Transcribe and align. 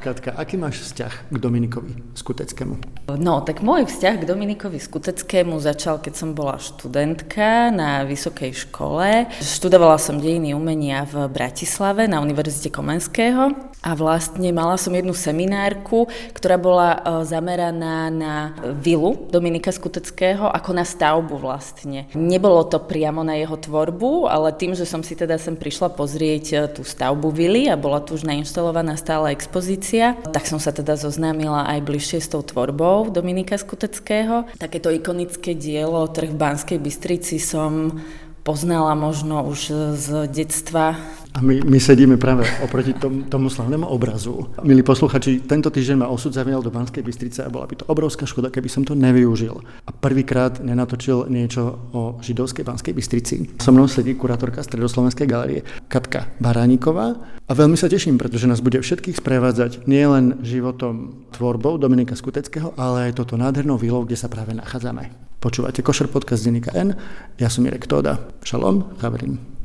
Katka, 0.00 0.32
aký 0.32 0.56
máš 0.56 0.80
vzťah 0.80 1.28
k 1.28 1.36
Dominikovi 1.36 1.92
Skuteckému? 2.16 3.04
No, 3.20 3.44
tak 3.44 3.60
môj 3.60 3.84
vzťah 3.84 4.24
k 4.24 4.28
Dominikovi 4.32 4.80
Skuteckému 4.80 5.60
začal, 5.60 6.00
keď 6.00 6.16
som 6.16 6.32
bola 6.32 6.56
študentka 6.56 7.68
na 7.68 8.08
vysokej 8.08 8.64
škole. 8.64 9.28
Študovala 9.44 10.00
som 10.00 10.16
dejiny 10.16 10.56
umenia 10.56 11.04
v 11.04 11.28
Bratislave 11.28 12.08
na 12.08 12.24
Univerzite 12.24 12.72
Komenského 12.72 13.69
a 13.80 13.96
vlastne 13.96 14.52
mala 14.52 14.76
som 14.76 14.92
jednu 14.92 15.16
seminárku, 15.16 16.04
ktorá 16.36 16.60
bola 16.60 16.88
e, 16.92 16.98
zameraná 17.24 18.12
na 18.12 18.52
vilu 18.76 19.16
Dominika 19.32 19.72
Skuteckého 19.72 20.52
ako 20.52 20.70
na 20.76 20.84
stavbu 20.84 21.40
vlastne. 21.40 22.04
Nebolo 22.12 22.68
to 22.68 22.76
priamo 22.76 23.24
na 23.24 23.40
jeho 23.40 23.56
tvorbu, 23.56 24.28
ale 24.28 24.52
tým, 24.52 24.76
že 24.76 24.84
som 24.84 25.00
si 25.00 25.16
teda 25.16 25.40
sem 25.40 25.56
prišla 25.56 25.96
pozrieť 25.96 26.44
e, 26.52 26.56
tú 26.76 26.82
stavbu 26.84 27.32
vily 27.32 27.72
a 27.72 27.80
bola 27.80 28.04
tu 28.04 28.20
už 28.20 28.28
nainštalovaná 28.28 29.00
stála 29.00 29.32
expozícia, 29.32 30.12
tak 30.28 30.44
som 30.44 30.60
sa 30.60 30.76
teda 30.76 31.00
zoznámila 31.00 31.64
aj 31.72 31.80
bližšie 31.80 32.18
s 32.20 32.28
tou 32.28 32.44
tvorbou 32.44 33.08
Dominika 33.08 33.56
Skuteckého. 33.56 34.44
Takéto 34.60 34.92
ikonické 34.92 35.56
dielo 35.56 36.04
Trh 36.12 36.28
v 36.28 36.36
Banskej 36.36 36.78
Bystrici 36.78 37.40
som 37.40 37.96
poznala 38.42 38.96
možno 38.96 39.44
už 39.46 39.72
z 39.96 40.06
detstva 40.28 40.96
a 41.30 41.38
my, 41.46 41.62
my 41.62 41.78
sedíme 41.78 42.18
práve 42.18 42.42
oproti 42.58 42.90
tom, 42.90 43.30
tomu 43.30 43.46
slavnému 43.46 43.86
obrazu. 43.86 44.50
Milí 44.66 44.82
posluchači, 44.82 45.46
tento 45.46 45.70
týždeň 45.70 46.02
ma 46.02 46.10
osud 46.10 46.34
zavial 46.34 46.58
do 46.58 46.74
Banskej 46.74 47.06
Bystrice 47.06 47.46
a 47.46 47.52
bola 47.52 47.70
by 47.70 47.78
to 47.78 47.84
obrovská 47.86 48.26
škoda, 48.26 48.50
keby 48.50 48.66
som 48.66 48.82
to 48.82 48.98
nevyužil. 48.98 49.62
A 49.86 49.90
prvýkrát 49.94 50.58
nenatočil 50.58 51.30
niečo 51.30 51.86
o 51.94 52.18
židovskej 52.18 52.66
Banskej 52.66 52.94
Bystrici. 52.98 53.36
So 53.62 53.70
mnou 53.70 53.86
sedí 53.86 54.18
kurátorka 54.18 54.66
Stredoslovenskej 54.66 55.26
galerie 55.30 55.62
Katka 55.86 56.34
Barániková 56.42 57.14
a 57.46 57.52
veľmi 57.54 57.78
sa 57.78 57.86
teším, 57.86 58.18
pretože 58.18 58.50
nás 58.50 58.58
bude 58.58 58.82
všetkých 58.82 59.22
sprevádzať 59.22 59.86
nielen 59.86 60.42
životom 60.42 61.30
tvorbou 61.30 61.78
Dominika 61.78 62.18
Skuteckého, 62.18 62.74
ale 62.74 63.10
aj 63.14 63.22
toto 63.22 63.38
nádhernou 63.38 63.78
výlou, 63.78 64.02
kde 64.02 64.18
sa 64.18 64.26
práve 64.26 64.50
nachádzame. 64.50 65.29
Počúvate 65.40 65.80
Košer 65.80 66.12
podcast 66.12 66.44
Denika 66.44 66.68
N, 66.76 66.92
ja 67.40 67.48
som 67.48 67.64
Mirek 67.64 67.88
Tóda. 67.88 68.20
Šalom, 68.44 68.84
Chavrim. 69.00 69.59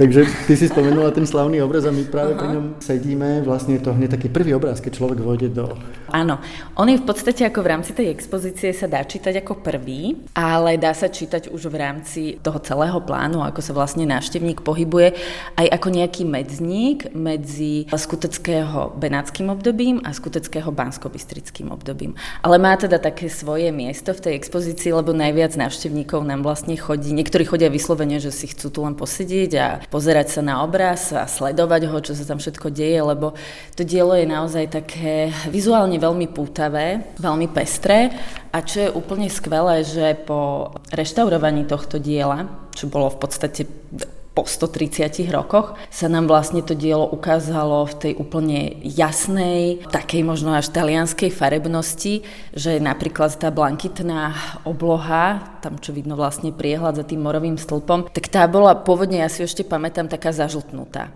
Takže 0.00 0.24
ty 0.48 0.56
si 0.56 0.64
spomenula 0.64 1.12
ten 1.12 1.28
slavný 1.28 1.60
obraz 1.60 1.84
a 1.84 1.92
my 1.92 2.08
práve 2.08 2.32
Aha. 2.32 2.40
pri 2.40 2.48
ňom 2.56 2.66
sedíme. 2.80 3.44
Vlastne 3.44 3.76
je 3.76 3.84
to 3.84 3.92
hneď 3.92 4.16
taký 4.16 4.32
prvý 4.32 4.56
obraz, 4.56 4.80
keď 4.80 4.96
človek 4.96 5.20
vojde 5.20 5.52
do... 5.52 5.76
Áno, 6.08 6.40
on 6.72 6.88
je 6.88 6.96
v 6.96 7.04
podstate 7.04 7.44
ako 7.44 7.60
v 7.60 7.70
rámci 7.76 7.92
tej 7.92 8.08
expozície 8.08 8.72
sa 8.72 8.88
dá 8.88 9.04
čítať 9.04 9.44
ako 9.44 9.60
prvý, 9.60 10.16
ale 10.32 10.80
dá 10.80 10.96
sa 10.96 11.12
čítať 11.12 11.52
už 11.52 11.68
v 11.68 11.76
rámci 11.76 12.20
toho 12.40 12.56
celého 12.64 12.96
plánu, 13.04 13.44
ako 13.44 13.60
sa 13.60 13.76
vlastne 13.76 14.08
návštevník 14.08 14.64
pohybuje, 14.64 15.20
aj 15.60 15.68
ako 15.68 15.88
nejaký 15.92 16.22
medzník 16.24 17.12
medzi 17.12 17.84
skuteckého 17.92 18.96
benátským 18.96 19.52
obdobím 19.52 20.00
a 20.00 20.16
skuteckého 20.16 20.72
banskobistrickým 20.72 21.68
obdobím. 21.68 22.16
Ale 22.40 22.56
má 22.56 22.72
teda 22.80 22.96
také 22.96 23.28
svoje 23.28 23.68
miesto 23.68 24.16
v 24.16 24.32
tej 24.32 24.32
expozícii, 24.40 24.96
lebo 24.96 25.12
najviac 25.12 25.60
návštevníkov 25.60 26.24
nám 26.24 26.40
vlastne 26.40 26.72
chodí. 26.80 27.12
Niektorí 27.12 27.44
chodia 27.44 27.68
vyslovene, 27.68 28.16
že 28.16 28.32
si 28.32 28.48
chcú 28.48 28.72
tu 28.72 28.80
len 28.80 28.96
posedieť 28.96 29.52
a 29.60 29.68
pozerať 29.90 30.38
sa 30.38 30.42
na 30.46 30.62
obraz 30.62 31.10
a 31.10 31.26
sledovať 31.26 31.90
ho, 31.90 31.98
čo 31.98 32.14
sa 32.14 32.24
tam 32.24 32.38
všetko 32.38 32.70
deje, 32.70 33.02
lebo 33.02 33.34
to 33.74 33.82
dielo 33.82 34.14
je 34.14 34.24
naozaj 34.24 34.70
také 34.70 35.34
vizuálne 35.50 35.98
veľmi 35.98 36.30
pútavé, 36.30 37.14
veľmi 37.18 37.50
pestré 37.50 38.14
a 38.54 38.62
čo 38.62 38.86
je 38.86 38.94
úplne 38.94 39.26
skvelé, 39.26 39.82
že 39.82 40.14
po 40.22 40.70
reštaurovaní 40.94 41.66
tohto 41.66 41.98
diela, 41.98 42.70
čo 42.70 42.86
bolo 42.86 43.10
v 43.10 43.18
podstate 43.18 43.62
po 44.40 44.48
130 44.48 45.28
rokoch 45.28 45.76
sa 45.92 46.08
nám 46.08 46.24
vlastne 46.24 46.64
to 46.64 46.72
dielo 46.72 47.04
ukázalo 47.04 47.84
v 47.84 47.94
tej 48.00 48.12
úplne 48.16 48.80
jasnej, 48.80 49.84
takej 49.92 50.24
možno 50.24 50.56
až 50.56 50.72
talianskej 50.72 51.28
farebnosti, 51.28 52.24
že 52.56 52.80
napríklad 52.80 53.36
tá 53.36 53.52
blankitná 53.52 54.32
obloha, 54.64 55.44
tam 55.60 55.76
čo 55.76 55.92
vidno 55.92 56.16
vlastne 56.16 56.56
priehľad 56.56 56.96
za 56.96 57.04
tým 57.04 57.20
morovým 57.20 57.60
stĺpom, 57.60 58.08
tak 58.08 58.32
tá 58.32 58.48
bola 58.48 58.72
pôvodne, 58.80 59.20
ja 59.20 59.28
si 59.28 59.44
ešte 59.44 59.60
pamätám, 59.60 60.08
taká 60.08 60.32
zažltnutá. 60.32 61.12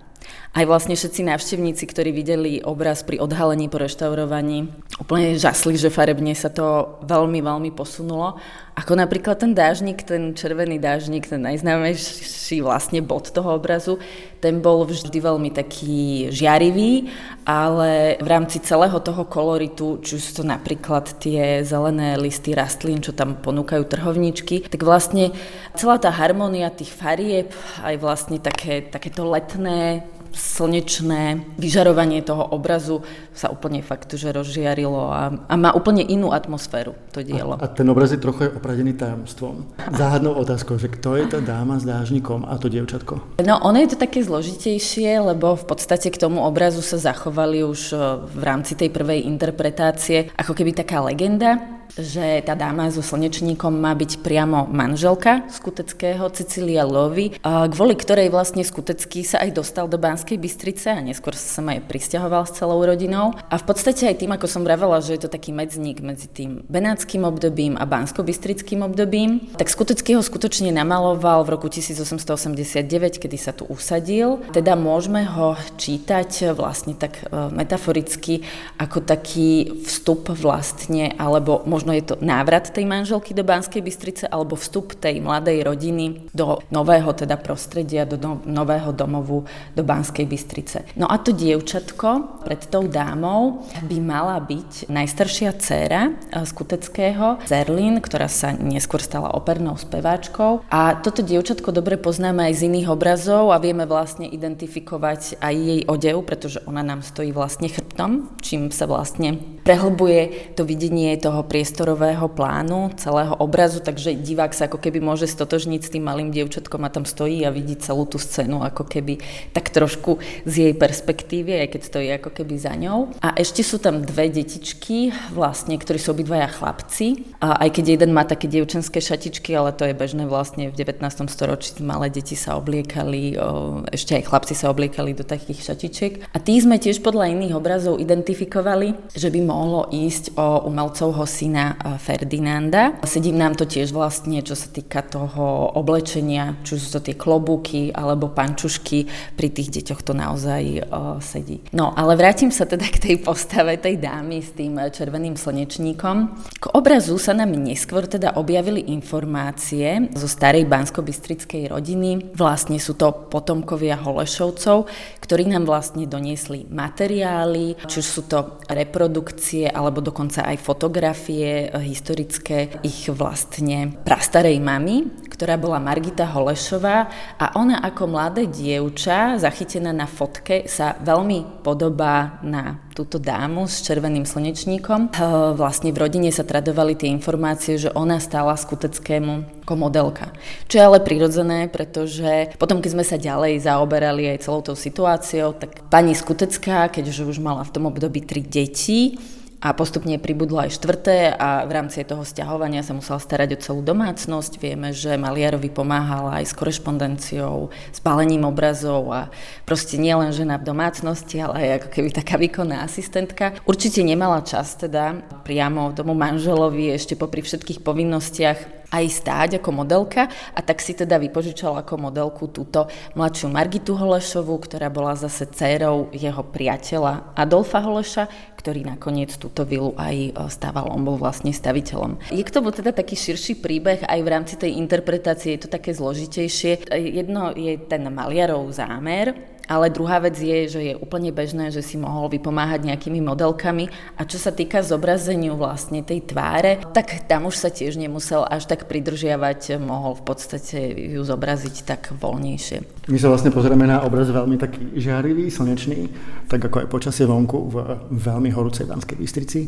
Aj 0.55 0.63
vlastne 0.71 0.95
všetci 0.95 1.27
návštevníci, 1.27 1.83
ktorí 1.83 2.15
videli 2.15 2.63
obraz 2.63 3.03
pri 3.03 3.19
odhalení 3.19 3.67
po 3.67 3.83
reštaurovaní, 3.83 4.71
úplne 5.03 5.35
žasli, 5.35 5.75
že 5.75 5.91
farebne 5.91 6.31
sa 6.31 6.47
to 6.47 6.95
veľmi, 7.03 7.43
veľmi 7.43 7.75
posunulo. 7.75 8.39
Ako 8.79 8.95
napríklad 8.95 9.43
ten 9.43 9.51
dážnik, 9.51 10.07
ten 10.07 10.31
červený 10.31 10.79
dážnik, 10.79 11.27
ten 11.27 11.43
najznámejší 11.43 12.63
vlastne 12.63 13.03
bod 13.03 13.35
toho 13.35 13.59
obrazu, 13.59 13.99
ten 14.39 14.63
bol 14.63 14.87
vždy 14.87 15.19
veľmi 15.19 15.51
taký 15.51 16.31
žiarivý, 16.31 17.11
ale 17.43 18.23
v 18.23 18.29
rámci 18.31 18.63
celého 18.63 19.03
toho 19.03 19.27
koloritu, 19.27 19.99
či 20.07 20.23
sú 20.23 20.39
to 20.39 20.45
napríklad 20.47 21.19
tie 21.19 21.67
zelené 21.67 22.15
listy 22.15 22.55
rastlín, 22.55 23.03
čo 23.03 23.11
tam 23.11 23.43
ponúkajú 23.43 23.91
trhovníčky, 23.91 24.71
tak 24.71 24.87
vlastne 24.87 25.35
celá 25.75 25.99
tá 25.99 26.15
harmónia 26.15 26.71
tých 26.71 26.95
farieb, 26.95 27.51
aj 27.83 27.99
vlastne 27.99 28.39
také, 28.39 28.87
takéto 28.87 29.27
letné 29.27 30.07
slnečné 30.35 31.47
vyžarovanie 31.57 32.21
toho 32.21 32.45
obrazu 32.45 33.07
sa 33.35 33.51
úplne 33.51 33.81
fakt, 33.81 34.13
že 34.15 34.31
rozžiarilo 34.31 35.11
a, 35.11 35.23
a 35.47 35.55
má 35.55 35.71
úplne 35.73 36.03
inú 36.03 36.31
atmosféru 36.35 36.95
to 37.15 37.23
dielo. 37.23 37.57
A, 37.59 37.65
a 37.65 37.73
ten 37.73 37.87
obraz 37.89 38.11
je 38.11 38.21
trochu 38.21 38.51
opradený 38.51 38.95
tajomstvom. 38.99 39.67
Záhadnou 39.95 40.35
otázkou, 40.39 40.79
že 40.79 40.91
kto 40.91 41.17
je 41.19 41.25
tá 41.31 41.39
dáma 41.43 41.79
s 41.79 41.87
dážnikom 41.87 42.47
a 42.47 42.59
to 42.59 42.67
dievčatko? 42.69 43.43
No 43.43 43.63
ono 43.63 43.79
je 43.81 43.95
to 43.95 43.99
také 43.99 44.23
zložitejšie, 44.23 45.23
lebo 45.23 45.55
v 45.55 45.65
podstate 45.65 46.11
k 46.11 46.21
tomu 46.21 46.43
obrazu 46.43 46.83
sa 46.83 46.99
zachovali 46.99 47.63
už 47.63 47.95
e, 47.95 47.97
v 48.27 48.43
rámci 48.43 48.75
tej 48.75 48.91
prvej 48.91 49.27
interpretácie 49.27 50.35
ako 50.35 50.53
keby 50.53 50.75
taká 50.75 51.01
legenda, 51.03 51.59
že 51.95 52.43
tá 52.43 52.59
dáma 52.59 52.91
so 52.91 53.03
slnečníkom 53.03 53.71
má 53.71 53.95
byť 53.95 54.23
priamo 54.23 54.67
manželka 54.67 55.47
Skuteckého, 55.47 56.27
Cecilia 56.35 56.83
Lovy, 56.83 57.39
kvôli 57.45 57.95
ktorej 57.95 58.35
vlastne 58.35 58.67
Skutecký 58.67 59.23
sa 59.23 59.43
aj 59.47 59.55
dostal 59.55 59.87
do 59.87 60.01
Banskej 60.01 60.39
Bystrice 60.39 60.91
a 60.91 61.05
neskôr 61.05 61.39
sa 61.39 61.61
sem 61.61 61.67
aj 61.71 61.87
pristahoval 61.87 62.49
s 62.49 62.57
celou 62.59 62.83
rodinou. 62.83 63.37
A 63.47 63.55
v 63.61 63.65
podstate 63.67 64.11
aj 64.11 64.19
tým, 64.19 64.35
ako 64.35 64.47
som 64.51 64.67
vravela, 64.67 64.99
že 64.99 65.15
je 65.15 65.21
to 65.27 65.31
taký 65.31 65.55
medzník 65.55 66.03
medzi 66.03 66.27
tým 66.27 66.67
benátským 66.67 67.23
obdobím 67.23 67.79
a 67.79 67.87
bansko-bystrickým 67.87 68.83
obdobím, 68.83 69.55
tak 69.55 69.71
Skutecký 69.71 70.19
ho 70.19 70.23
skutočne 70.25 70.75
namaloval 70.75 71.47
v 71.47 71.53
roku 71.55 71.71
1889, 71.71 73.23
kedy 73.23 73.37
sa 73.39 73.55
tu 73.55 73.69
usadil. 73.71 74.43
Teda 74.51 74.75
môžeme 74.75 75.23
ho 75.23 75.55
čítať 75.79 76.57
vlastne 76.57 76.97
tak 76.97 77.23
e, 77.23 77.55
metaforicky 77.55 78.43
ako 78.81 79.05
taký 79.05 79.83
vstup 79.85 80.33
vlastne, 80.35 81.13
alebo 81.21 81.63
možno 81.69 81.84
možno 81.85 82.01
je 82.01 82.09
to 82.09 82.17
návrat 82.25 82.73
tej 82.73 82.89
manželky 82.89 83.37
do 83.37 83.45
Banskej 83.45 83.85
Bystrice 83.85 84.25
alebo 84.25 84.57
vstup 84.57 84.97
tej 84.97 85.21
mladej 85.21 85.61
rodiny 85.61 86.33
do 86.33 86.57
nového 86.73 87.13
teda 87.13 87.37
prostredia, 87.37 88.09
do 88.09 88.17
no, 88.17 88.41
nového 88.49 88.89
domovu 88.97 89.45
do 89.77 89.85
Banskej 89.85 90.25
Bystrice. 90.25 90.89
No 90.97 91.13
a 91.13 91.21
to 91.21 91.37
dievčatko 91.37 92.41
pred 92.41 92.65
tou 92.73 92.89
dámou 92.89 93.69
by 93.85 94.01
mala 94.01 94.41
byť 94.41 94.89
najstaršia 94.89 95.53
dcéra 95.61 96.09
eh, 96.09 96.41
Skuteckého, 96.49 97.45
Zerlin, 97.45 98.01
ktorá 98.01 98.33
sa 98.33 98.57
neskôr 98.57 99.05
stala 99.05 99.37
opernou 99.37 99.77
speváčkou. 99.77 100.65
A 100.73 100.97
toto 100.97 101.21
dievčatko 101.21 101.69
dobre 101.69 102.01
poznáme 102.01 102.49
aj 102.49 102.65
z 102.65 102.73
iných 102.73 102.89
obrazov 102.89 103.53
a 103.53 103.61
vieme 103.61 103.85
vlastne 103.85 104.25
identifikovať 104.25 105.37
aj 105.37 105.53
jej 105.53 105.81
odev, 105.85 106.25
pretože 106.25 106.65
ona 106.65 106.81
nám 106.81 107.05
stojí 107.05 107.29
vlastne 107.29 107.69
chrbtom, 107.69 108.41
čím 108.41 108.73
sa 108.73 108.89
vlastne 108.89 109.37
prehlbuje 109.69 110.55
to 110.57 110.63
videnie 110.63 111.17
toho 111.17 111.45
priestoru 111.45 111.64
priestorového 111.65 112.29
plánu, 112.29 112.93
celého 113.01 113.33
obrazu, 113.41 113.81
takže 113.81 114.13
divák 114.13 114.53
sa 114.53 114.69
ako 114.69 114.77
keby 114.85 115.01
môže 115.01 115.25
stotožniť 115.25 115.81
s 115.81 115.93
tým 115.97 116.05
malým 116.05 116.29
dievčatkom 116.29 116.85
a 116.85 116.93
tam 116.93 117.09
stojí 117.09 117.41
a 117.41 117.49
vidí 117.49 117.73
celú 117.81 118.05
tú 118.05 118.21
scénu 118.21 118.61
ako 118.61 118.85
keby 118.85 119.17
tak 119.57 119.73
trošku 119.73 120.21
z 120.45 120.69
jej 120.69 120.75
perspektívy, 120.77 121.65
aj 121.65 121.69
keď 121.73 121.81
stojí 121.89 122.09
ako 122.21 122.37
keby 122.37 122.61
za 122.61 122.77
ňou. 122.77 123.17
A 123.25 123.33
ešte 123.41 123.65
sú 123.65 123.81
tam 123.81 124.05
dve 124.05 124.29
detičky, 124.29 125.09
vlastne, 125.33 125.81
ktorí 125.81 125.97
sú 125.97 126.13
obidvaja 126.13 126.53
chlapci, 126.53 127.33
a 127.41 127.57
aj 127.65 127.81
keď 127.81 127.97
jeden 127.97 128.13
má 128.13 128.29
také 128.29 128.45
dievčenské 128.45 129.01
šatičky, 129.01 129.57
ale 129.57 129.73
to 129.73 129.89
je 129.89 129.97
bežné 129.97 130.29
vlastne 130.29 130.69
v 130.69 130.77
19. 130.77 131.01
storočí, 131.33 131.81
malé 131.81 132.13
deti 132.13 132.37
sa 132.37 132.61
obliekali, 132.61 133.41
ešte 133.89 134.21
aj 134.21 134.29
chlapci 134.29 134.53
sa 134.53 134.69
obliekali 134.69 135.17
do 135.17 135.25
takých 135.25 135.73
šatičiek. 135.73 136.29
A 136.29 136.37
tí 136.45 136.61
sme 136.61 136.77
tiež 136.77 137.01
podľa 137.01 137.33
iných 137.33 137.57
obrazov 137.57 138.05
identifikovali, 138.05 139.17
že 139.17 139.33
by 139.33 139.41
mohlo 139.41 139.89
ísť 139.89 140.37
o 140.37 140.69
umelcovho 140.69 141.25
syna 141.25 141.54
e, 141.55 141.97
Ferdinanda. 142.03 142.99
Sedí 143.07 143.31
nám 143.31 143.55
to 143.55 143.69
tiež 143.69 143.95
vlastne, 143.95 144.43
čo 144.43 144.59
sa 144.59 144.67
týka 144.67 145.05
toho 145.07 145.71
oblečenia, 145.79 146.59
či 146.67 146.81
sú 146.81 146.99
to 146.99 147.01
tie 147.05 147.15
klobúky 147.15 147.95
alebo 147.95 148.33
pančušky, 148.33 149.07
pri 149.39 149.49
tých 149.51 149.71
deťoch 149.71 150.01
to 150.03 150.13
naozaj 150.15 150.63
uh, 150.87 151.19
sedí. 151.23 151.61
No, 151.75 151.93
ale 151.95 152.15
vrátim 152.19 152.51
sa 152.51 152.67
teda 152.67 152.87
k 152.87 152.99
tej 152.99 153.17
postave 153.23 153.79
tej 153.79 153.99
dámy 153.99 154.41
s 154.41 154.55
tým 154.55 154.79
červeným 154.79 155.35
slnečníkom. 155.39 156.17
K 156.59 156.65
obrazu 156.75 157.19
sa 157.19 157.37
nám 157.37 157.55
neskôr 157.55 158.07
teda 158.07 158.35
objavili 158.39 158.91
informácie 158.93 160.11
zo 160.15 160.29
starej 160.31 160.67
bansko-bystrickej 160.67 161.71
rodiny. 161.71 162.35
Vlastne 162.35 162.79
sú 162.79 162.95
to 162.99 163.11
potomkovia 163.31 163.99
Holešovcov, 163.99 164.87
ktorí 165.25 165.49
nám 165.49 165.65
vlastne 165.65 166.05
doniesli 166.05 166.69
materiály, 166.69 167.81
či 167.89 167.97
už 168.05 168.07
sú 168.07 168.23
to 168.29 168.61
reprodukcie 168.69 169.65
alebo 169.65 170.05
dokonca 170.05 170.45
aj 170.45 170.61
fotografie 170.61 171.73
historické 171.73 172.85
ich 172.85 173.09
vlastne 173.09 173.97
prastarej 174.05 174.61
mamy, 174.61 175.24
ktorá 175.35 175.59
bola 175.59 175.83
Margita 175.83 176.31
Holešová 176.31 177.11
a 177.43 177.59
ona 177.59 177.83
ako 177.83 178.07
mladé 178.07 178.47
dievča 178.47 179.35
zachytená 179.43 179.91
na 179.91 180.07
fotke 180.07 180.71
sa 180.71 180.95
veľmi 181.03 181.67
podobá 181.67 182.39
na 182.47 182.79
túto 182.95 183.19
dámu 183.19 183.67
s 183.67 183.83
červeným 183.83 184.23
slnečníkom. 184.23 185.11
Vlastne 185.59 185.91
v 185.91 185.99
rodine 185.99 186.31
sa 186.31 186.47
tradovali 186.47 186.95
tie 186.95 187.11
informácie, 187.11 187.75
že 187.75 187.91
ona 187.91 188.23
stála 188.23 188.55
skuteckému 188.55 189.67
ako 189.67 189.75
modelka. 189.75 190.31
Čo 190.71 190.75
je 190.79 190.87
ale 190.87 191.03
prirodzené, 191.03 191.67
pretože 191.67 192.55
potom, 192.55 192.79
keď 192.79 192.91
sme 192.95 193.05
sa 193.05 193.19
ďalej 193.19 193.67
zaoberali 193.67 194.31
aj 194.31 194.47
celou 194.47 194.63
tou 194.63 194.79
situáciou, 194.79 195.59
tak 195.59 195.91
pani 195.91 196.15
Skutecká, 196.15 196.87
keďže 196.87 197.27
už 197.27 197.43
mala 197.43 197.67
v 197.67 197.73
tom 197.75 197.91
období 197.91 198.23
tri 198.23 198.45
deti, 198.45 199.19
a 199.65 199.73
postupne 199.73 200.21
pribudlo 200.21 200.61
aj 200.61 200.77
štvrté 200.77 201.33
a 201.33 201.65
v 201.65 201.73
rámci 201.73 202.05
toho 202.05 202.21
stiahovania 202.21 202.85
sa 202.85 202.93
musel 202.93 203.17
starať 203.17 203.57
o 203.57 203.63
celú 203.65 203.81
domácnosť. 203.81 204.61
Vieme, 204.61 204.93
že 204.93 205.17
Maliarovi 205.17 205.73
pomáhala 205.73 206.45
aj 206.45 206.53
s 206.53 206.55
korešpondenciou, 206.55 207.73
s 207.73 207.99
pálením 208.05 208.45
obrazov 208.45 209.09
a 209.09 209.33
proste 209.65 209.97
nie 209.97 210.13
len 210.13 210.37
žena 210.37 210.61
v 210.61 210.69
domácnosti, 210.69 211.41
ale 211.41 211.65
aj 211.65 211.71
ako 211.81 211.89
keby 211.97 212.09
taká 212.13 212.37
výkonná 212.37 212.85
asistentka. 212.85 213.57
Určite 213.65 214.05
nemala 214.05 214.45
čas 214.45 214.77
teda 214.77 215.25
priamo 215.49 215.97
tomu 215.97 216.13
manželovi 216.13 216.93
ešte 216.93 217.17
popri 217.17 217.41
všetkých 217.41 217.81
povinnostiach 217.81 218.84
aj 218.95 219.05
stáť 219.11 219.51
ako 219.59 219.83
modelka 219.83 220.31
a 220.55 220.61
tak 220.63 220.79
si 220.79 220.95
teda 220.95 221.19
vypožičal 221.19 221.75
ako 221.83 221.99
modelku 221.99 222.47
túto 222.47 222.87
mladšiu 223.19 223.51
Margitu 223.51 223.99
Holešovú, 223.99 224.63
ktorá 224.63 224.87
bola 224.87 225.19
zase 225.19 225.51
dcérou 225.51 226.15
jeho 226.15 226.47
priateľa 226.47 227.35
Adolfa 227.35 227.83
Holeša, 227.83 228.55
ktorý 228.55 228.87
nakoniec 228.87 229.35
túto 229.35 229.67
vilu 229.67 229.93
aj 229.99 230.17
e, 230.17 230.31
stával, 230.49 230.89
on 230.89 231.03
bol 231.03 231.19
vlastne 231.19 231.51
staviteľom. 231.51 232.33
Je 232.33 232.41
k 232.41 232.55
tomu 232.55 232.71
teda 232.71 232.95
taký 232.95 233.19
širší 233.19 233.59
príbeh, 233.59 234.07
aj 234.07 234.21
v 234.23 234.33
rámci 234.33 234.55
tej 234.55 234.79
interpretácie 234.79 235.59
je 235.59 235.67
to 235.67 235.69
také 235.69 235.93
zložitejšie. 235.93 236.89
Jedno 236.95 237.53
je 237.53 237.77
ten 237.85 238.07
maliarov 238.09 238.71
zámer, 238.73 239.54
ale 239.69 239.89
druhá 239.89 240.21
vec 240.21 240.37
je, 240.37 240.69
že 240.69 240.81
je 240.81 240.95
úplne 240.97 241.33
bežné, 241.33 241.73
že 241.73 241.81
si 241.81 241.97
mohol 241.97 242.29
vypomáhať 242.29 242.85
nejakými 242.85 243.21
modelkami 243.25 243.89
a 244.17 244.23
čo 244.29 244.37
sa 244.37 244.53
týka 244.53 244.85
zobrazeniu 244.85 245.57
vlastne 245.57 246.05
tej 246.05 246.25
tváre, 246.29 246.85
tak 246.93 247.25
tam 247.25 247.49
už 247.49 247.57
sa 247.57 247.71
tiež 247.73 247.97
nemusel 247.97 248.45
až 248.45 248.69
tak 248.69 248.85
pridržiavať, 248.89 249.81
mohol 249.81 250.17
v 250.21 250.25
podstate 250.25 250.79
ju 251.17 251.23
zobraziť 251.25 251.77
tak 251.85 252.13
voľnejšie. 252.17 253.09
My 253.09 253.17
sa 253.21 253.29
vlastne 253.33 253.53
pozrieme 253.53 253.89
na 253.89 254.05
obraz 254.05 254.29
veľmi 254.29 254.57
taký 254.61 254.97
žiarivý, 254.97 255.49
slnečný, 255.49 256.09
tak 256.49 256.65
ako 256.65 256.85
aj 256.85 256.89
počasie 256.93 257.25
vonku 257.25 257.59
v 257.73 257.77
veľmi 258.13 258.53
horúcej 258.53 258.89
Banskej 258.89 259.17
Bystrici. 259.17 259.61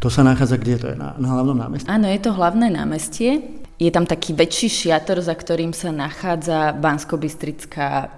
To 0.00 0.08
sa 0.08 0.24
nachádza 0.24 0.56
kde? 0.56 0.74
To 0.80 0.86
je 0.94 0.96
na, 0.96 1.14
na 1.20 1.28
hlavnom 1.38 1.58
námestí? 1.58 1.86
Áno, 1.90 2.08
je 2.08 2.20
to 2.22 2.32
hlavné 2.32 2.72
námestie 2.72 3.60
je 3.80 3.88
tam 3.88 4.04
taký 4.04 4.36
väčší 4.36 4.68
šiator, 4.68 5.24
za 5.24 5.32
ktorým 5.32 5.72
sa 5.72 5.88
nachádza 5.88 6.76
bansko 6.76 7.16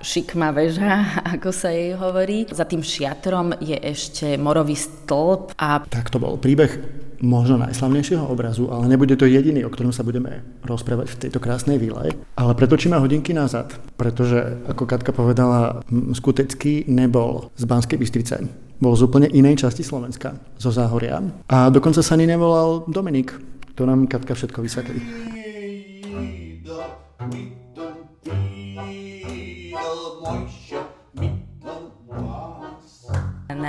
šikma 0.03 0.50
väža, 0.50 0.93
ako 1.38 1.55
sa 1.55 1.70
jej 1.70 1.94
hovorí. 1.94 2.50
Za 2.50 2.67
tým 2.67 2.82
šiatrom 2.82 3.55
je 3.62 3.79
ešte 3.79 4.35
morový 4.35 4.75
stĺp. 4.75 5.55
A... 5.62 5.87
Tak 5.87 6.11
to 6.11 6.19
bol 6.19 6.35
príbeh 6.35 6.82
možno 7.23 7.55
najslavnejšieho 7.62 8.26
obrazu, 8.26 8.67
ale 8.75 8.91
nebude 8.91 9.14
to 9.14 9.31
jediný, 9.31 9.62
o 9.62 9.70
ktorom 9.70 9.94
sa 9.94 10.03
budeme 10.03 10.43
rozprávať 10.67 11.14
v 11.14 11.20
tejto 11.23 11.38
krásnej 11.38 11.79
výle. 11.79 12.11
Ale 12.35 12.59
pretočíme 12.59 12.99
hodinky 12.99 13.31
nazad, 13.31 13.79
pretože, 13.94 14.59
ako 14.67 14.91
Katka 14.91 15.14
povedala, 15.14 15.87
skutecký 15.88 16.91
nebol 16.91 17.55
z 17.55 17.64
Banskej 17.70 18.03
Bystrice. 18.03 18.43
Bol 18.82 18.99
z 18.99 19.06
úplne 19.06 19.31
inej 19.31 19.62
časti 19.62 19.87
Slovenska, 19.87 20.35
zo 20.59 20.75
Záhoria. 20.75 21.23
A 21.47 21.70
dokonca 21.70 22.03
sa 22.03 22.19
ani 22.19 22.26
nevolal 22.26 22.82
Dominik. 22.91 23.38
To 23.79 23.87
nám 23.87 24.11
Katka 24.11 24.35
všetko 24.35 24.59
vysvetlí. 24.59 24.99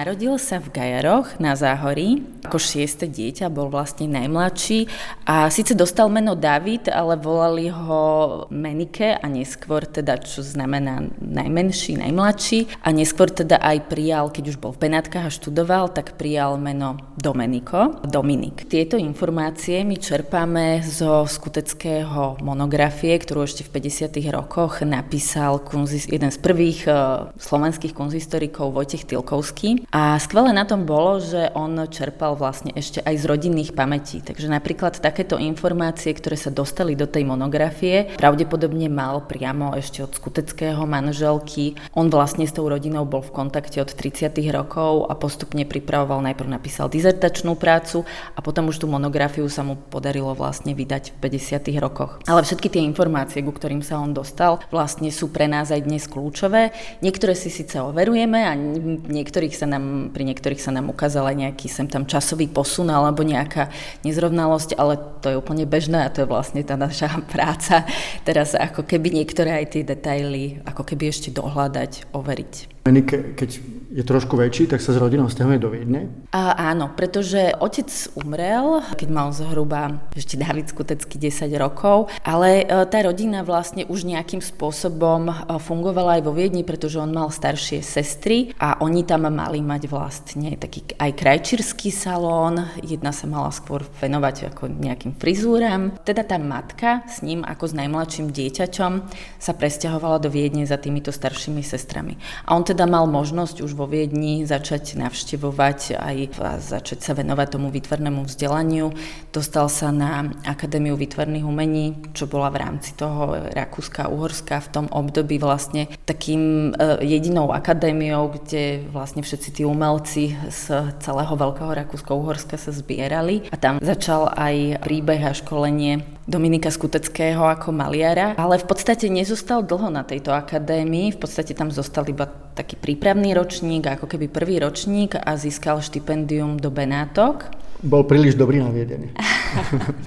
Narodil 0.04 0.36
sa 0.36 0.60
v 0.60 0.68
Gajaroch 0.74 1.40
na 1.40 1.56
Záhorí. 1.56 2.33
Ako 2.44 2.60
šieste 2.60 3.08
dieťa 3.08 3.48
bol 3.48 3.72
vlastne 3.72 4.08
najmladší 4.12 4.88
a 5.24 5.48
síce 5.48 5.74
dostal 5.74 6.12
meno 6.12 6.36
David, 6.36 6.92
ale 6.92 7.16
volali 7.16 7.72
ho 7.72 8.04
Menike 8.52 9.16
a 9.16 9.26
neskôr 9.32 9.88
teda, 9.88 10.20
čo 10.20 10.44
znamená 10.44 11.08
najmenší, 11.24 12.04
najmladší 12.04 12.84
a 12.84 12.92
neskôr 12.92 13.32
teda 13.32 13.58
aj 13.64 13.88
prijal, 13.88 14.28
keď 14.30 14.44
už 14.54 14.58
bol 14.60 14.76
v 14.76 14.90
Benátkach 14.90 15.28
a 15.28 15.32
študoval, 15.32 15.96
tak 15.96 16.20
prijal 16.20 16.60
meno 16.60 17.00
Domeniko, 17.16 18.04
Dominik. 18.04 18.68
Tieto 18.68 19.00
informácie 19.00 19.88
my 19.88 19.96
čerpáme 19.96 20.84
zo 20.84 21.24
skuteckého 21.24 22.44
monografie, 22.44 23.16
ktorú 23.16 23.48
ešte 23.48 23.64
v 23.64 23.80
50. 23.80 24.20
rokoch 24.36 24.84
napísal 24.84 25.64
jeden 26.12 26.32
z 26.32 26.38
prvých 26.44 26.86
uh, 26.86 27.32
slovenských 27.40 27.96
konzistorikov 27.96 28.76
Vojtech 28.76 29.08
Tilkovský. 29.08 29.88
A 29.94 30.20
skvelé 30.20 30.52
na 30.52 30.68
tom 30.68 30.84
bolo, 30.84 31.24
že 31.24 31.50
on 31.56 31.80
čerpal 31.88 32.33
vlastne 32.34 32.74
ešte 32.74 33.02
aj 33.04 33.16
z 33.20 33.26
rodinných 33.30 33.72
pamätí. 33.78 34.22
Takže 34.24 34.50
napríklad 34.50 34.98
takéto 34.98 35.38
informácie, 35.38 36.16
ktoré 36.16 36.40
sa 36.40 36.50
dostali 36.50 36.98
do 36.98 37.06
tej 37.06 37.28
monografie, 37.28 38.10
pravdepodobne 38.18 38.88
mal 38.88 39.26
priamo 39.26 39.76
ešte 39.76 40.02
od 40.02 40.16
skuteckého 40.16 40.84
manželky. 40.88 41.78
On 41.94 42.10
vlastne 42.10 42.48
s 42.48 42.56
tou 42.56 42.66
rodinou 42.66 43.06
bol 43.06 43.22
v 43.22 43.34
kontakte 43.34 43.84
od 43.84 43.92
30. 43.92 44.34
rokov 44.50 45.10
a 45.10 45.14
postupne 45.14 45.68
pripravoval, 45.68 46.24
najprv 46.24 46.50
napísal 46.50 46.88
dizertačnú 46.88 47.54
prácu 47.60 48.08
a 48.34 48.40
potom 48.40 48.72
už 48.72 48.82
tú 48.82 48.88
monografiu 48.90 49.46
sa 49.52 49.62
mu 49.62 49.76
podarilo 49.76 50.32
vlastne 50.34 50.72
vydať 50.74 51.18
v 51.18 51.30
50. 51.30 51.84
rokoch. 51.84 52.24
Ale 52.26 52.42
všetky 52.42 52.72
tie 52.72 52.82
informácie, 52.82 53.44
ku 53.44 53.52
ktorým 53.52 53.84
sa 53.84 54.00
on 54.00 54.16
dostal, 54.16 54.64
vlastne 54.72 55.12
sú 55.12 55.30
pre 55.30 55.52
nás 55.52 55.70
aj 55.70 55.84
dnes 55.84 56.08
kľúčové. 56.08 56.72
Niektoré 57.04 57.36
si 57.36 57.52
síce 57.52 57.80
overujeme 57.84 58.40
a 58.48 58.56
niektorých 58.56 59.54
sa 59.54 59.68
nám, 59.68 60.16
pri 60.16 60.24
niektorých 60.32 60.62
sa 60.62 60.72
nám 60.72 60.90
ukázala 60.90 61.36
nejaký 61.36 61.68
sem 61.68 61.90
tam 61.90 62.08
čas 62.08 62.23
časový 62.24 62.48
posun 62.48 62.88
alebo 62.88 63.28
nejaká 63.28 63.68
nezrovnalosť, 64.08 64.80
ale 64.80 64.96
to 65.20 65.28
je 65.28 65.36
úplne 65.36 65.68
bežné 65.68 66.08
a 66.08 66.12
to 66.14 66.24
je 66.24 66.32
vlastne 66.32 66.64
tá 66.64 66.80
naša 66.80 67.20
práca. 67.36 67.84
Teraz 68.24 68.56
ako 68.56 68.88
keby 68.88 69.12
niektoré 69.12 69.60
aj 69.60 69.76
tie 69.76 69.84
detaily 69.84 70.64
ako 70.64 70.88
keby 70.88 71.12
ešte 71.12 71.36
dohľadať, 71.36 72.16
overiť. 72.16 72.73
Keď 72.84 73.50
je 73.94 74.02
trošku 74.02 74.34
väčší, 74.34 74.66
tak 74.66 74.82
sa 74.82 74.90
s 74.90 74.98
rodinou 74.98 75.30
stiahuje 75.30 75.62
do 75.62 75.70
Viedne? 75.70 76.10
A, 76.34 76.74
áno, 76.74 76.90
pretože 76.98 77.54
otec 77.62 77.86
umrel, 78.18 78.82
keď 78.98 79.10
mal 79.14 79.30
zhruba 79.30 80.02
ešte 80.18 80.34
David 80.34 80.74
Skutecký 80.74 81.22
10 81.22 81.54
rokov, 81.62 82.10
ale 82.26 82.66
e, 82.66 82.90
tá 82.90 83.06
rodina 83.06 83.46
vlastne 83.46 83.86
už 83.86 84.10
nejakým 84.10 84.42
spôsobom 84.42 85.30
e, 85.30 85.34
fungovala 85.62 86.18
aj 86.18 86.22
vo 86.26 86.34
Viedni, 86.34 86.66
pretože 86.66 86.98
on 86.98 87.14
mal 87.14 87.30
staršie 87.30 87.86
sestry 87.86 88.50
a 88.58 88.82
oni 88.82 89.06
tam 89.06 89.30
mali 89.30 89.62
mať 89.62 89.86
vlastne 89.86 90.58
taký 90.58 90.98
aj 90.98 91.14
krajčírsky 91.14 91.94
salón, 91.94 92.66
jedna 92.82 93.14
sa 93.14 93.30
mala 93.30 93.54
skôr 93.54 93.86
venovať 94.02 94.58
ako 94.58 94.74
nejakým 94.74 95.14
frizúram. 95.22 95.94
Teda 96.02 96.26
tá 96.26 96.42
matka 96.42 97.06
s 97.06 97.22
ním 97.22 97.46
ako 97.46 97.70
s 97.70 97.78
najmladším 97.78 98.34
dieťaťom 98.34 98.94
sa 99.38 99.54
presťahovala 99.54 100.18
do 100.18 100.34
Viedne 100.34 100.66
za 100.66 100.82
týmito 100.82 101.14
staršími 101.14 101.62
sestrami. 101.62 102.18
A 102.50 102.58
on 102.58 102.66
teda 102.66 102.73
mal 102.90 103.06
možnosť 103.06 103.62
už 103.62 103.78
vo 103.78 103.86
Viedni 103.86 104.42
začať 104.50 104.98
navštevovať 104.98 106.02
aj 106.02 106.18
a 106.42 106.58
začať 106.58 107.00
sa 107.06 107.14
venovať 107.14 107.48
tomu 107.54 107.70
výtvarnému 107.70 108.26
vzdelaniu. 108.26 108.90
Dostal 109.30 109.70
sa 109.70 109.94
na 109.94 110.34
Akadémiu 110.48 110.98
výtvarných 110.98 111.46
umení, 111.46 111.94
čo 112.18 112.26
bola 112.26 112.50
v 112.50 112.66
rámci 112.66 112.98
toho 112.98 113.38
Rakúska 113.54 114.10
Uhorska 114.10 114.58
v 114.66 114.72
tom 114.74 114.86
období 114.90 115.38
vlastne 115.38 115.86
takým 116.10 116.74
uh, 116.74 116.98
jedinou 117.04 117.54
akadémiou, 117.54 118.34
kde 118.34 118.88
vlastne 118.90 119.22
všetci 119.22 119.62
tí 119.62 119.64
umelci 119.68 120.34
z 120.50 120.98
celého 121.04 121.34
Veľkého 121.38 121.70
Rakúsko-Uhorska 121.70 122.58
sa 122.58 122.72
zbierali 122.74 123.46
a 123.54 123.56
tam 123.60 123.78
začal 123.78 124.32
aj 124.34 124.82
príbeh 124.82 125.22
a 125.28 125.34
školenie 125.36 126.02
Dominika 126.24 126.72
Skuteckého 126.72 127.44
ako 127.44 127.76
maliara, 127.76 128.32
ale 128.40 128.56
v 128.56 128.64
podstate 128.64 129.12
nezostal 129.12 129.60
dlho 129.60 129.92
na 129.92 130.08
tejto 130.08 130.32
akadémii, 130.32 131.12
v 131.12 131.20
podstate 131.20 131.52
tam 131.52 131.68
zostal 131.68 132.08
iba 132.08 132.32
taký 132.54 132.78
prípravný 132.78 133.34
ročník, 133.34 133.86
ako 133.86 134.06
keby 134.06 134.30
prvý 134.30 134.62
ročník 134.62 135.18
a 135.18 135.36
získal 135.36 135.82
štipendium 135.82 136.62
do 136.62 136.70
Benátok 136.70 137.64
bol 137.84 138.08
príliš 138.08 138.40
dobrý 138.40 138.64
na 138.64 138.72
viedenie. 138.72 139.12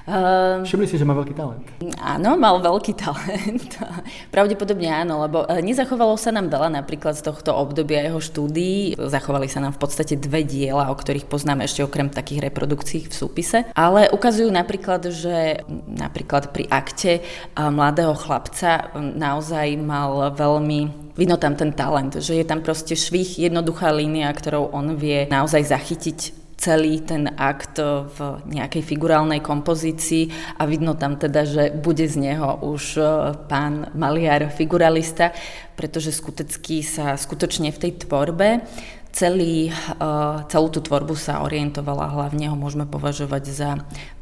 um, 0.09 0.65
Všimli 0.65 0.89
si, 0.89 0.97
že 0.97 1.05
má 1.05 1.13
veľký 1.13 1.37
talent. 1.37 1.61
Áno, 2.01 2.33
mal 2.33 2.57
veľký 2.57 2.97
talent. 2.97 3.77
Pravdepodobne 4.33 4.89
áno, 4.89 5.21
lebo 5.21 5.45
e, 5.45 5.61
nezachovalo 5.61 6.17
sa 6.17 6.33
nám 6.33 6.49
veľa 6.49 6.73
napríklad 6.73 7.13
z 7.13 7.29
tohto 7.29 7.53
obdobia 7.53 8.01
jeho 8.01 8.17
štúdií. 8.17 8.97
Zachovali 8.97 9.45
sa 9.45 9.61
nám 9.61 9.77
v 9.77 9.81
podstate 9.85 10.17
dve 10.17 10.41
diela, 10.41 10.89
o 10.89 10.97
ktorých 10.97 11.29
poznáme 11.29 11.69
ešte 11.69 11.85
okrem 11.85 12.09
takých 12.09 12.49
reprodukcií 12.49 13.05
v 13.05 13.13
súpise. 13.13 13.69
Ale 13.77 14.09
ukazujú 14.09 14.49
napríklad, 14.49 15.13
že 15.13 15.61
napríklad 15.85 16.49
pri 16.49 16.65
akte 16.73 17.21
e, 17.21 17.23
mladého 17.53 18.17
chlapca 18.17 18.89
naozaj 18.97 19.77
mal 19.77 20.33
veľmi 20.33 21.06
vidno 21.17 21.35
tam 21.35 21.57
ten 21.57 21.73
talent, 21.73 22.21
že 22.21 22.37
je 22.37 22.45
tam 22.45 22.61
proste 22.61 22.93
švih, 22.93 23.41
jednoduchá 23.41 23.89
línia, 23.91 24.29
ktorou 24.31 24.69
on 24.71 24.95
vie 24.95 25.25
naozaj 25.27 25.67
zachytiť 25.67 26.47
celý 26.57 27.05
ten 27.05 27.29
akt 27.37 27.77
v 28.17 28.17
nejakej 28.49 28.81
figurálnej 28.81 29.45
kompozícii 29.45 30.57
a 30.57 30.65
vidno 30.65 30.97
tam 30.97 31.21
teda, 31.21 31.45
že 31.45 31.63
bude 31.69 32.01
z 32.09 32.17
neho 32.17 32.57
už 32.65 32.97
e, 32.97 33.01
pán 33.45 33.93
maliar 33.93 34.49
figuralista, 34.49 35.37
pretože 35.77 36.09
skutecký 36.09 36.81
sa 36.81 37.13
skutočne 37.13 37.69
v 37.69 37.77
tej 37.77 37.91
tvorbe 38.09 38.65
celý, 39.13 39.69
e, 39.69 39.73
celú 40.49 40.67
tú 40.73 40.81
tvorbu 40.81 41.13
sa 41.13 41.45
orientovala, 41.45 42.09
hlavne 42.09 42.49
ho 42.49 42.57
môžeme 42.57 42.89
považovať 42.89 43.43
za 43.53 43.69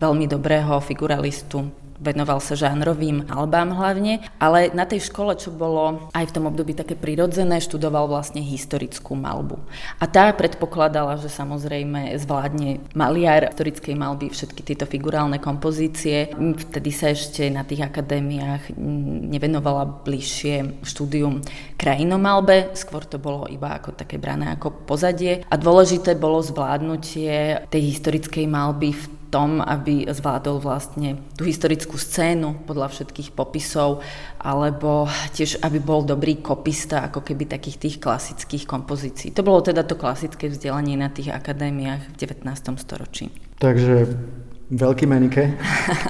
veľmi 0.03 0.27
dobrého 0.27 0.83
figuralistu 0.83 1.71
venoval 1.99 2.39
sa 2.43 2.55
žánrovým 2.55 3.27
albám 3.31 3.71
hlavne, 3.75 4.23
ale 4.39 4.71
na 4.75 4.83
tej 4.83 5.07
škole, 5.07 5.35
čo 5.39 5.51
bolo 5.51 6.11
aj 6.11 6.31
v 6.31 6.33
tom 6.35 6.45
období 6.47 6.75
také 6.75 6.93
prirodzené, 6.95 7.59
študoval 7.63 8.07
vlastne 8.11 8.43
historickú 8.43 9.15
malbu. 9.15 9.59
A 9.99 10.05
tá 10.05 10.31
predpokladala, 10.35 11.19
že 11.19 11.31
samozrejme 11.31 12.15
zvládne 12.19 12.83
maliar 12.93 13.51
historickej 13.51 13.95
malby 13.95 14.27
všetky 14.31 14.61
tieto 14.61 14.85
figurálne 14.87 15.39
kompozície. 15.39 16.31
Vtedy 16.35 16.91
sa 16.91 17.11
ešte 17.11 17.47
na 17.47 17.63
tých 17.63 17.87
akadémiách 17.87 18.75
nevenovala 19.31 20.03
bližšie 20.03 20.83
štúdium 20.83 21.39
krajinomalbe, 21.79 22.75
skôr 22.75 23.03
to 23.07 23.19
bolo 23.19 23.47
iba 23.47 23.75
ako 23.75 23.95
také 23.95 24.19
brané 24.19 24.51
ako 24.55 24.85
pozadie. 24.87 25.47
A 25.47 25.55
dôležité 25.55 26.15
bolo 26.15 26.43
zvládnutie 26.43 27.67
tej 27.71 27.81
historickej 27.95 28.45
malby 28.47 28.91
v 28.95 29.03
tom, 29.29 29.61
aby 29.61 30.05
zvládol 30.07 30.61
vlastne 30.61 31.21
tú 31.35 31.45
historickú 31.45 31.97
scénu 31.99 32.65
podľa 32.65 32.91
všetkých 32.91 33.33
popisov, 33.33 34.05
alebo 34.41 35.09
tiež, 35.33 35.61
aby 35.65 35.81
bol 35.81 36.05
dobrý 36.05 36.39
kopista, 36.39 37.05
ako 37.05 37.25
keby 37.25 37.49
takých 37.49 37.77
tých 37.77 37.95
klasických 38.01 38.65
kompozícií. 38.69 39.33
To 39.35 39.41
bolo 39.41 39.61
teda 39.61 39.83
to 39.83 39.97
klasické 39.97 40.49
vzdelanie 40.49 40.95
na 40.95 41.09
tých 41.09 41.33
akadémiách 41.33 42.13
v 42.13 42.15
19. 42.15 42.49
storočí. 42.81 43.33
Takže 43.61 44.09
veľký 44.71 45.05
Menike, 45.05 45.53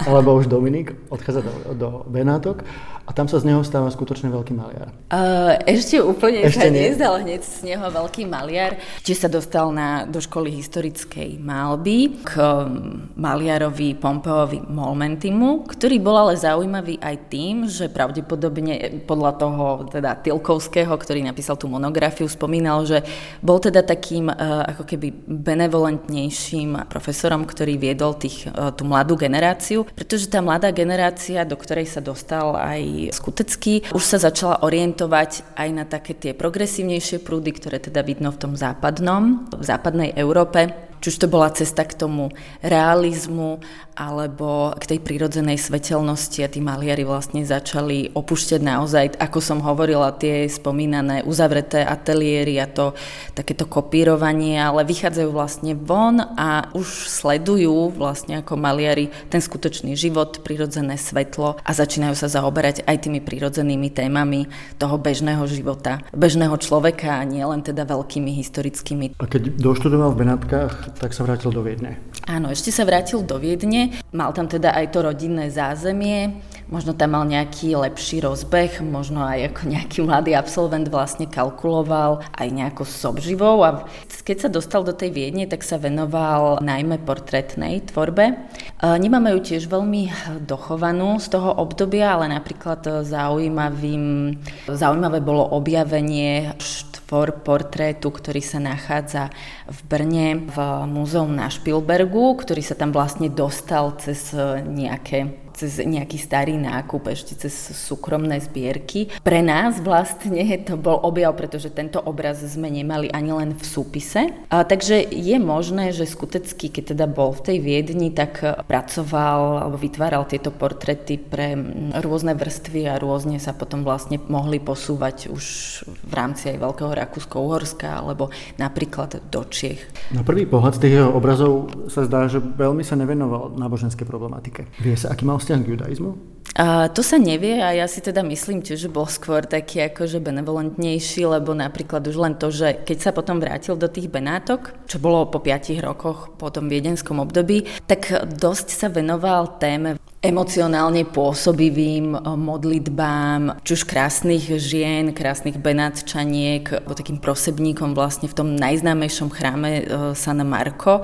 alebo 0.07 0.39
už 0.39 0.47
Dominik, 0.47 0.95
odchádza 1.11 1.43
do, 1.43 1.53
do 1.75 1.89
Benátok 2.07 2.63
a 3.05 3.13
tam 3.13 3.29
sa 3.29 3.37
z 3.37 3.53
neho 3.53 3.61
stáva 3.61 3.93
skutočne 3.93 4.33
veľký 4.33 4.53
maliar. 4.57 4.89
Uh, 5.13 5.61
ešte 5.69 6.01
úplne 6.01 6.49
ešte 6.49 6.57
sa 6.57 6.73
nie. 6.73 6.89
nezdal 6.89 7.21
hneď 7.21 7.41
z 7.45 7.57
neho 7.61 7.85
veľký 7.85 8.25
maliar. 8.25 8.81
Čiže 9.05 9.17
sa 9.21 9.29
dostal 9.29 9.69
na, 9.69 10.09
do 10.09 10.17
školy 10.17 10.49
historickej 10.49 11.37
malby 11.37 12.17
k 12.25 12.33
um, 12.41 13.05
maliarovi 13.13 13.93
Pompeovi 13.93 14.65
Molmentimu, 14.65 15.69
ktorý 15.69 16.01
bol 16.01 16.17
ale 16.17 16.33
zaujímavý 16.33 16.97
aj 16.97 17.15
tým, 17.29 17.69
že 17.69 17.93
pravdepodobne 17.93 19.05
podľa 19.05 19.31
toho 19.37 19.65
teda 19.85 20.17
Tilkovského, 20.25 20.97
ktorý 20.97 21.29
napísal 21.29 21.61
tú 21.61 21.69
monografiu, 21.69 22.25
spomínal, 22.25 22.89
že 22.89 23.05
bol 23.45 23.61
teda 23.61 23.85
takým 23.85 24.33
uh, 24.33 24.65
ako 24.73 24.81
keby 24.81 25.13
benevolentnejším 25.29 26.89
profesorom, 26.89 27.45
ktorý 27.45 27.77
viedol 27.77 28.17
tých, 28.17 28.49
uh, 28.49 28.73
tú 28.73 28.81
mladú 28.89 29.13
generáciu, 29.13 29.85
pretože 29.93 30.25
tá 30.25 30.41
mladá 30.41 30.73
generácia, 30.73 31.45
do 31.45 31.53
ktorej 31.53 31.85
sa 31.85 32.01
dostal 32.01 32.57
aj 32.57 32.94
Skutecký, 33.11 33.91
už 33.91 34.03
sa 34.03 34.17
začala 34.17 34.63
orientovať 34.63 35.55
aj 35.59 35.69
na 35.75 35.83
také 35.83 36.15
tie 36.15 36.31
progresívnejšie 36.31 37.21
prúdy, 37.21 37.51
ktoré 37.55 37.77
teda 37.83 38.01
vidno 38.01 38.31
v 38.31 38.41
tom 38.41 38.53
západnom, 38.55 39.51
v 39.51 39.63
západnej 39.63 40.15
Európe 40.15 40.85
či 41.05 41.13
už 41.13 41.21
to 41.21 41.29
bola 41.29 41.53
cesta 41.53 41.85
k 41.85 41.93
tomu 41.93 42.33
realizmu 42.65 43.61
alebo 43.93 44.73
k 44.73 44.89
tej 44.89 44.99
prírodzenej 45.05 45.61
svetelnosti 45.61 46.41
a 46.41 46.49
tí 46.49 46.65
maliari 46.65 47.05
vlastne 47.05 47.45
začali 47.45 48.09
opúšťať 48.17 48.61
naozaj, 48.65 49.05
ako 49.21 49.37
som 49.37 49.61
hovorila, 49.61 50.17
tie 50.17 50.49
spomínané 50.49 51.21
uzavreté 51.23 51.85
ateliéry 51.85 52.57
a 52.57 52.65
to 52.65 52.97
takéto 53.37 53.69
kopírovanie, 53.69 54.57
ale 54.57 54.81
vychádzajú 54.81 55.29
vlastne 55.29 55.77
von 55.77 56.19
a 56.19 56.73
už 56.73 57.05
sledujú 57.05 57.93
vlastne 57.93 58.41
ako 58.41 58.57
maliari 58.57 59.13
ten 59.29 59.39
skutočný 59.39 59.93
život, 59.93 60.41
prírodzené 60.41 60.97
svetlo 60.97 61.61
a 61.61 61.71
začínajú 61.71 62.17
sa 62.17 62.27
zaoberať 62.27 62.81
aj 62.89 63.05
tými 63.05 63.21
prírodzenými 63.21 63.93
témami 63.93 64.49
toho 64.81 64.97
bežného 64.97 65.45
života, 65.45 66.01
bežného 66.11 66.57
človeka 66.57 67.21
a 67.21 67.23
nie 67.23 67.45
len 67.45 67.61
teda 67.61 67.87
veľkými 67.87 68.33
historickými. 68.41 69.21
A 69.21 69.29
keď 69.29 69.55
doštudoval 69.55 70.11
v 70.11 70.19
Benátkach, 70.25 70.94
tak 70.99 71.11
sa 71.11 71.27
vrátil 71.27 71.51
do 71.51 71.61
Viedne. 71.61 71.99
Áno, 72.25 72.49
ešte 72.49 72.73
sa 72.73 72.87
vrátil 72.87 73.21
do 73.21 73.37
Viedne. 73.37 74.01
Mal 74.09 74.33
tam 74.33 74.49
teda 74.49 74.73
aj 74.73 74.95
to 74.95 75.05
rodinné 75.05 75.53
zázemie, 75.53 76.41
možno 76.65 76.97
tam 76.97 77.13
mal 77.13 77.25
nejaký 77.29 77.77
lepší 77.77 78.25
rozbeh, 78.25 78.81
možno 78.81 79.21
aj 79.21 79.53
ako 79.53 79.61
nejaký 79.69 79.97
mladý 80.01 80.33
absolvent 80.33 80.89
vlastne 80.89 81.29
kalkuloval 81.29 82.25
aj 82.33 82.47
nejako 82.49 82.83
s 82.87 83.05
obživou 83.05 83.61
a 83.61 83.85
keď 84.25 84.37
sa 84.41 84.49
dostal 84.49 84.81
do 84.81 84.95
tej 84.95 85.13
Viedne, 85.13 85.45
tak 85.45 85.61
sa 85.61 85.77
venoval 85.77 86.57
najmä 86.65 86.97
portrétnej 87.05 87.85
tvorbe. 87.93 88.25
E, 88.25 88.35
nemáme 88.81 89.37
ju 89.37 89.53
tiež 89.53 89.69
veľmi 89.69 90.09
dochovanú 90.49 91.21
z 91.21 91.29
toho 91.29 91.53
obdobia, 91.61 92.17
ale 92.17 92.33
napríklad 92.33 93.05
zaujímavým, 93.05 94.33
zaujímavé 94.65 95.21
bolo 95.21 95.45
objavenie 95.53 96.57
tvor 97.05 97.45
portrétu, 97.45 98.09
ktorý 98.09 98.41
sa 98.41 98.57
nachádza 98.57 99.29
v 99.69 99.79
Brne 99.85 100.27
v 100.49 100.57
múzeum 100.89 101.29
na 101.29 101.53
Špilbergu, 101.53 102.41
ktorý 102.41 102.65
sa 102.65 102.73
tam 102.73 102.89
vlastne 102.89 103.29
dostal 103.29 103.93
cez 104.01 104.33
nejaké 104.65 105.44
cez 105.55 105.79
nejaký 105.79 106.19
starý 106.19 106.59
nákup, 106.59 107.07
ešte 107.07 107.47
cez 107.47 107.55
súkromné 107.55 108.43
zbierky. 108.43 109.07
Pre 109.23 109.39
nás 109.39 109.79
vlastne 109.79 110.43
to 110.67 110.75
bol 110.75 110.99
objav, 110.99 111.31
pretože 111.39 111.71
tento 111.71 112.03
obraz 112.03 112.43
sme 112.43 112.67
nemali 112.67 113.07
ani 113.09 113.31
len 113.31 113.49
v 113.55 113.63
súpise. 113.63 114.35
A, 114.51 114.67
takže 114.67 115.07
je 115.07 115.39
možné, 115.39 115.95
že 115.95 116.03
skutecky, 116.03 116.67
keď 116.67 116.95
teda 116.95 117.05
bol 117.07 117.31
v 117.31 117.41
tej 117.41 117.57
Viedni, 117.63 118.11
tak 118.11 118.43
pracoval 118.67 119.63
alebo 119.63 119.77
vytváral 119.79 120.27
tieto 120.27 120.51
portrety 120.51 121.15
pre 121.15 121.55
rôzne 122.03 122.35
vrstvy 122.35 122.91
a 122.91 122.99
rôzne 122.99 123.39
sa 123.39 123.55
potom 123.55 123.87
vlastne 123.87 124.19
mohli 124.27 124.59
posúvať 124.59 125.31
už 125.31 125.45
v 125.87 126.13
rámci 126.13 126.51
aj 126.51 126.59
Veľkého 126.59 126.91
Rakúsko-Uhorska 126.91 128.03
alebo 128.03 128.29
napríklad 128.59 129.23
do 129.31 129.41
Čiech. 129.47 130.11
Na 130.11 130.21
prvý 130.25 130.43
pohľad 130.43 130.75
z 130.75 130.81
tých 130.83 130.93
jeho 130.99 131.11
obrazov 131.15 131.71
sa 131.87 132.03
zdá, 132.03 132.27
že 132.27 132.41
veľmi 132.41 132.83
sa 132.83 132.99
nevenoval 132.99 133.55
náboženskej 133.55 134.05
problematike. 134.05 134.67
Vie 134.81 134.97
sa, 134.97 135.13
aký 135.13 135.23
mal 135.23 135.37
vzťah 135.45 135.59
k 135.61 135.71
judaizmu? 135.77 136.11
A 136.55 136.87
to 136.87 137.03
sa 137.03 137.19
nevie 137.19 137.59
a 137.59 137.75
ja 137.75 137.83
si 137.83 137.99
teda 137.99 138.23
myslím 138.23 138.63
tiež, 138.63 138.87
že 138.87 138.89
bol 138.89 139.11
skôr 139.11 139.43
taký 139.43 139.91
akože 139.91 140.23
benevolentnejší, 140.23 141.27
lebo 141.27 141.51
napríklad 141.51 141.99
už 142.07 142.15
len 142.15 142.39
to, 142.39 142.47
že 142.47 142.79
keď 142.87 142.97
sa 143.03 143.11
potom 143.11 143.43
vrátil 143.43 143.75
do 143.75 143.91
tých 143.91 144.07
Benátok, 144.07 144.71
čo 144.87 144.95
bolo 144.95 145.27
po 145.27 145.43
piatich 145.43 145.83
rokoch 145.83 146.31
po 146.39 146.47
tom 146.55 146.71
viedenskom 146.71 147.19
období, 147.19 147.67
tak 147.91 148.07
dosť 148.39 148.71
sa 148.71 148.87
venoval 148.87 149.59
téme 149.59 149.99
emocionálne 150.23 151.03
pôsobivým 151.03 152.23
modlitbám, 152.23 153.59
či 153.61 153.71
už 153.75 153.83
krásnych 153.83 154.47
žien, 154.55 155.11
krásnych 155.11 155.59
benátčaniek, 155.59 156.87
takým 156.87 157.19
prosebníkom 157.19 157.91
vlastne 157.91 158.31
v 158.31 158.37
tom 158.37 158.55
najznámejšom 158.55 159.27
chráme 159.27 159.69
e, 159.69 159.83
San 160.15 160.39
Marko, 160.47 161.03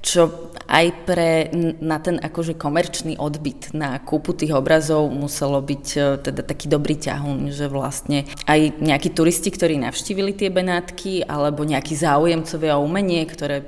čo 0.00 0.52
aj 0.64 0.86
pre 1.04 1.52
na 1.82 2.00
ten 2.00 2.16
akože 2.16 2.56
komerčný 2.56 3.20
odbyt 3.20 3.76
na 3.76 4.00
kúpu 4.00 4.32
tých 4.32 4.56
obrazov 4.56 5.12
muselo 5.12 5.60
byť 5.60 5.86
e, 5.96 6.00
teda 6.24 6.40
taký 6.40 6.72
dobrý 6.72 6.96
ťahun, 6.96 7.52
že 7.52 7.68
vlastne 7.68 8.24
aj 8.48 8.80
nejakí 8.80 9.12
turisti, 9.12 9.52
ktorí 9.52 9.76
navštívili 9.76 10.32
tie 10.32 10.48
Benátky, 10.48 11.28
alebo 11.28 11.68
nejakí 11.68 11.92
záujemcovia 11.92 12.80
o 12.80 12.84
umenie, 12.86 13.28
ktoré 13.28 13.66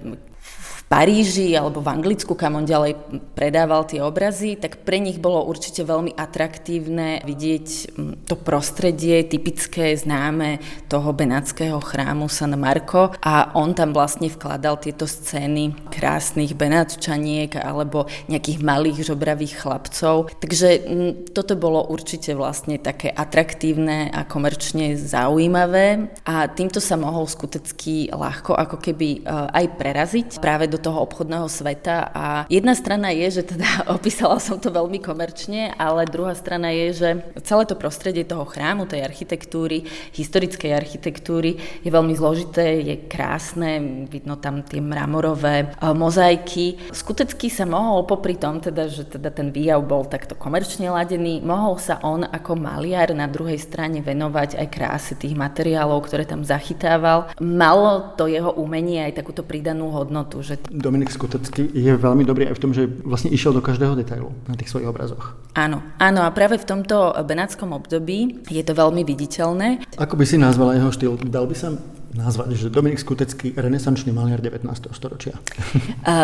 Paríži 0.93 1.57
alebo 1.57 1.81
v 1.81 1.89
Anglicku, 1.89 2.37
kam 2.37 2.61
on 2.61 2.69
ďalej 2.69 3.01
predával 3.33 3.89
tie 3.89 4.05
obrazy, 4.05 4.61
tak 4.61 4.85
pre 4.85 5.01
nich 5.01 5.17
bolo 5.17 5.41
určite 5.49 5.89
veľmi 5.89 6.13
atraktívne 6.13 7.25
vidieť 7.25 7.97
mm, 7.97 8.29
to 8.29 8.37
prostredie 8.37 9.25
typické, 9.25 9.97
známe 9.97 10.61
toho 10.93 11.17
benátskeho 11.17 11.81
chrámu 11.81 12.29
San 12.29 12.53
Marco 12.61 13.09
a 13.25 13.57
on 13.57 13.73
tam 13.73 13.97
vlastne 13.97 14.29
vkladal 14.29 14.85
tieto 14.85 15.09
scény 15.09 15.89
krásnych 15.89 16.53
benátčaniek 16.53 17.57
alebo 17.57 18.05
nejakých 18.29 18.61
malých 18.61 19.09
žobravých 19.09 19.65
chlapcov. 19.65 20.29
Takže 20.45 20.69
mm, 20.77 21.13
toto 21.33 21.57
bolo 21.57 21.89
určite 21.89 22.37
vlastne 22.37 22.77
také 22.77 23.09
atraktívne 23.09 24.13
a 24.13 24.29
komerčne 24.29 25.01
zaujímavé 25.01 26.13
a 26.29 26.53
týmto 26.53 26.85
sa 26.85 27.01
mohol 27.01 27.25
skutecky 27.25 28.13
ľahko 28.13 28.53
ako 28.53 28.77
keby 28.77 29.25
e, 29.25 29.33
aj 29.57 29.67
preraziť 29.81 30.29
práve 30.37 30.69
do 30.69 30.82
toho 30.83 31.07
obchodného 31.07 31.47
sveta 31.47 32.11
a 32.11 32.27
jedna 32.51 32.75
strana 32.75 33.15
je, 33.15 33.41
že 33.41 33.55
teda 33.55 33.87
opísala 33.97 34.43
som 34.43 34.59
to 34.59 34.75
veľmi 34.75 34.99
komerčne, 34.99 35.71
ale 35.79 36.11
druhá 36.11 36.35
strana 36.35 36.75
je, 36.75 36.87
že 36.93 37.09
celé 37.47 37.63
to 37.65 37.79
prostredie 37.79 38.27
toho 38.27 38.43
chrámu, 38.43 38.91
tej 38.91 39.07
architektúry, 39.07 39.87
historickej 40.13 40.75
architektúry 40.75 41.57
je 41.87 41.91
veľmi 41.91 42.13
zložité, 42.19 42.83
je 42.83 42.95
krásne, 43.07 44.05
vidno 44.11 44.37
tam 44.43 44.67
tie 44.67 44.83
mramorové 44.83 45.71
e, 45.71 45.87
mozaiky. 45.95 46.91
Skutecky 46.91 47.47
sa 47.47 47.65
mohol 47.65 48.03
popri 48.05 48.35
tom, 48.35 48.59
teda, 48.59 48.91
že 48.91 49.07
teda 49.07 49.31
ten 49.31 49.55
výjav 49.55 49.85
bol 49.87 50.05
takto 50.09 50.35
komerčne 50.35 50.91
ladený, 50.91 51.45
mohol 51.45 51.79
sa 51.79 52.03
on 52.03 52.27
ako 52.27 52.59
maliar 52.59 53.15
na 53.15 53.31
druhej 53.31 53.61
strane 53.61 54.03
venovať 54.03 54.59
aj 54.59 54.67
kráse 54.73 55.13
tých 55.15 55.37
materiálov, 55.37 56.03
ktoré 56.09 56.27
tam 56.27 56.43
zachytával. 56.43 57.31
Malo 57.39 58.17
to 58.17 58.27
jeho 58.27 58.51
umenie 58.57 59.05
aj 59.07 59.23
takúto 59.23 59.45
pridanú 59.45 59.93
hodnotu, 59.93 60.41
že 60.41 60.59
Dominik 60.73 61.13
Skutecký 61.13 61.69
je 61.69 61.93
veľmi 61.93 62.25
dobrý 62.25 62.49
aj 62.49 62.57
v 62.57 62.63
tom, 62.65 62.73
že 62.73 62.89
vlastne 63.05 63.29
išiel 63.29 63.53
do 63.53 63.61
každého 63.61 63.93
detailu 63.93 64.33
na 64.49 64.57
tých 64.57 64.73
svojich 64.73 64.89
obrazoch. 64.89 65.37
Áno, 65.53 65.85
áno 66.01 66.25
a 66.25 66.33
práve 66.33 66.57
v 66.57 66.65
tomto 66.65 67.13
benátskom 67.13 67.77
období 67.77 68.41
je 68.49 68.63
to 68.65 68.73
veľmi 68.73 69.05
viditeľné. 69.05 69.85
Ako 70.01 70.17
by 70.17 70.25
si 70.25 70.41
nazvala 70.41 70.81
jeho 70.81 70.89
štýl? 70.89 71.21
Dal 71.29 71.45
by 71.45 71.53
sa 71.53 71.77
nazvať, 72.13 72.55
že 72.57 72.67
Dominik 72.69 73.01
Skutecký, 73.01 73.57
renesančný 73.57 74.13
maliar 74.13 74.41
19. 74.41 74.65
storočia? 74.93 75.37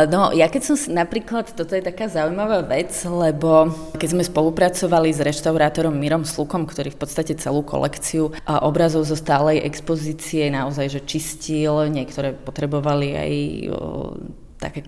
No, 0.09 0.35
ja 0.35 0.51
keď 0.51 0.63
som 0.63 0.77
napríklad, 0.93 1.55
toto 1.55 1.73
je 1.73 1.83
taká 1.83 2.11
zaujímavá 2.11 2.65
vec, 2.67 2.93
lebo 3.07 3.73
keď 3.97 4.09
sme 4.15 4.25
spolupracovali 4.25 5.11
s 5.15 5.21
reštaurátorom 5.23 5.95
Mirom 5.95 6.25
Slukom, 6.29 6.69
ktorý 6.69 6.93
v 6.93 7.01
podstate 7.01 7.33
celú 7.39 7.65
kolekciu 7.65 8.33
obrazov 8.47 9.07
zo 9.09 9.17
stálej 9.17 9.65
expozície 9.65 10.51
naozaj 10.51 10.99
že 10.99 11.01
čistil, 11.05 11.89
niektoré 11.89 12.35
potrebovali 12.35 13.09
aj 13.17 13.33
také 14.59 14.83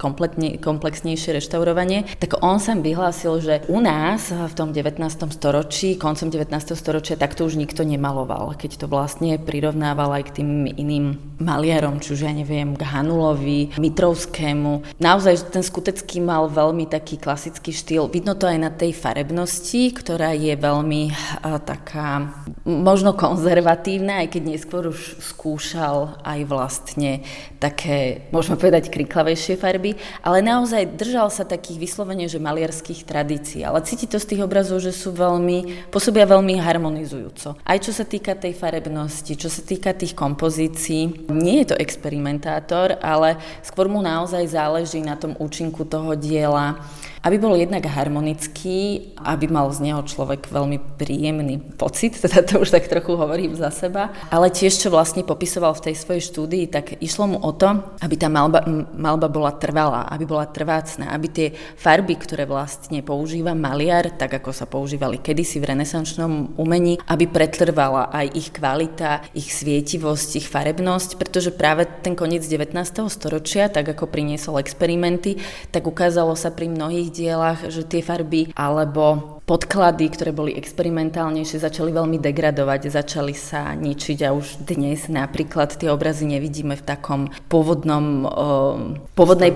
komplexnejšie 0.58 1.38
reštaurovanie, 1.38 2.04
tak 2.18 2.42
on 2.42 2.58
sa 2.58 2.74
vyhlásil, 2.74 3.38
že 3.38 3.54
u 3.70 3.78
nás 3.78 4.34
v 4.34 4.54
tom 4.58 4.74
19. 4.74 4.98
storočí, 5.30 5.94
koncom 5.94 6.28
19. 6.28 6.50
storočia, 6.74 7.14
takto 7.14 7.46
už 7.46 7.54
nikto 7.54 7.86
nemaloval, 7.86 8.58
keď 8.58 8.84
to 8.84 8.86
vlastne 8.90 9.38
prirovnával 9.38 10.10
aj 10.18 10.34
k 10.34 10.42
tým 10.42 10.66
iným 10.66 11.38
maliarom, 11.38 12.02
či 12.02 12.18
už 12.18 12.26
ja 12.26 12.34
neviem, 12.34 12.74
k 12.74 12.82
Hanulovi, 12.82 13.78
Mitrovskému. 13.78 14.98
Naozaj 14.98 15.54
ten 15.54 15.64
skutecký 15.64 16.18
mal 16.20 16.50
veľmi 16.50 16.90
taký 16.90 17.16
klasický 17.16 17.70
štýl. 17.70 18.10
Vidno 18.10 18.34
to 18.34 18.50
aj 18.50 18.58
na 18.58 18.70
tej 18.74 18.92
farebnosti, 18.92 19.94
ktorá 19.94 20.34
je 20.34 20.52
veľmi 20.58 21.02
uh, 21.08 21.62
taká 21.62 22.34
možno 22.66 23.14
konzervatívna, 23.14 24.26
aj 24.26 24.36
keď 24.36 24.42
neskôr 24.44 24.90
už 24.90 25.22
skúšal 25.22 26.20
aj 26.26 26.40
vlastne 26.44 27.22
také, 27.60 28.28
môžeme 28.34 28.56
povedať, 28.56 28.88
kriklavejšie 28.88 29.59
farby, 29.60 30.00
ale 30.24 30.40
naozaj 30.40 30.96
držal 30.96 31.28
sa 31.28 31.44
takých 31.44 31.76
vyslovene, 31.76 32.24
že 32.24 32.40
maliarských 32.40 33.04
tradícií. 33.04 33.60
Ale 33.60 33.84
cíti 33.84 34.08
to 34.08 34.16
z 34.16 34.32
tých 34.32 34.40
obrazov, 34.40 34.80
že 34.80 34.96
sú 34.96 35.12
veľmi, 35.12 35.92
pôsobia 35.92 36.24
veľmi 36.24 36.56
harmonizujúco. 36.56 37.60
Aj 37.60 37.76
čo 37.76 37.92
sa 37.92 38.08
týka 38.08 38.32
tej 38.32 38.56
farebnosti, 38.56 39.36
čo 39.36 39.52
sa 39.52 39.60
týka 39.60 39.92
tých 39.92 40.16
kompozícií, 40.16 41.28
nie 41.28 41.60
je 41.60 41.76
to 41.76 41.76
experimentátor, 41.76 42.96
ale 43.04 43.36
skôr 43.60 43.84
mu 43.92 44.00
naozaj 44.00 44.48
záleží 44.48 45.04
na 45.04 45.20
tom 45.20 45.36
účinku 45.36 45.84
toho 45.84 46.16
diela 46.16 46.80
aby 47.20 47.36
bol 47.36 47.52
jednak 47.56 47.84
harmonický, 47.84 49.12
aby 49.20 49.46
mal 49.52 49.68
z 49.72 49.92
neho 49.92 50.00
človek 50.00 50.48
veľmi 50.48 50.96
príjemný 50.96 51.60
pocit, 51.76 52.16
teda 52.24 52.44
to 52.44 52.64
už 52.64 52.72
tak 52.72 52.88
trochu 52.88 53.12
hovorím 53.16 53.52
za 53.52 53.68
seba, 53.68 54.12
ale 54.32 54.48
tiež, 54.48 54.76
čo 54.80 54.88
vlastne 54.88 55.24
popisoval 55.24 55.76
v 55.76 55.90
tej 55.90 55.94
svojej 56.00 56.22
štúdii, 56.32 56.64
tak 56.72 56.96
išlo 57.04 57.36
mu 57.36 57.38
o 57.44 57.52
to, 57.52 57.84
aby 58.00 58.14
tá 58.16 58.32
malba, 58.32 58.64
malba 58.96 59.28
bola 59.28 59.52
trvalá, 59.52 60.08
aby 60.08 60.24
bola 60.24 60.48
trvácna, 60.48 61.12
aby 61.12 61.26
tie 61.28 61.48
farby, 61.76 62.16
ktoré 62.16 62.48
vlastne 62.48 63.04
používa 63.04 63.52
maliar, 63.52 64.16
tak 64.16 64.40
ako 64.40 64.50
sa 64.56 64.64
používali 64.64 65.20
kedysi 65.20 65.60
v 65.60 65.76
renesančnom 65.76 66.56
umení, 66.56 66.96
aby 67.04 67.28
pretrvala 67.28 68.08
aj 68.08 68.26
ich 68.32 68.48
kvalita, 68.50 69.28
ich 69.36 69.52
svietivosť, 69.52 70.40
ich 70.40 70.48
farebnosť, 70.48 71.20
pretože 71.20 71.52
práve 71.52 71.84
ten 72.00 72.16
koniec 72.16 72.46
19. 72.48 72.72
storočia, 73.12 73.68
tak 73.68 73.92
ako 73.92 74.08
priniesol 74.08 74.56
experimenty, 74.56 75.36
tak 75.68 75.84
ukázalo 75.84 76.32
sa 76.34 76.48
pri 76.48 76.72
mnohých 76.72 77.09
dielach, 77.10 77.66
že 77.68 77.82
tie 77.84 78.00
farby 78.00 78.54
alebo 78.54 79.38
podklady, 79.44 80.06
ktoré 80.14 80.30
boli 80.30 80.54
experimentálnejšie, 80.54 81.58
začali 81.58 81.90
veľmi 81.90 82.22
degradovať, 82.22 82.94
začali 82.94 83.34
sa 83.34 83.74
ničiť 83.74 84.18
a 84.22 84.30
už 84.30 84.62
dnes 84.62 85.10
napríklad 85.10 85.74
tie 85.74 85.90
obrazy 85.90 86.30
nevidíme 86.30 86.78
v 86.78 86.86
takom 86.86 87.34
pôvodnom, 87.50 88.06
uh, 88.24 88.78
pôvodnej 89.18 89.50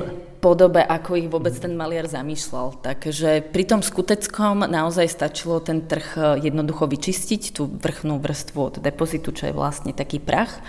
podobe, 0.44 0.84
ako 0.84 1.16
ich 1.16 1.32
vôbec 1.32 1.56
ten 1.56 1.72
maliar 1.72 2.04
zamýšľal. 2.04 2.84
Takže 2.84 3.48
pri 3.48 3.64
tom 3.64 3.80
skuteckom 3.80 4.68
naozaj 4.68 5.08
stačilo 5.08 5.64
ten 5.64 5.88
trh 5.88 6.36
jednoducho 6.36 6.84
vyčistiť, 6.84 7.56
tú 7.56 7.64
vrchnú 7.80 8.20
vrstvu 8.20 8.58
od 8.60 8.74
depozitu, 8.84 9.32
čo 9.32 9.48
je 9.48 9.56
vlastne 9.56 9.96
taký 9.96 10.20
prach. 10.20 10.60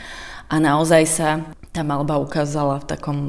A 0.47 0.63
naozaj 0.63 1.03
sa 1.09 1.29
tá 1.75 1.83
malba 1.83 2.15
ukázala 2.15 2.79
v 2.79 2.87
takom 2.87 3.19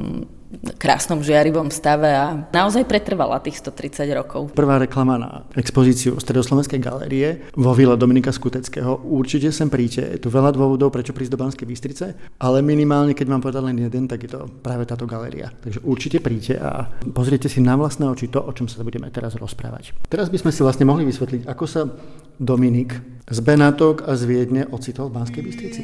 krásnom 0.79 1.19
žiarivom 1.19 1.67
stave 1.67 2.07
a 2.07 2.47
naozaj 2.55 2.87
pretrvala 2.87 3.43
tých 3.43 3.59
130 3.59 4.07
rokov. 4.15 4.41
Prvá 4.55 4.79
reklama 4.79 5.19
na 5.19 5.43
expozíciu 5.59 6.15
Stredoslovenskej 6.15 6.79
galérie 6.79 7.51
vo 7.51 7.75
Vile 7.75 7.99
Dominika 7.99 8.31
Skuteckého. 8.31 9.03
Určite 9.03 9.51
sem 9.51 9.67
príďte. 9.67 10.15
Je 10.15 10.23
tu 10.23 10.31
veľa 10.31 10.55
dôvodov, 10.55 10.95
prečo 10.95 11.11
prísť 11.11 11.35
do 11.35 11.41
Banskej 11.43 11.67
Bystrice, 11.67 12.05
ale 12.39 12.63
minimálne, 12.63 13.11
keď 13.11 13.27
mám 13.27 13.43
povedať 13.43 13.63
len 13.67 13.77
jeden, 13.83 14.07
tak 14.07 14.23
je 14.23 14.31
to 14.31 14.47
práve 14.63 14.87
táto 14.87 15.03
galéria. 15.03 15.51
Takže 15.51 15.83
určite 15.83 16.23
príďte 16.23 16.55
a 16.63 16.87
pozrite 17.11 17.51
si 17.51 17.59
na 17.59 17.75
vlastné 17.75 18.07
oči 18.07 18.31
to, 18.31 18.39
o 18.39 18.51
čom 18.55 18.71
sa 18.71 18.79
budeme 18.87 19.11
teraz 19.11 19.35
rozprávať. 19.35 19.91
Teraz 20.07 20.31
by 20.31 20.39
sme 20.39 20.51
si 20.55 20.63
vlastne 20.63 20.87
mohli 20.87 21.03
vysvetliť, 21.03 21.43
ako 21.43 21.65
sa 21.67 21.91
Dominik 22.39 22.95
z 23.27 23.39
Benátok 23.43 24.07
a 24.07 24.15
z 24.15 24.23
Viedne 24.23 24.63
ocitol 24.71 25.11
v 25.11 25.13
Banskej 25.19 25.43
Bystrici. 25.43 25.81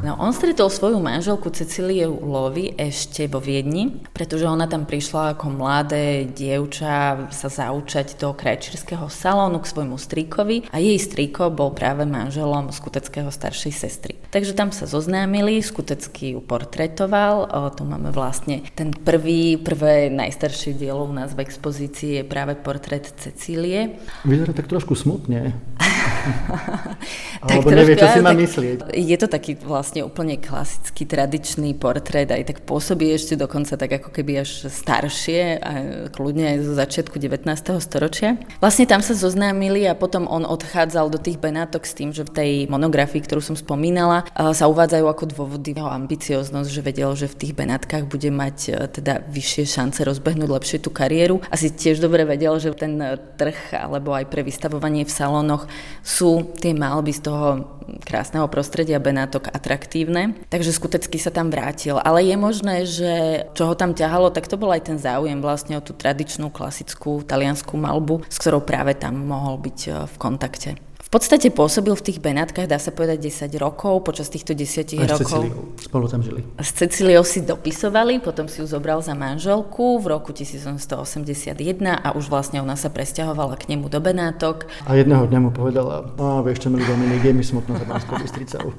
No, 0.00 0.16
on 0.16 0.32
stretol 0.32 0.72
svoju 0.72 0.96
manželku 0.96 1.52
Cecíliu 1.52 2.24
Lovi 2.24 2.72
ešte 2.72 3.28
vo 3.28 3.36
Viedni, 3.36 4.00
pretože 4.16 4.48
ona 4.48 4.64
tam 4.64 4.88
prišla 4.88 5.36
ako 5.36 5.52
mladé 5.52 6.24
dievča 6.24 7.28
sa 7.28 7.48
zaučať 7.52 8.16
do 8.16 8.32
krajčírskeho 8.32 9.12
salónu 9.12 9.60
k 9.60 9.68
svojmu 9.68 10.00
strýkovi 10.00 10.72
a 10.72 10.80
jej 10.80 10.96
strýko 10.96 11.52
bol 11.52 11.76
práve 11.76 12.08
manželom 12.08 12.72
skuteckého 12.72 13.28
staršej 13.28 13.72
sestry. 13.76 14.16
Takže 14.32 14.56
tam 14.56 14.72
sa 14.72 14.88
zoznámili, 14.88 15.60
skutecký 15.60 16.32
ju 16.32 16.40
portretoval, 16.40 17.52
o, 17.52 17.68
tu 17.68 17.84
máme 17.84 18.08
vlastne 18.08 18.64
ten 18.72 18.96
prvý, 18.96 19.60
prvé 19.60 20.08
najstaršie 20.08 20.80
dielo 20.80 21.04
u 21.04 21.12
nás 21.12 21.36
v 21.36 21.44
expozícii 21.44 22.18
je 22.18 22.24
práve 22.24 22.56
portrét 22.56 23.04
Cecílie. 23.20 24.00
Vyzerá 24.24 24.56
tak 24.56 24.64
trošku 24.64 24.96
smutne. 24.96 25.52
Alebo 27.44 27.72
nevie, 27.72 27.96
čo 27.96 28.08
si 28.12 28.20
má 28.20 28.32
myslieť. 28.36 28.92
Je 28.92 29.16
to 29.16 29.26
taký 29.26 29.56
vlastne 29.56 30.04
úplne 30.04 30.36
klasický, 30.36 31.08
tradičný 31.08 31.72
portrét, 31.76 32.28
aj 32.28 32.44
tak 32.46 32.58
pôsobí 32.68 33.10
ešte 33.10 33.34
dokonca 33.36 33.74
tak 33.74 33.90
ako 34.00 34.12
keby 34.12 34.44
až 34.44 34.68
staršie, 34.68 35.58
a 35.58 35.70
kľudne 36.12 36.56
aj 36.56 36.58
zo 36.64 36.74
začiatku 36.76 37.16
19. 37.16 37.48
storočia. 37.80 38.36
Vlastne 38.60 38.84
tam 38.84 39.00
sa 39.00 39.16
zoznámili 39.16 39.88
a 39.88 39.96
potom 39.96 40.28
on 40.28 40.44
odchádzal 40.44 41.08
do 41.08 41.18
tých 41.18 41.40
Benátok 41.40 41.88
s 41.88 41.96
tým, 41.96 42.12
že 42.12 42.28
v 42.28 42.32
tej 42.32 42.52
monografii, 42.68 43.24
ktorú 43.24 43.40
som 43.40 43.56
spomínala, 43.56 44.28
sa 44.36 44.68
uvádzajú 44.68 45.06
ako 45.08 45.24
dôvody 45.32 45.72
jeho 45.72 45.88
ambicioznosť, 45.88 46.68
že 46.68 46.82
vedel, 46.84 47.10
že 47.16 47.26
v 47.32 47.38
tých 47.40 47.52
Benátkach 47.56 48.04
bude 48.04 48.28
mať 48.28 48.58
e, 48.68 48.72
teda 49.00 49.24
vyššie 49.24 49.64
šance 49.64 50.00
rozbehnúť 50.04 50.50
lepšie 50.50 50.78
tú 50.84 50.92
kariéru. 50.92 51.40
Asi 51.48 51.72
tiež 51.72 52.04
dobre 52.04 52.28
vedel, 52.28 52.52
že 52.60 52.76
ten 52.76 53.00
trh 53.40 53.72
alebo 53.72 54.12
aj 54.12 54.28
pre 54.28 54.44
vystavovanie 54.44 55.08
v 55.08 55.12
salónoch 55.12 55.64
sú 56.10 56.50
tie 56.58 56.74
malby 56.74 57.14
z 57.14 57.30
toho 57.30 57.78
krásneho 58.02 58.46
prostredia 58.50 58.98
Benátok 58.98 59.50
atraktívne, 59.50 60.34
takže 60.50 60.74
skutecky 60.74 61.18
sa 61.22 61.30
tam 61.30 61.54
vrátil. 61.54 62.02
Ale 62.02 62.26
je 62.26 62.36
možné, 62.38 62.76
že 62.86 63.12
čo 63.54 63.70
ho 63.70 63.74
tam 63.78 63.94
ťahalo, 63.94 64.34
tak 64.34 64.50
to 64.50 64.58
bol 64.58 64.70
aj 64.74 64.90
ten 64.90 64.98
záujem 64.98 65.38
vlastne 65.38 65.78
o 65.78 65.84
tú 65.84 65.94
tradičnú 65.94 66.50
klasickú 66.50 67.22
talianskú 67.22 67.78
malbu, 67.78 68.26
s 68.26 68.36
ktorou 68.42 68.62
práve 68.62 68.98
tam 68.98 69.22
mohol 69.22 69.58
byť 69.62 69.78
e, 69.86 69.90
v 70.10 70.16
kontakte 70.18 70.70
V 71.10 71.18
podstate 71.18 71.50
pôsobil 71.50 71.90
v 71.90 72.06
tých 72.06 72.22
Benátkach, 72.22 72.70
dá 72.70 72.78
sa 72.78 72.94
povedať, 72.94 73.34
10 73.34 73.50
rokov. 73.58 74.06
Počas 74.06 74.30
týchto 74.30 74.54
10 74.54 74.94
Aj 75.02 75.18
rokov... 75.18 75.42
S 75.74 75.90
spolu 75.90 76.06
tam 76.06 76.22
žili. 76.22 76.46
S 76.54 76.70
Cecíliou 76.70 77.26
si 77.26 77.42
dopisovali, 77.42 78.22
potom 78.22 78.46
si 78.46 78.62
ju 78.62 78.66
zobral 78.70 79.02
za 79.02 79.18
manželku 79.18 79.98
v 79.98 80.06
roku 80.06 80.30
1881 80.30 81.50
a 81.98 82.14
už 82.14 82.30
vlastne 82.30 82.62
ona 82.62 82.78
sa 82.78 82.94
presťahovala 82.94 83.58
k 83.58 83.74
nemu 83.74 83.90
do 83.90 83.98
Benátok. 83.98 84.70
A 84.86 84.94
jedného 84.94 85.26
dňa 85.26 85.40
mu 85.42 85.50
povedala, 85.50 86.06
a 86.14 86.46
vieš 86.46 86.62
čo, 86.62 86.70
milý 86.70 86.86
Dominik, 86.86 87.26
je 87.26 87.34
mi 87.34 87.42
smutno 87.42 87.74
za 87.74 87.90
Banskou 87.90 88.14
Bystricou. 88.14 88.70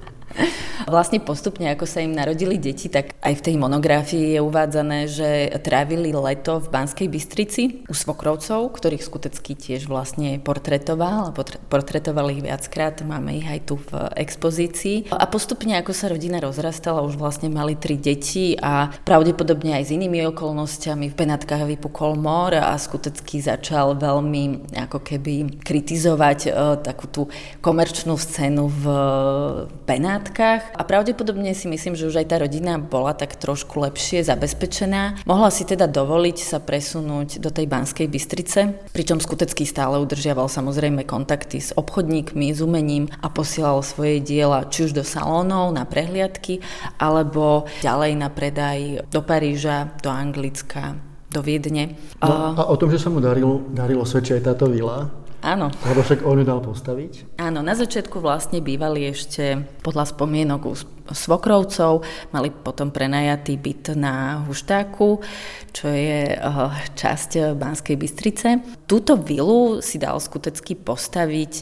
Vlastne 0.89 1.21
postupne, 1.21 1.69
ako 1.69 1.85
sa 1.85 2.01
im 2.01 2.13
narodili 2.13 2.57
deti, 2.57 2.89
tak 2.89 3.13
aj 3.21 3.37
v 3.37 3.45
tej 3.45 3.55
monografii 3.61 4.37
je 4.37 4.39
uvádzané, 4.41 4.99
že 5.07 5.29
trávili 5.61 6.09
leto 6.09 6.57
v 6.57 6.67
Banskej 6.73 7.07
Bystrici 7.07 7.85
u 7.85 7.93
svokrovcov, 7.93 8.73
ktorých 8.73 9.05
skutecky 9.05 9.53
tiež 9.53 9.85
vlastne 9.85 10.41
portretoval 10.41 11.33
portretoval 11.69 12.33
ich 12.33 12.41
viackrát, 12.41 12.97
máme 13.05 13.37
ich 13.37 13.47
aj 13.47 13.59
tu 13.67 13.75
v 13.77 14.09
expozícii. 14.17 15.13
A 15.13 15.25
postupne, 15.29 15.77
ako 15.77 15.93
sa 15.93 16.09
rodina 16.09 16.41
rozrastala, 16.41 17.05
už 17.05 17.15
vlastne 17.17 17.47
mali 17.47 17.77
tri 17.77 17.95
deti 17.97 18.57
a 18.57 18.89
pravdepodobne 19.05 19.77
aj 19.77 19.87
s 19.87 19.95
inými 19.95 20.25
okolnostiami. 20.33 21.13
V 21.13 21.17
Benátkach 21.17 21.63
vypukol 21.63 22.17
mor 22.17 22.57
a 22.57 22.73
skutecky 22.75 23.39
začal 23.39 23.95
veľmi 23.95 24.73
ako 24.75 24.99
keby 24.99 25.61
kritizovať 25.61 26.39
uh, 26.49 26.75
takú 26.81 27.05
tú 27.07 27.21
komerčnú 27.61 28.17
scénu 28.17 28.67
v 28.67 28.83
Benátkach 29.85 30.20
Benátkach 30.21 30.77
a 30.77 30.85
pravdepodobne 30.85 31.49
si 31.57 31.65
myslím, 31.65 31.97
že 31.97 32.05
už 32.05 32.21
aj 32.21 32.29
tá 32.29 32.37
rodina 32.45 32.77
bola 32.77 33.17
tak 33.17 33.41
trošku 33.41 33.81
lepšie 33.81 34.21
zabezpečená. 34.21 35.25
Mohla 35.25 35.49
si 35.49 35.65
teda 35.65 35.89
dovoliť 35.89 36.37
sa 36.37 36.61
presunúť 36.61 37.41
do 37.41 37.49
tej 37.49 37.65
Banskej 37.65 38.05
Bystrice, 38.05 38.85
pričom 38.93 39.17
skutecký 39.17 39.65
stále 39.65 39.97
udržiaval 39.97 40.45
samozrejme 40.45 41.09
kontakty 41.09 41.57
s 41.57 41.73
obchodníkmi, 41.73 42.53
s 42.53 42.61
umením 42.61 43.09
a 43.17 43.33
posielal 43.33 43.81
svoje 43.81 44.21
diela 44.21 44.69
či 44.69 44.85
už 44.85 44.93
do 44.93 45.01
salónov 45.01 45.73
na 45.73 45.89
prehliadky, 45.89 46.61
alebo 47.01 47.65
ďalej 47.81 48.13
na 48.13 48.29
predaj 48.29 49.09
do 49.09 49.25
Paríža, 49.25 49.89
do 50.05 50.13
Anglicka, 50.13 51.01
do 51.33 51.41
Viedne. 51.41 51.97
No, 52.21 52.61
a 52.61 52.69
o 52.69 52.77
tom, 52.77 52.93
že 52.93 53.01
sa 53.01 53.09
mu 53.09 53.17
darilo, 53.17 53.65
darilo 53.73 54.05
svedčia 54.05 54.37
aj 54.37 54.53
táto 54.53 54.69
vila, 54.69 55.09
Áno. 55.41 55.73
Lebo 55.89 56.05
však 56.05 56.21
on 56.21 56.41
ju 56.41 56.45
dal 56.45 56.61
postaviť? 56.61 57.41
Áno, 57.41 57.65
na 57.65 57.73
začiatku 57.73 58.21
vlastne 58.21 58.61
bývali 58.61 59.09
ešte 59.09 59.65
podľa 59.81 60.13
spomienok 60.13 60.61
u 60.69 60.73
svokrovcov, 61.09 62.05
mali 62.29 62.53
potom 62.53 62.93
prenajatý 62.93 63.57
byt 63.57 63.97
na 63.97 64.45
Huštáku, 64.45 65.19
čo 65.73 65.87
je 65.89 66.37
eh, 66.37 66.71
časť 66.93 67.57
Banskej 67.57 67.97
Bystrice. 67.97 68.61
Túto 68.85 69.17
vilu 69.17 69.81
si 69.81 69.97
dal 69.97 70.21
skutecky 70.21 70.77
postaviť 70.77 71.53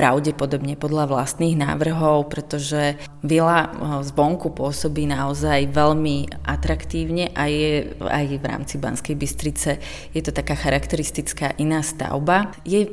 pravdepodobne 0.00 0.80
podľa 0.80 1.12
vlastných 1.12 1.60
návrhov, 1.60 2.32
pretože 2.32 2.96
vila 3.20 3.68
eh, 3.68 3.70
zvonku 4.00 4.56
pôsobí 4.56 5.04
naozaj 5.04 5.68
veľmi 5.68 6.48
atraktívne 6.48 7.36
a 7.36 7.44
je 7.52 7.92
aj 8.00 8.24
v 8.40 8.44
rámci 8.48 8.80
Banskej 8.80 9.16
Bystrice 9.20 9.76
je 10.14 10.22
to 10.22 10.32
taká 10.32 10.54
charakteristická 10.54 11.52
iná 11.58 11.82
stavba. 11.82 12.54
Je 12.62 12.86
e, 12.86 12.90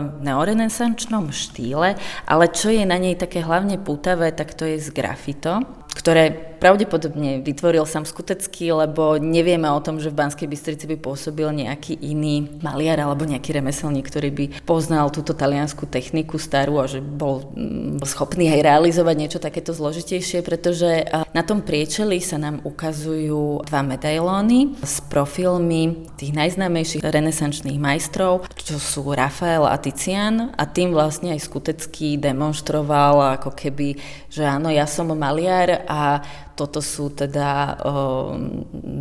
v 0.00 0.20
neorenesančnom 0.22 1.30
štýle, 1.30 1.96
ale 2.26 2.44
čo 2.50 2.70
je 2.70 2.84
na 2.84 2.98
nej 2.98 3.14
také 3.14 3.42
hlavne 3.42 3.78
pútavé, 3.80 4.34
tak 4.34 4.54
to 4.54 4.66
je 4.66 4.78
z 4.82 4.88
grafito, 4.90 5.62
ktoré 5.94 6.49
pravdepodobne 6.60 7.40
vytvoril 7.42 7.88
sám 7.88 8.04
skutecký, 8.04 8.70
lebo 8.76 9.16
nevieme 9.16 9.66
o 9.72 9.80
tom, 9.80 9.98
že 9.98 10.12
v 10.12 10.20
Banskej 10.20 10.46
Bystrici 10.46 10.84
by 10.86 10.96
pôsobil 11.00 11.48
nejaký 11.50 11.96
iný 12.04 12.60
maliar 12.60 13.00
alebo 13.00 13.24
nejaký 13.24 13.56
remeselník, 13.56 14.06
ktorý 14.06 14.30
by 14.30 14.44
poznal 14.68 15.08
túto 15.08 15.32
taliansku 15.32 15.88
techniku 15.88 16.36
starú 16.36 16.78
a 16.78 16.86
že 16.86 17.00
bol 17.00 17.50
mm, 17.52 18.04
schopný 18.04 18.52
aj 18.52 18.60
realizovať 18.60 19.16
niečo 19.16 19.38
takéto 19.40 19.72
zložitejšie, 19.72 20.44
pretože 20.44 21.08
na 21.32 21.42
tom 21.42 21.64
priečeli 21.64 22.20
sa 22.20 22.36
nám 22.36 22.60
ukazujú 22.62 23.64
dva 23.64 23.80
medailóny 23.80 24.76
s 24.84 25.00
profilmi 25.08 26.12
tých 26.20 26.36
najznámejších 26.36 27.02
renesančných 27.02 27.80
majstrov, 27.80 28.44
čo 28.54 28.76
sú 28.76 29.08
Rafael 29.10 29.64
a 29.64 29.80
Tizian 29.80 30.52
a 30.52 30.64
tým 30.68 30.92
vlastne 30.92 31.32
aj 31.32 31.40
skutecký 31.40 32.20
demonstroval 32.20 33.40
ako 33.40 33.56
keby, 33.56 33.96
že 34.28 34.44
áno, 34.44 34.68
ja 34.68 34.84
som 34.84 35.08
maliar 35.16 35.88
a 35.88 36.22
toto 36.60 36.84
sú 36.84 37.16
teda 37.16 37.80
o, 37.80 37.92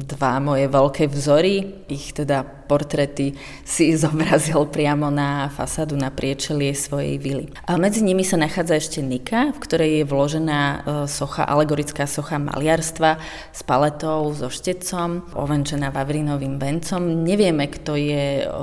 dva 0.08 0.40
moje 0.40 0.72
veľké 0.72 1.12
vzory. 1.12 1.84
Ich 1.92 2.16
teda 2.16 2.59
portrety 2.70 3.34
si 3.66 3.90
zobrazil 4.04 4.70
priamo 4.70 5.10
na 5.10 5.50
fasádu 5.50 5.98
na 5.98 6.14
priečelie 6.14 6.78
svojej 6.78 7.18
vily. 7.18 7.50
A 7.66 7.82
medzi 7.82 8.06
nimi 8.06 8.22
sa 8.22 8.38
nachádza 8.38 8.78
ešte 8.78 9.00
Nika, 9.02 9.50
v 9.50 9.58
ktorej 9.58 9.92
je 10.00 10.06
vložená 10.06 10.62
o, 10.62 10.74
socha, 11.10 11.42
alegorická 11.50 12.06
socha 12.06 12.38
maliarstva 12.38 13.18
s 13.50 13.66
paletou, 13.66 14.30
so 14.38 14.54
štecom, 14.54 15.34
ovenčená 15.34 15.90
Vavrinovým 15.90 16.62
vencom. 16.62 17.26
Nevieme, 17.26 17.66
kto 17.66 17.98
je 17.98 18.46
o, 18.46 18.54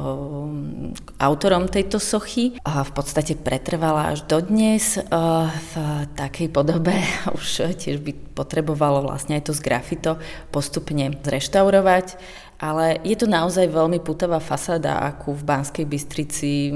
autorom 1.18 1.66
tejto 1.66 1.98
sochy. 1.98 2.54
A 2.62 2.86
v 2.86 2.92
podstate 2.94 3.34
pretrvala 3.34 4.14
až 4.14 4.22
dodnes 4.30 5.02
o, 5.02 5.02
v 5.50 5.72
takej 6.14 6.48
podobe. 6.54 6.94
Už 7.36 7.74
tiež 7.74 7.98
by 7.98 8.36
potrebovalo 8.36 9.08
vlastne 9.08 9.40
aj 9.40 9.48
to 9.48 9.52
z 9.56 9.64
grafito 9.64 10.20
postupne 10.52 11.16
zreštaurovať, 11.24 12.20
ale 12.56 13.04
je 13.04 13.16
to 13.16 13.28
naozaj 13.28 13.68
veľmi 13.68 14.00
putavá 14.00 14.40
fasáda, 14.40 15.04
akú 15.04 15.36
v 15.36 15.44
Banskej 15.44 15.84
Bystrici, 15.84 16.72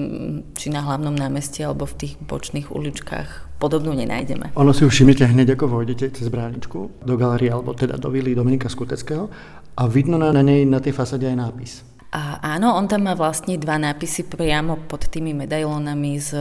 či 0.52 0.66
na 0.68 0.84
hlavnom 0.84 1.16
námestí, 1.16 1.64
alebo 1.64 1.88
v 1.88 2.04
tých 2.04 2.14
bočných 2.20 2.68
uličkách 2.68 3.60
podobnú 3.60 3.92
nenájdeme. 3.96 4.56
Ono 4.56 4.72
si 4.72 4.84
už 4.84 4.92
všimnete 4.92 5.24
hneď, 5.28 5.56
ako 5.56 5.80
vojdete 5.80 6.12
cez 6.16 6.28
bráničku 6.28 7.04
do 7.04 7.14
galerie, 7.16 7.52
alebo 7.52 7.72
teda 7.76 7.96
do 7.96 8.08
vily 8.08 8.36
Dominika 8.36 8.68
Skuteckého 8.68 9.28
a 9.76 9.82
vidno 9.88 10.20
na, 10.20 10.32
na 10.32 10.44
nej 10.44 10.68
na 10.68 10.80
tej 10.80 10.92
fasáde 10.96 11.28
aj 11.28 11.36
nápis. 11.36 11.72
A 12.10 12.42
áno, 12.58 12.74
on 12.74 12.90
tam 12.90 13.06
má 13.06 13.14
vlastne 13.14 13.54
dva 13.54 13.78
nápisy 13.78 14.26
priamo 14.26 14.82
pod 14.90 15.06
tými 15.06 15.30
medailónami 15.30 16.18
s, 16.18 16.34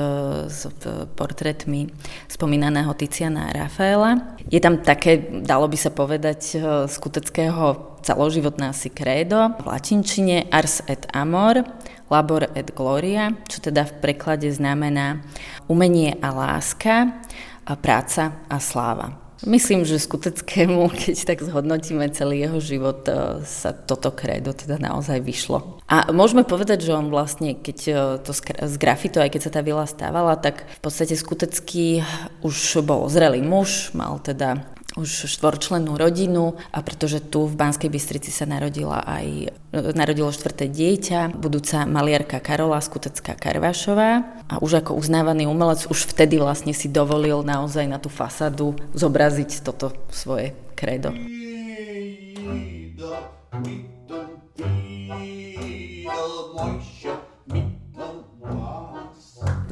s 0.50 0.66
portrétmi 1.14 1.86
spomínaného 2.26 2.90
Tiziana 2.98 3.54
a 3.54 3.70
Rafaela. 3.70 4.34
Je 4.50 4.58
tam 4.58 4.82
také, 4.82 5.30
dalo 5.46 5.70
by 5.70 5.78
sa 5.78 5.94
povedať, 5.94 6.58
e, 6.58 6.90
skuteckého 6.90 7.89
celoživotná 8.02 8.74
si 8.74 8.90
krédo 8.90 9.56
v 9.60 9.66
latinčine 9.68 10.48
Ars 10.52 10.84
et 10.88 11.08
Amor, 11.14 11.64
Labor 12.10 12.50
et 12.58 12.74
Gloria, 12.74 13.32
čo 13.46 13.62
teda 13.62 13.86
v 13.86 13.94
preklade 14.02 14.50
znamená 14.50 15.22
umenie 15.70 16.18
a 16.20 16.34
láska, 16.34 17.22
a 17.70 17.78
práca 17.78 18.34
a 18.50 18.58
sláva. 18.58 19.30
Myslím, 19.48 19.88
že 19.88 20.04
skuteckému, 20.04 20.92
keď 21.06 21.16
tak 21.24 21.40
zhodnotíme 21.40 22.12
celý 22.12 22.44
jeho 22.44 22.60
život, 22.60 23.08
e, 23.08 23.46
sa 23.48 23.72
toto 23.72 24.12
kredo 24.12 24.52
teda 24.52 24.76
naozaj 24.82 25.24
vyšlo. 25.24 25.80
A 25.88 26.12
môžeme 26.12 26.44
povedať, 26.44 26.84
že 26.84 26.92
on 26.92 27.08
vlastne, 27.08 27.56
keď 27.56 27.78
e, 27.88 27.94
to 28.20 28.36
z 28.36 28.76
grafito, 28.76 29.24
aj 29.24 29.32
keď 29.32 29.42
sa 29.48 29.52
tá 29.56 29.62
vila 29.64 29.88
stávala, 29.88 30.36
tak 30.36 30.68
v 30.68 30.80
podstate 30.84 31.16
skutecký 31.16 32.04
už 32.44 32.84
bol 32.84 33.08
zrelý 33.08 33.40
muž, 33.40 33.96
mal 33.96 34.20
teda 34.20 34.60
už 35.00 35.32
štvorčlennú 35.32 35.96
rodinu 35.96 36.60
a 36.76 36.84
pretože 36.84 37.24
tu 37.24 37.48
v 37.48 37.56
Banskej 37.56 37.88
Bystrici 37.88 38.36
sa 38.36 38.44
narodila 38.44 39.00
aj, 39.08 39.56
narodilo 39.96 40.28
štvrté 40.28 40.68
dieťa, 40.68 41.40
budúca 41.40 41.88
maliarka 41.88 42.44
Karola 42.44 42.84
Skutecká 42.84 43.40
Karvašová 43.40 44.44
a 44.52 44.60
už 44.60 44.84
ako 44.84 45.00
uznávaný 45.00 45.48
umelec 45.48 45.88
už 45.88 46.12
vtedy 46.12 46.36
vlastne 46.36 46.76
si 46.76 46.92
dovolil 46.92 47.40
naozaj 47.48 47.88
na 47.88 47.96
tú 47.96 48.12
fasadu 48.12 48.76
zobraziť 48.92 49.64
toto 49.64 49.96
svoje 50.12 50.52
kredo. 50.76 51.16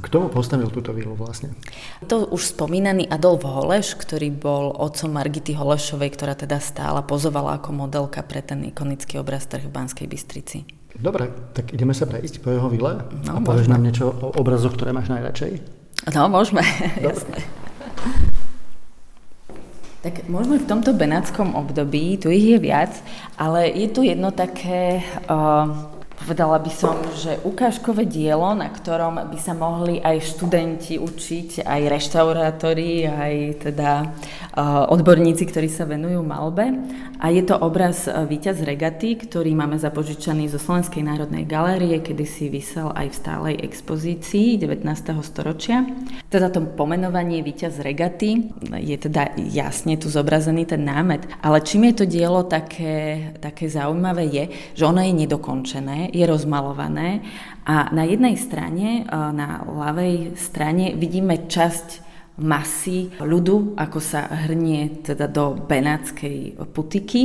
Kto 0.07 0.31
postavil 0.31 0.71
túto 0.71 0.95
vilu 0.95 1.19
vlastne? 1.19 1.51
To 2.07 2.31
už 2.31 2.55
spomínaný 2.55 3.11
Adolf 3.11 3.43
Holeš, 3.43 3.99
ktorý 3.99 4.31
bol 4.31 4.71
otcom 4.71 5.11
Margity 5.11 5.51
Holešovej, 5.51 6.15
ktorá 6.15 6.31
teda 6.31 6.63
stála, 6.63 7.03
pozovala 7.03 7.59
ako 7.59 7.75
modelka 7.75 8.23
pre 8.23 8.39
ten 8.39 8.63
ikonický 8.63 9.19
obraz 9.19 9.51
trh 9.51 9.67
v 9.67 9.75
Banskej 9.75 10.07
Bystrici. 10.07 10.63
Dobre, 10.95 11.27
tak 11.51 11.75
ideme 11.75 11.91
sa 11.91 12.07
prejsť 12.07 12.39
po 12.39 12.55
jeho 12.55 12.71
vile 12.71 13.03
no, 13.27 13.31
a 13.35 13.43
povieš 13.43 13.67
nám 13.67 13.83
niečo 13.83 14.15
o 14.15 14.31
obrazoch, 14.39 14.79
ktoré 14.79 14.95
máš 14.95 15.11
najradšej? 15.11 15.59
No, 16.15 16.31
môžeme, 16.31 16.63
jasné. 17.03 17.43
Tak 20.07 20.23
môžeme 20.31 20.63
v 20.63 20.69
tomto 20.71 20.95
benátskom 20.95 21.51
období, 21.51 22.15
tu 22.15 22.31
ich 22.31 22.47
je 22.47 22.57
viac, 22.63 22.95
ale 23.35 23.67
je 23.75 23.91
tu 23.91 24.07
jedno 24.07 24.31
také 24.31 25.03
uh, 25.27 25.96
povedala 26.27 26.59
by 26.59 26.71
som, 26.75 26.99
že 27.15 27.39
ukážkové 27.47 28.03
dielo, 28.03 28.51
na 28.51 28.67
ktorom 28.67 29.31
by 29.31 29.39
sa 29.39 29.55
mohli 29.55 30.03
aj 30.03 30.35
študenti 30.35 30.99
učiť, 30.99 31.63
aj 31.63 31.81
reštaurátori, 31.87 33.07
aj 33.07 33.35
teda 33.63 33.91
uh, 34.03 34.91
odborníci, 34.91 35.47
ktorí 35.47 35.71
sa 35.71 35.87
venujú 35.87 36.19
malbe. 36.19 36.67
A 37.23 37.31
je 37.31 37.47
to 37.47 37.55
obraz 37.55 38.11
uh, 38.11 38.27
Víťaz 38.27 38.59
regaty, 38.59 39.15
ktorý 39.15 39.55
máme 39.55 39.79
zapožičaný 39.79 40.51
zo 40.51 40.59
Slovenskej 40.59 40.99
národnej 40.99 41.47
galérie, 41.47 42.03
kedy 42.03 42.25
si 42.27 42.51
vysel 42.51 42.91
aj 42.91 43.07
v 43.07 43.19
stálej 43.23 43.55
expozícii 43.63 44.59
19. 44.59 44.83
storočia. 45.23 45.87
Teda 46.27 46.51
to 46.51 46.59
pomenovanie 46.75 47.39
Víťaz 47.39 47.79
regaty 47.79 48.51
je 48.83 48.99
teda 48.99 49.31
jasne 49.47 49.95
tu 49.95 50.11
zobrazený 50.11 50.67
ten 50.67 50.83
námet. 50.83 51.23
Ale 51.39 51.63
čím 51.63 51.87
je 51.87 52.03
to 52.03 52.05
dielo 52.05 52.43
také, 52.43 53.31
také 53.39 53.71
zaujímavé 53.71 54.27
je, 54.27 54.43
že 54.75 54.83
ono 54.83 54.99
je 54.99 55.15
nedokončené, 55.15 56.11
je 56.17 56.25
rozmalované 56.25 57.21
a 57.61 57.93
na 57.93 58.01
jednej 58.09 58.33
strane, 58.41 59.05
e, 59.05 59.13
na 59.13 59.61
ľavej 59.61 60.33
strane 60.33 60.97
vidíme 60.97 61.45
časť 61.45 62.07
masy 62.37 63.09
ľudu, 63.17 63.73
ako 63.73 63.97
sa 63.97 64.29
hrnie 64.45 65.01
teda 65.01 65.25
do 65.25 65.57
benátskej 65.57 66.69
putiky 66.69 67.21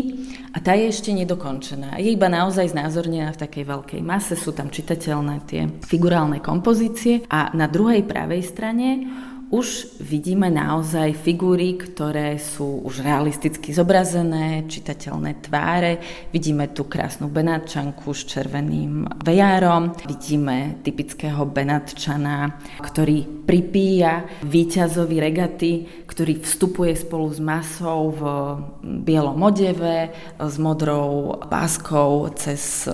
a 0.57 0.61
tá 0.65 0.73
je 0.73 0.89
ešte 0.89 1.13
nedokončená. 1.13 2.01
Je 2.01 2.17
iba 2.17 2.33
naozaj 2.33 2.73
znázornená 2.73 3.37
v 3.37 3.43
takej 3.45 3.65
veľkej 3.69 4.01
mase, 4.01 4.41
sú 4.41 4.57
tam 4.57 4.73
čitateľné 4.73 5.37
tie 5.45 5.69
figurálne 5.85 6.41
kompozície 6.41 7.29
a 7.29 7.53
na 7.53 7.69
druhej 7.69 8.09
pravej 8.09 8.41
strane 8.41 8.89
už 9.53 10.01
vidíme 10.01 10.49
naozaj 10.49 11.13
figúry, 11.13 11.77
ktoré 11.77 12.41
sú 12.41 12.81
už 12.89 13.05
realisticky 13.05 13.77
zobrazené, 13.77 14.65
čitateľné 14.65 15.45
tváre. 15.45 16.01
Vidíme 16.33 16.73
tu 16.73 16.89
krásnu 16.89 17.29
benátčanku 17.29 18.17
s 18.17 18.25
červeným 18.25 19.05
vejárom. 19.21 19.93
Vidíme 20.09 20.81
typického 20.81 21.45
benátčana, 21.45 22.65
ktorý 22.81 23.45
pripíja 23.45 24.25
víťazovi 24.41 25.17
regaty, 25.21 25.73
ktorý 26.09 26.41
vstupuje 26.41 26.97
spolu 26.97 27.29
s 27.29 27.41
masou 27.45 28.09
v 28.09 28.23
bielom 29.05 29.37
odeve, 29.37 30.17
s 30.41 30.57
modrou 30.57 31.37
páskou 31.45 32.33
cez 32.33 32.89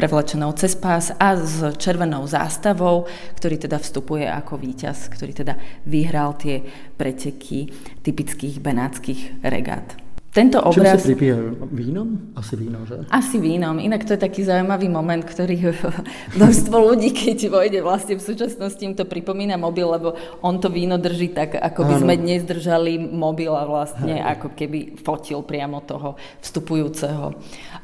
prevlečenou 0.00 0.56
cez 0.56 0.72
pás 0.80 1.12
a 1.12 1.36
s 1.36 1.60
červenou 1.76 2.24
zástavou, 2.24 3.04
ktorý 3.36 3.68
teda 3.68 3.76
vstupuje 3.76 4.24
ako 4.24 4.56
víťaz, 4.56 5.12
ktorý 5.12 5.32
teda 5.36 5.60
vyhral 5.86 6.36
tie 6.36 6.62
preteky 6.96 7.72
typických 8.02 8.60
benátskych 8.60 9.44
regát. 9.44 9.96
Tento 10.30 10.62
obraz... 10.62 11.02
Čím 11.02 11.02
si 11.02 11.10
pripíjajú? 11.10 11.46
Vínom? 11.74 12.08
Asi 12.38 12.54
vínom, 12.54 12.86
že? 12.86 13.02
Asi 13.10 13.42
vínom. 13.42 13.82
Inak 13.82 14.06
to 14.06 14.14
je 14.14 14.22
taký 14.22 14.46
zaujímavý 14.46 14.86
moment, 14.86 15.26
ktorý 15.26 15.74
množstvo 16.38 16.76
ľudí, 16.78 17.10
keď 17.10 17.50
vojde 17.50 17.82
vlastne 17.82 18.14
v 18.14 18.22
súčasnosti, 18.22 18.78
im 18.78 18.94
to 18.94 19.10
pripomína 19.10 19.58
mobil, 19.58 19.90
lebo 19.90 20.14
on 20.38 20.62
to 20.62 20.70
víno 20.70 21.02
drží 21.02 21.34
tak, 21.34 21.58
ako 21.58 21.82
by 21.82 21.94
sme 21.98 22.14
dnes 22.14 22.46
držali 22.46 22.94
mobil 23.10 23.50
a 23.50 23.66
vlastne 23.66 24.22
Hej. 24.22 24.38
ako 24.38 24.54
keby 24.54 25.02
fotil 25.02 25.42
priamo 25.42 25.82
toho 25.82 26.14
vstupujúceho 26.38 27.34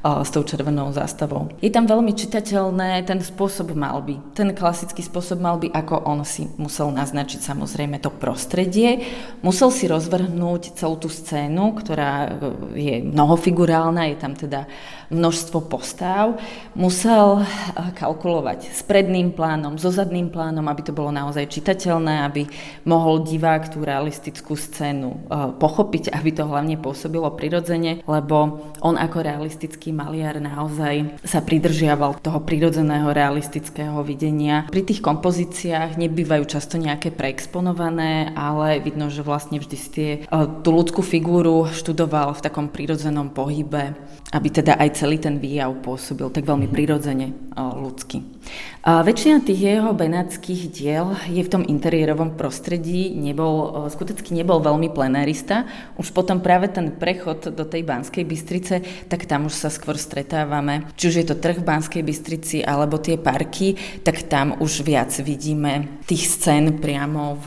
s 0.05 0.31
tou 0.31 0.47
červenou 0.47 0.95
zástavou. 0.95 1.51
Je 1.59 1.73
tam 1.73 1.89
veľmi 1.89 2.15
čitateľné 2.15 3.03
ten 3.03 3.19
spôsob 3.19 3.75
malby. 3.75 4.23
Ten 4.39 4.55
klasický 4.55 5.03
spôsob 5.03 5.43
malby, 5.43 5.67
ako 5.73 6.07
on 6.07 6.23
si 6.23 6.47
musel 6.61 6.95
naznačiť 6.95 7.43
samozrejme 7.43 7.99
to 7.99 8.15
prostredie. 8.15 9.03
Musel 9.43 9.75
si 9.75 9.91
rozvrhnúť 9.91 10.79
celú 10.79 10.95
tú 11.01 11.11
scénu, 11.11 11.75
ktorá 11.75 12.39
je 12.77 13.03
mnohofigurálna, 13.03 14.15
je 14.15 14.17
tam 14.21 14.33
teda 14.39 14.71
množstvo 15.11 15.71
postáv, 15.71 16.39
musel 16.75 17.43
eh, 17.43 17.47
kalkulovať 17.95 18.75
s 18.75 18.83
predným 18.83 19.31
plánom, 19.31 19.79
so 19.79 19.91
zadným 19.91 20.31
plánom, 20.31 20.67
aby 20.67 20.83
to 20.83 20.93
bolo 20.97 21.15
naozaj 21.15 21.47
čitateľné, 21.47 22.27
aby 22.27 22.47
mohol 22.87 23.23
divák 23.23 23.71
tú 23.71 23.87
realistickú 23.87 24.59
scénu 24.59 25.09
eh, 25.11 25.19
pochopiť, 25.57 26.11
aby 26.11 26.31
to 26.35 26.45
hlavne 26.47 26.77
pôsobilo 26.79 27.31
prirodzene, 27.35 28.03
lebo 28.07 28.67
on 28.83 28.95
ako 28.99 29.19
realistický 29.23 29.95
maliar 29.97 30.37
naozaj 30.37 31.25
sa 31.25 31.41
pridržiaval 31.41 32.21
toho 32.21 32.45
prirodzeného 32.45 33.09
realistického 33.17 33.97
videnia. 34.05 34.69
Pri 34.69 34.85
tých 34.85 35.01
kompozíciách 35.01 35.97
nebývajú 35.97 36.45
často 36.45 36.77
nejaké 36.77 37.09
preexponované, 37.09 38.37
ale 38.37 38.85
vidno, 38.85 39.09
že 39.09 39.25
vlastne 39.25 39.57
vždy 39.57 39.77
si 39.81 39.89
tie, 39.89 40.11
eh, 40.21 40.45
tú 40.61 40.69
ľudskú 40.77 41.01
figúru 41.01 41.73
študoval 41.73 42.37
v 42.37 42.45
takom 42.45 42.69
prirodzenom 42.69 43.33
pohybe, 43.33 43.97
aby 44.35 44.49
teda 44.51 44.75
aj 44.75 44.99
celý 44.99 45.23
ten 45.23 45.39
výjav 45.39 45.71
pôsobil 45.87 46.27
tak 46.35 46.43
veľmi 46.43 46.67
prirodzene 46.67 47.55
ľudsky. 47.55 48.27
A 48.83 49.03
väčšina 49.03 49.43
tých 49.43 49.79
jeho 49.79 49.95
benátskych 49.95 50.71
diel 50.71 51.15
je 51.31 51.43
v 51.43 51.51
tom 51.51 51.63
interiérovom 51.63 52.35
prostredí, 52.35 53.15
nebol, 53.15 53.87
skutočne 53.87 54.43
nebol 54.43 54.59
veľmi 54.59 54.91
plenárista. 54.91 55.67
Už 55.99 56.11
potom 56.11 56.43
práve 56.43 56.71
ten 56.71 56.95
prechod 56.95 57.55
do 57.55 57.65
tej 57.67 57.87
Banskej 57.87 58.27
Bystrice, 58.27 58.83
tak 59.07 59.31
tam 59.31 59.47
už 59.47 59.55
sa 59.55 59.71
skôr 59.71 59.95
stretávame. 59.95 60.91
Či 60.99 61.05
už 61.11 61.15
je 61.23 61.27
to 61.27 61.39
trh 61.39 61.63
v 61.63 61.67
Banskej 61.67 62.03
Bystrici 62.03 62.67
alebo 62.67 62.99
tie 62.99 63.19
parky, 63.19 63.79
tak 64.03 64.27
tam 64.27 64.59
už 64.59 64.83
viac 64.83 65.15
vidíme 65.23 66.03
tých 66.07 66.27
scén 66.27 66.83
priamo 66.83 67.25
v 67.39 67.47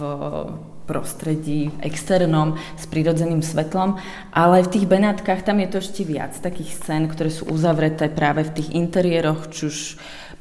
prostredí 0.89 1.69
externom 1.85 2.57
s 2.73 2.89
prírodzeným 2.89 3.45
svetlom, 3.45 4.01
ale 4.33 4.65
v 4.65 4.71
tých 4.73 4.89
Benátkach 4.89 5.45
tam 5.45 5.61
je 5.61 5.69
to 5.69 5.77
ešte 5.77 6.01
viac 6.01 6.33
takých 6.33 6.73
scén, 6.73 7.05
ktoré 7.05 7.29
sú 7.29 7.45
uzavreté 7.53 8.09
práve 8.09 8.49
v 8.49 8.57
tých 8.57 8.73
interiéroch, 8.73 9.53
či 9.53 9.69
už 9.69 9.77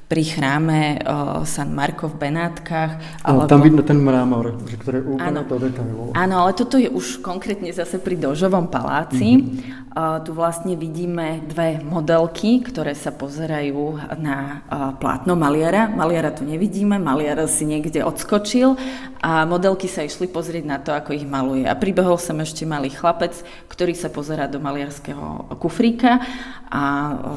pri 0.09 0.25
chráme 0.25 1.05
uh, 1.05 1.45
San 1.45 1.77
Marko 1.77 2.09
v 2.09 2.17
Benátkach. 2.17 2.97
Alebo... 3.21 3.45
Tam 3.45 3.61
vidno 3.61 3.85
ten 3.85 4.01
mramor, 4.01 4.57
že 4.65 4.81
ktoré 4.81 5.05
úplne 5.05 5.21
áno, 5.21 5.45
to 5.45 5.61
detailovo. 5.61 6.17
Áno, 6.17 6.35
ale 6.41 6.57
toto 6.57 6.81
je 6.81 6.89
už 6.89 7.21
konkrétne 7.21 7.69
zase 7.77 8.01
pri 8.01 8.17
Dožovom 8.17 8.73
paláci. 8.73 9.45
Mm-hmm. 9.45 9.77
Uh, 9.99 10.23
tu 10.25 10.33
vlastne 10.33 10.79
vidíme 10.79 11.45
dve 11.45 11.83
modelky, 11.85 12.65
ktoré 12.65 12.97
sa 12.97 13.13
pozerajú 13.13 14.01
na 14.17 14.65
uh, 14.65 14.97
plátno 14.97 15.37
maliara. 15.37 15.93
Maliara 15.93 16.33
tu 16.33 16.49
nevidíme, 16.49 16.97
maliara 16.97 17.45
si 17.45 17.69
niekde 17.69 18.01
odskočil 18.01 18.81
a 19.21 19.45
modelky 19.45 19.91
sa 19.91 20.07
išli 20.07 20.31
pozrieť 20.31 20.65
na 20.65 20.79
to, 20.81 20.95
ako 20.95 21.13
ich 21.13 21.27
maluje. 21.27 21.67
A 21.67 21.75
pribehol 21.75 22.17
sem 22.17 22.39
ešte 22.41 22.63
malý 22.65 22.89
chlapec, 22.95 23.35
ktorý 23.69 23.93
sa 23.93 24.09
pozerá 24.09 24.47
do 24.47 24.63
maliarského 24.63 25.59
kufríka 25.59 26.23
a 26.71 26.83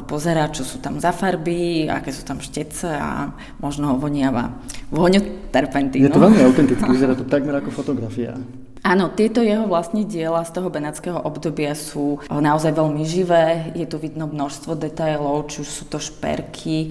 pozerá, 0.06 0.46
čo 0.52 0.62
sú 0.62 0.78
tam 0.78 1.02
za 1.02 1.10
farby, 1.10 1.90
aké 1.90 2.14
sú 2.14 2.22
tam 2.22 2.38
štece 2.62 2.94
a 2.94 3.34
možno 3.58 3.90
ho 3.90 3.96
voniava 3.98 4.54
vôňu 4.94 5.50
terpentínu. 5.50 6.06
Je 6.06 6.14
to 6.14 6.22
veľmi 6.22 6.46
autentické, 6.46 6.86
vyzerá 6.86 7.18
to 7.18 7.26
takmer 7.26 7.58
ako 7.58 7.74
fotografia. 7.74 8.38
Áno, 8.82 9.14
tieto 9.14 9.46
jeho 9.46 9.70
vlastne 9.70 10.02
diela 10.02 10.42
z 10.42 10.58
toho 10.58 10.66
benátskeho 10.66 11.22
obdobia 11.22 11.70
sú 11.78 12.18
naozaj 12.26 12.74
veľmi 12.74 13.06
živé, 13.06 13.70
je 13.78 13.86
tu 13.86 13.94
vidno 13.94 14.26
množstvo 14.26 14.74
detailov, 14.74 15.46
či 15.54 15.62
už 15.62 15.70
sú 15.70 15.84
to 15.86 16.02
šperky, 16.02 16.90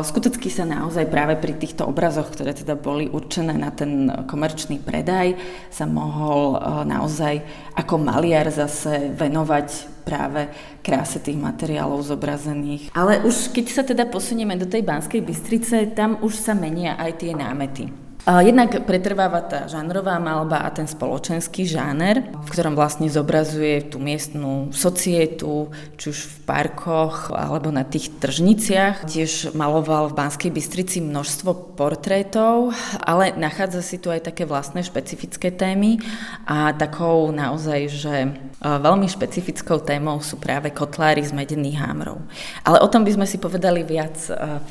Skutocky 0.00 0.48
sa 0.48 0.64
naozaj 0.64 1.06
práve 1.12 1.36
pri 1.36 1.54
týchto 1.54 1.84
obrazoch, 1.84 2.32
ktoré 2.32 2.56
teda 2.56 2.74
boli 2.74 3.06
určené 3.12 3.52
na 3.52 3.70
ten 3.70 4.08
komerčný 4.26 4.80
predaj, 4.80 5.36
sa 5.68 5.84
mohol 5.84 6.56
eh, 6.56 6.60
naozaj 6.88 7.34
ako 7.76 7.94
maliar 8.00 8.48
zase 8.48 9.12
venovať 9.12 9.92
práve 10.02 10.50
kráse 10.82 11.22
tých 11.22 11.38
materiálov 11.38 12.02
zobrazených. 12.02 12.90
Ale 12.92 13.22
už 13.22 13.54
keď 13.54 13.66
sa 13.70 13.82
teda 13.86 14.10
posunieme 14.10 14.58
do 14.58 14.66
tej 14.66 14.82
Banskej 14.82 15.22
Bystrice, 15.22 15.94
tam 15.94 16.18
už 16.20 16.34
sa 16.34 16.52
menia 16.58 16.98
aj 16.98 17.22
tie 17.22 17.32
námety. 17.32 18.11
Jednak 18.22 18.86
pretrváva 18.86 19.42
tá 19.42 19.66
žánrová 19.66 20.14
malba 20.22 20.62
a 20.62 20.70
ten 20.70 20.86
spoločenský 20.86 21.66
žáner, 21.66 22.30
v 22.30 22.48
ktorom 22.54 22.78
vlastne 22.78 23.10
zobrazuje 23.10 23.90
tú 23.90 23.98
miestnú 23.98 24.70
societu, 24.70 25.74
či 25.98 26.14
už 26.14 26.18
v 26.30 26.36
parkoch 26.46 27.34
alebo 27.34 27.74
na 27.74 27.82
tých 27.82 28.14
tržniciach. 28.22 29.10
Tiež 29.10 29.58
maloval 29.58 30.14
v 30.14 30.22
Banskej 30.22 30.54
Bystrici 30.54 31.02
množstvo 31.02 31.74
portrétov, 31.74 32.70
ale 33.02 33.34
nachádza 33.34 33.82
si 33.82 33.98
tu 33.98 34.06
aj 34.14 34.30
také 34.30 34.46
vlastné 34.46 34.86
špecifické 34.86 35.50
témy 35.50 35.98
a 36.46 36.70
takou 36.78 37.26
naozaj, 37.34 37.80
že 37.90 38.14
veľmi 38.62 39.10
špecifickou 39.10 39.82
témou 39.82 40.22
sú 40.22 40.38
práve 40.38 40.70
kotlári 40.70 41.26
z 41.26 41.34
medených 41.34 41.82
hámrov. 41.82 42.22
Ale 42.62 42.78
o 42.78 42.86
tom 42.86 43.02
by 43.02 43.10
sme 43.18 43.26
si 43.26 43.42
povedali 43.42 43.82
viac 43.82 44.14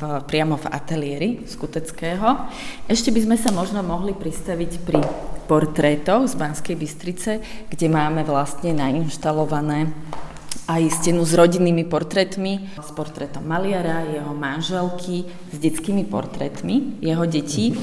priamo 0.24 0.56
v 0.56 0.66
ateliéri 0.72 1.30
skuteckého. 1.44 2.48
Ešte 2.88 3.12
by 3.12 3.20
sme 3.20 3.36
sa 3.36 3.52
možno 3.52 3.84
mohli 3.84 4.16
pristaviť 4.16 4.72
pri 4.88 5.00
portrétoch 5.44 6.24
z 6.24 6.34
Banskej 6.40 6.76
Bystrice, 6.80 7.32
kde 7.68 7.86
máme 7.92 8.24
vlastne 8.24 8.72
nainštalované 8.72 9.92
aj 10.70 10.82
stenu 11.02 11.26
s 11.26 11.34
rodinnými 11.34 11.84
portrétmi, 11.84 12.72
s 12.78 12.90
portrétom 12.94 13.44
maliara, 13.44 14.06
jeho 14.08 14.32
manželky, 14.32 15.26
s 15.52 15.56
detskými 15.58 16.06
portrétmi 16.06 17.02
jeho 17.02 17.26
detí. 17.26 17.74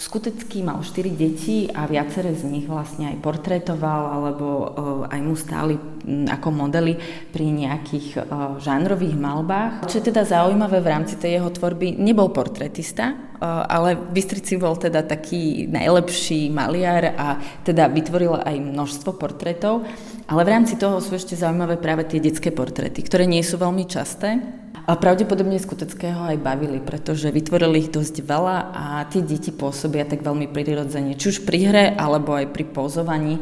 Skutecký 0.00 0.64
mal 0.64 0.80
4 0.80 1.12
deti 1.12 1.68
a 1.68 1.84
viaceré 1.84 2.32
z 2.32 2.48
nich 2.48 2.64
vlastne 2.64 3.12
aj 3.12 3.20
portrétoval 3.20 4.16
alebo 4.16 4.46
uh, 4.48 5.12
aj 5.12 5.20
mu 5.20 5.36
stáli 5.36 5.76
ako 6.24 6.48
modely 6.48 6.96
pri 7.28 7.52
nejakých 7.52 8.16
uh, 8.16 8.24
žánrových 8.56 9.12
malbách. 9.12 9.84
Čo 9.84 10.00
je 10.00 10.08
teda 10.08 10.24
zaujímavé 10.24 10.80
v 10.80 10.88
rámci 10.88 11.20
tej 11.20 11.36
jeho 11.36 11.52
tvorby, 11.52 12.00
nebol 12.00 12.32
portrétista, 12.32 13.12
uh, 13.12 13.68
ale 13.68 13.92
Bystrici 13.92 14.56
bol 14.56 14.72
teda 14.80 15.04
taký 15.04 15.68
najlepší 15.68 16.48
maliar 16.48 17.12
a 17.20 17.36
teda 17.60 17.92
vytvoril 17.92 18.40
aj 18.40 18.56
množstvo 18.56 19.20
portrétov. 19.20 19.84
Ale 20.32 20.48
v 20.48 20.52
rámci 20.56 20.80
toho 20.80 20.96
sú 21.04 21.12
ešte 21.12 21.36
zaujímavé 21.36 21.76
práve 21.76 22.08
tie 22.08 22.24
detské 22.24 22.48
portréty, 22.48 23.04
ktoré 23.04 23.28
nie 23.28 23.44
sú 23.44 23.60
veľmi 23.60 23.84
časté 23.84 24.59
a 24.86 24.92
pravdepodobne 24.96 25.60
Skuteckého 25.60 26.30
aj 26.30 26.38
bavili, 26.40 26.80
pretože 26.80 27.32
vytvorili 27.32 27.86
ich 27.86 27.90
dosť 27.92 28.24
veľa 28.24 28.56
a 28.72 28.84
tie 29.08 29.20
deti 29.24 29.52
pôsobia 29.52 30.08
tak 30.08 30.24
veľmi 30.24 30.48
prirodzene, 30.48 31.16
či 31.16 31.36
už 31.36 31.48
pri 31.48 31.58
hre, 31.68 31.84
alebo 31.96 32.36
aj 32.36 32.52
pri 32.52 32.64
pozovaní, 32.68 33.40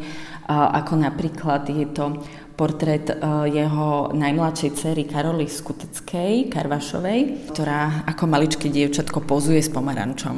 ako 0.49 0.97
napríklad 0.97 1.69
je 1.69 1.87
to 1.93 2.25
portrét 2.59 3.07
e, 3.07 3.15
jeho 3.55 4.11
najmladšej 4.19 4.71
cery 4.75 5.07
Karoly 5.07 5.47
Skuteckej, 5.47 6.51
Karvašovej, 6.51 7.53
ktorá 7.55 8.03
ako 8.11 8.25
maličké 8.27 8.67
dievčatko 8.67 9.23
pozuje 9.23 9.63
s 9.63 9.71
pomarančom. 9.71 10.37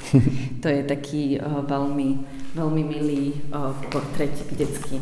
to 0.62 0.66
je 0.66 0.82
taký 0.82 1.38
e, 1.38 1.40
veľmi, 1.44 2.08
veľmi 2.58 2.82
milý 2.82 3.22
e, 3.30 3.36
portrét 3.86 4.34
detský. 4.50 4.98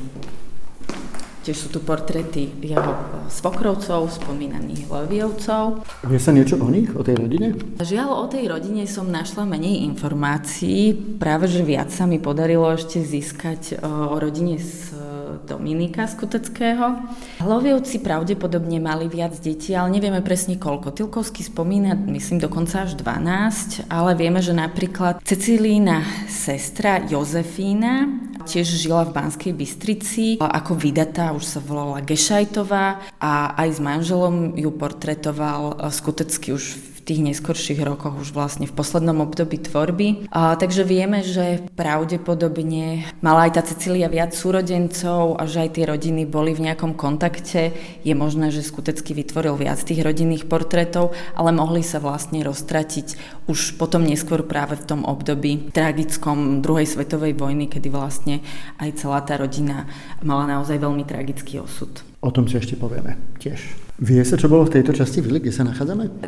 Tiež 1.42 1.58
sú 1.58 1.68
tu 1.74 1.82
portréty 1.82 2.54
jeho 2.62 2.94
svokrovcov, 3.26 4.14
spomínaných 4.14 4.86
Leviovcov. 4.86 5.82
Vie 6.06 6.20
sa 6.22 6.30
niečo 6.30 6.54
o 6.62 6.70
nich, 6.70 6.86
o 6.94 7.02
tej 7.02 7.18
rodine? 7.18 7.58
Žiaľ, 7.82 8.08
o 8.14 8.26
tej 8.30 8.46
rodine 8.46 8.86
som 8.86 9.10
našla 9.10 9.42
menej 9.42 9.82
informácií. 9.90 10.94
Práve, 11.18 11.50
že 11.50 11.66
viac 11.66 11.90
sa 11.90 12.06
mi 12.06 12.22
podarilo 12.22 12.70
ešte 12.70 13.02
získať 13.02 13.82
o 13.82 14.22
rodine 14.22 14.62
z 14.62 14.94
Dominika 15.40 16.04
Skuteckého. 16.04 17.00
Hlovievci 17.40 18.02
pravdepodobne 18.04 18.82
mali 18.82 19.08
viac 19.08 19.38
detí, 19.40 19.72
ale 19.72 19.96
nevieme 19.96 20.20
presne 20.20 20.60
koľko. 20.60 20.92
Tilkovský 20.92 21.46
spomína, 21.46 21.96
myslím, 22.10 22.42
dokonca 22.42 22.84
až 22.84 22.98
12, 23.00 23.88
ale 23.88 24.12
vieme, 24.12 24.44
že 24.44 24.52
napríklad 24.52 25.24
Cecilína 25.24 26.04
sestra 26.28 27.00
Jozefína 27.08 28.08
tiež 28.42 28.66
žila 28.74 29.06
v 29.06 29.14
Banskej 29.14 29.54
Bystrici. 29.54 30.24
Ako 30.42 30.74
vydatá 30.74 31.30
už 31.30 31.46
sa 31.46 31.60
volala 31.62 32.02
Gešajtová 32.02 32.98
a 33.22 33.54
aj 33.54 33.68
s 33.70 33.78
manželom 33.78 34.58
ju 34.58 34.70
portretoval 34.74 35.78
Skutecký 35.94 36.50
už 36.50 36.64
v 36.74 36.91
tých 37.02 37.20
neskorších 37.22 37.82
rokoch, 37.82 38.14
už 38.18 38.30
vlastne 38.30 38.70
v 38.70 38.74
poslednom 38.74 39.22
období 39.22 39.58
tvorby. 39.58 40.30
A, 40.30 40.54
takže 40.54 40.86
vieme, 40.86 41.26
že 41.26 41.62
pravdepodobne 41.74 43.06
mala 43.20 43.50
aj 43.50 43.58
tá 43.58 43.62
Cecília 43.66 44.06
viac 44.06 44.32
súrodencov 44.32 45.36
a 45.38 45.46
že 45.46 45.66
aj 45.66 45.70
tie 45.78 45.84
rodiny 45.90 46.24
boli 46.24 46.54
v 46.54 46.70
nejakom 46.70 46.94
kontakte. 46.94 47.74
Je 48.06 48.14
možné, 48.14 48.54
že 48.54 48.62
skutecky 48.62 49.12
vytvoril 49.12 49.58
viac 49.58 49.82
tých 49.82 50.00
rodinných 50.00 50.46
portrétov, 50.46 51.14
ale 51.34 51.50
mohli 51.50 51.82
sa 51.82 51.98
vlastne 51.98 52.40
roztratiť 52.46 53.40
už 53.50 53.74
potom 53.76 54.06
neskôr 54.06 54.46
práve 54.46 54.78
v 54.78 54.86
tom 54.86 55.00
období 55.02 55.74
tragickom 55.74 56.62
druhej 56.62 56.86
svetovej 56.86 57.34
vojny, 57.34 57.66
kedy 57.66 57.90
vlastne 57.90 58.38
aj 58.78 59.02
celá 59.02 59.18
tá 59.26 59.34
rodina 59.36 59.90
mala 60.22 60.46
naozaj 60.46 60.78
veľmi 60.78 61.02
tragický 61.02 61.58
osud. 61.58 61.90
O 62.22 62.30
tom 62.30 62.46
si 62.46 62.54
ešte 62.54 62.78
povieme 62.78 63.18
tiež. 63.42 63.91
Vie 64.02 64.18
sa, 64.26 64.34
čo 64.34 64.50
bolo 64.50 64.66
v 64.66 64.82
tejto 64.82 64.90
časti 64.90 65.22
vily, 65.22 65.38
kde 65.38 65.54
sa 65.54 65.62
nachádzame? 65.62 66.26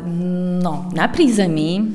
No, 0.63 0.87
na 0.95 1.11
prízemí 1.11 1.91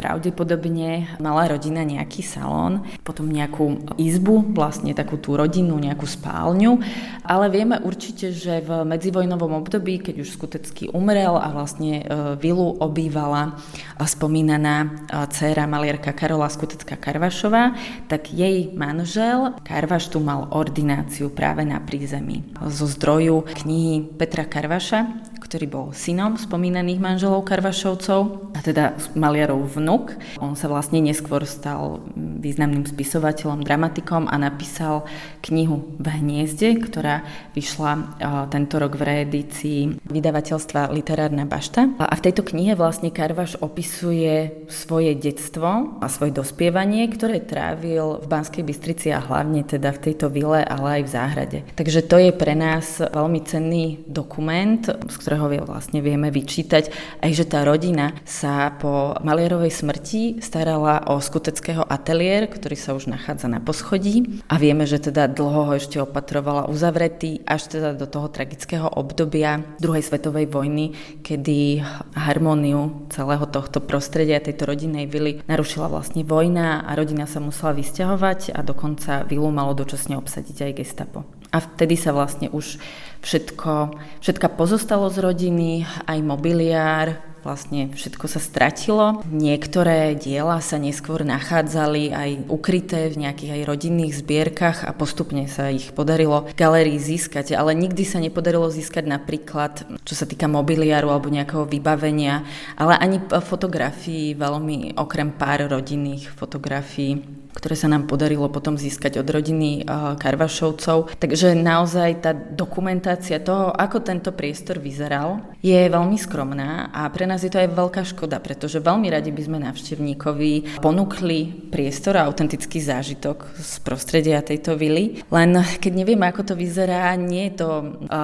pravdepodobne 0.00 1.20
mala 1.20 1.52
rodina 1.52 1.84
nejaký 1.84 2.24
salón, 2.24 2.80
potom 3.04 3.28
nejakú 3.28 3.94
izbu, 4.00 4.56
vlastne 4.56 4.96
takú 4.96 5.20
tú 5.20 5.36
rodinu, 5.36 5.76
nejakú 5.76 6.08
spálňu, 6.08 6.80
ale 7.22 7.52
vieme 7.52 7.76
určite, 7.84 8.32
že 8.32 8.64
v 8.64 8.82
medzivojnovom 8.88 9.60
období, 9.60 10.00
keď 10.00 10.24
už 10.24 10.34
skutecky 10.34 10.88
umrel 10.90 11.36
a 11.36 11.52
vlastne 11.52 12.00
e, 12.00 12.04
vilu 12.40 12.80
obývala 12.80 13.60
spomínaná 14.00 14.76
e, 14.82 14.88
dcéra 15.28 15.68
malierka 15.68 16.16
Karola 16.16 16.48
Skutecká 16.48 16.96
Karvašová, 16.96 17.76
tak 18.08 18.32
jej 18.32 18.72
manžel 18.72 19.54
Karvaš 19.62 20.08
tu 20.08 20.18
mal 20.24 20.48
ordináciu 20.50 21.28
práve 21.28 21.62
na 21.68 21.78
prízemí. 21.78 22.42
Zo 22.72 22.88
zdroju 22.88 23.44
knihy 23.62 24.16
Petra 24.16 24.48
Karvaša, 24.48 25.19
ktorý 25.40 25.66
bol 25.66 25.86
synom 25.90 26.38
spomínaných 26.38 27.02
manželov 27.02 27.42
Karvašovcov, 27.42 28.52
a 28.54 28.58
teda 28.62 28.94
maliarov 29.18 29.66
vnuk. 29.78 30.14
On 30.38 30.54
sa 30.54 30.70
vlastne 30.70 31.02
neskôr 31.02 31.42
stal 31.48 32.04
významným 32.14 32.86
spisovateľom, 32.86 33.64
dramatikom 33.64 34.30
a 34.30 34.36
napísal 34.38 35.08
knihu 35.42 35.96
V 35.98 36.06
hniezde, 36.06 36.78
ktorá 36.78 37.26
vyšla 37.56 38.20
tento 38.52 38.78
rok 38.78 38.94
v 38.94 39.02
reedícii 39.02 39.80
vydavateľstva 40.06 40.92
Literárna 40.92 41.48
bašta. 41.48 41.88
A 41.98 42.14
v 42.14 42.24
tejto 42.30 42.46
knihe 42.46 42.78
vlastne 42.78 43.10
Karvaš 43.10 43.58
opisuje 43.58 44.66
svoje 44.70 45.16
detstvo 45.18 45.98
a 45.98 46.06
svoje 46.06 46.36
dospievanie, 46.36 47.10
ktoré 47.10 47.42
trávil 47.42 48.22
v 48.22 48.26
Banskej 48.28 48.62
Bystrici 48.62 49.08
a 49.10 49.18
hlavne 49.24 49.66
teda 49.66 49.90
v 49.96 50.02
tejto 50.10 50.30
vile, 50.30 50.62
ale 50.62 51.00
aj 51.00 51.02
v 51.02 51.10
záhrade. 51.10 51.58
Takže 51.74 52.06
to 52.06 52.22
je 52.22 52.30
pre 52.30 52.54
nás 52.54 53.02
veľmi 53.02 53.40
cenný 53.42 54.04
dokument, 54.06 54.84
z 55.08 55.16
ktorého 55.16 55.48
vlastne 55.64 56.04
vieme 56.04 56.28
vyčítať 56.28 56.92
aj, 57.24 57.30
že 57.32 57.44
tá 57.48 57.64
rodina 57.64 58.12
sa 58.28 58.74
po 58.76 59.16
Malierovej 59.24 59.72
smrti 59.72 60.44
starala 60.44 61.08
o 61.08 61.18
skuteckého 61.18 61.86
ateliér, 61.86 62.50
ktorý 62.50 62.76
sa 62.76 62.92
už 62.92 63.08
nachádza 63.08 63.48
na 63.48 63.62
poschodí 63.62 64.44
a 64.50 64.60
vieme, 64.60 64.84
že 64.84 65.00
teda 65.00 65.30
dlho 65.30 65.70
ho 65.70 65.72
ešte 65.76 66.02
opatrovala 66.02 66.68
uzavretý 66.68 67.40
až 67.48 67.72
teda 67.72 67.96
do 67.96 68.04
toho 68.04 68.28
tragického 68.28 68.86
obdobia 68.86 69.62
druhej 69.80 70.04
svetovej 70.04 70.46
vojny, 70.50 70.92
kedy 71.24 71.80
harmóniu 72.14 73.08
celého 73.08 73.46
tohto 73.48 73.80
prostredia, 73.80 74.42
tejto 74.42 74.68
rodinnej 74.68 75.08
vily 75.08 75.40
narušila 75.48 75.88
vlastne 75.88 76.26
vojna 76.26 76.84
a 76.84 76.90
rodina 76.98 77.24
sa 77.24 77.40
musela 77.40 77.72
vysťahovať 77.72 78.52
a 78.52 78.60
dokonca 78.60 79.24
vilu 79.24 79.48
malo 79.48 79.72
dočasne 79.72 80.18
obsadiť 80.18 80.56
aj 80.70 80.72
gestapo. 80.76 81.39
A 81.50 81.58
vtedy 81.58 81.98
sa 81.98 82.14
vlastne 82.14 82.46
už 82.50 82.78
všetko, 83.26 83.98
všetka 84.22 84.48
pozostalo 84.54 85.10
z 85.10 85.18
rodiny, 85.18 85.82
aj 86.06 86.18
mobiliár, 86.22 87.18
vlastne 87.40 87.88
všetko 87.92 88.26
sa 88.28 88.40
stratilo. 88.40 89.24
Niektoré 89.28 90.12
diela 90.16 90.60
sa 90.60 90.76
neskôr 90.76 91.24
nachádzali 91.24 92.12
aj 92.12 92.30
ukryté 92.52 93.08
v 93.08 93.26
nejakých 93.26 93.60
aj 93.60 93.62
rodinných 93.64 94.12
zbierkach 94.20 94.84
a 94.84 94.92
postupne 94.92 95.48
sa 95.48 95.72
ich 95.72 95.90
podarilo 95.96 96.48
galerii 96.54 97.00
získať, 97.00 97.56
ale 97.56 97.72
nikdy 97.72 98.04
sa 98.04 98.20
nepodarilo 98.20 98.68
získať 98.68 99.08
napríklad, 99.08 99.88
čo 100.04 100.14
sa 100.14 100.28
týka 100.28 100.46
mobiliáru 100.46 101.08
alebo 101.08 101.32
nejakého 101.32 101.64
vybavenia, 101.64 102.44
ale 102.76 102.96
ani 103.00 103.18
fotografií 103.24 104.36
veľmi, 104.36 105.00
okrem 105.00 105.32
pár 105.32 105.66
rodinných 105.68 106.28
fotografií 106.36 107.39
ktoré 107.50 107.74
sa 107.74 107.90
nám 107.90 108.06
podarilo 108.06 108.46
potom 108.48 108.78
získať 108.78 109.20
od 109.20 109.28
rodiny 109.28 109.84
Karvašovcov. 110.16 111.18
Takže 111.18 111.54
naozaj 111.58 112.10
tá 112.22 112.32
dokumentácia 112.32 113.42
toho, 113.42 113.74
ako 113.74 114.00
tento 114.00 114.30
priestor 114.32 114.78
vyzeral, 114.78 115.42
je 115.60 115.76
veľmi 115.76 116.16
skromná 116.16 116.88
a 116.94 117.10
pre 117.12 117.28
nás 117.28 117.44
je 117.44 117.52
to 117.52 117.60
aj 117.60 117.68
veľká 117.74 118.02
škoda, 118.06 118.40
pretože 118.40 118.80
veľmi 118.80 119.12
radi 119.12 119.28
by 119.28 119.42
sme 119.44 119.58
návštevníkovi 119.60 120.80
ponúkli 120.80 121.68
priestor 121.68 122.16
a 122.16 122.24
autentický 122.24 122.80
zážitok 122.80 123.44
z 123.60 123.72
prostredia 123.84 124.40
tejto 124.40 124.78
vily. 124.78 125.20
Len 125.28 125.50
keď 125.80 125.92
nevieme, 125.92 126.24
ako 126.30 126.52
to 126.52 126.54
vyzerá, 126.56 127.12
nie 127.20 127.52
je 127.52 127.60
to, 127.60 127.70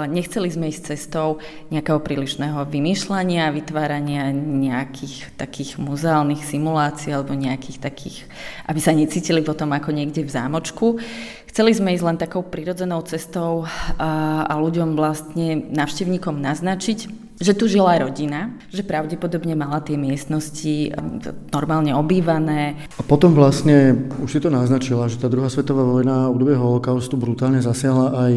nechceli 0.08 0.48
sme 0.48 0.72
ísť 0.72 0.96
cestou 0.96 1.42
nejakého 1.68 2.00
prílišného 2.00 2.64
vymýšľania, 2.68 3.52
vytvárania 3.52 4.32
nejakých 4.32 5.36
takých 5.36 5.76
muzeálnych 5.76 6.40
simulácií 6.40 7.12
alebo 7.12 7.36
nejakých 7.36 7.78
takých, 7.84 8.24
aby 8.64 8.80
sa 8.80 8.96
nic 8.96 9.12
cítili 9.16 9.40
potom 9.40 9.72
ako 9.72 9.96
niekde 9.96 10.20
v 10.20 10.30
zámočku. 10.30 11.00
Chceli 11.48 11.72
sme 11.72 11.96
ísť 11.96 12.04
len 12.04 12.20
takou 12.20 12.44
prirodzenou 12.44 13.00
cestou 13.08 13.64
a, 13.96 14.44
a 14.44 14.54
ľuďom 14.60 14.92
vlastne, 14.92 15.72
navštevníkom 15.72 16.36
naznačiť, 16.36 16.98
že 17.40 17.56
tu 17.56 17.64
žila 17.64 17.96
rodina, 17.96 18.52
že 18.68 18.84
pravdepodobne 18.84 19.56
mala 19.56 19.80
tie 19.80 19.96
miestnosti 19.96 20.92
normálne 21.52 21.96
obývané. 21.96 22.76
A 23.00 23.02
potom 23.04 23.32
vlastne, 23.32 24.08
už 24.20 24.36
si 24.36 24.40
to 24.40 24.52
naznačila, 24.52 25.08
že 25.08 25.16
tá 25.16 25.32
druhá 25.32 25.48
svetová 25.48 25.80
vojna 25.80 26.28
obdobie 26.28 26.60
holokaustu 26.60 27.16
brutálne 27.16 27.64
zasiahla 27.64 28.12
aj 28.28 28.32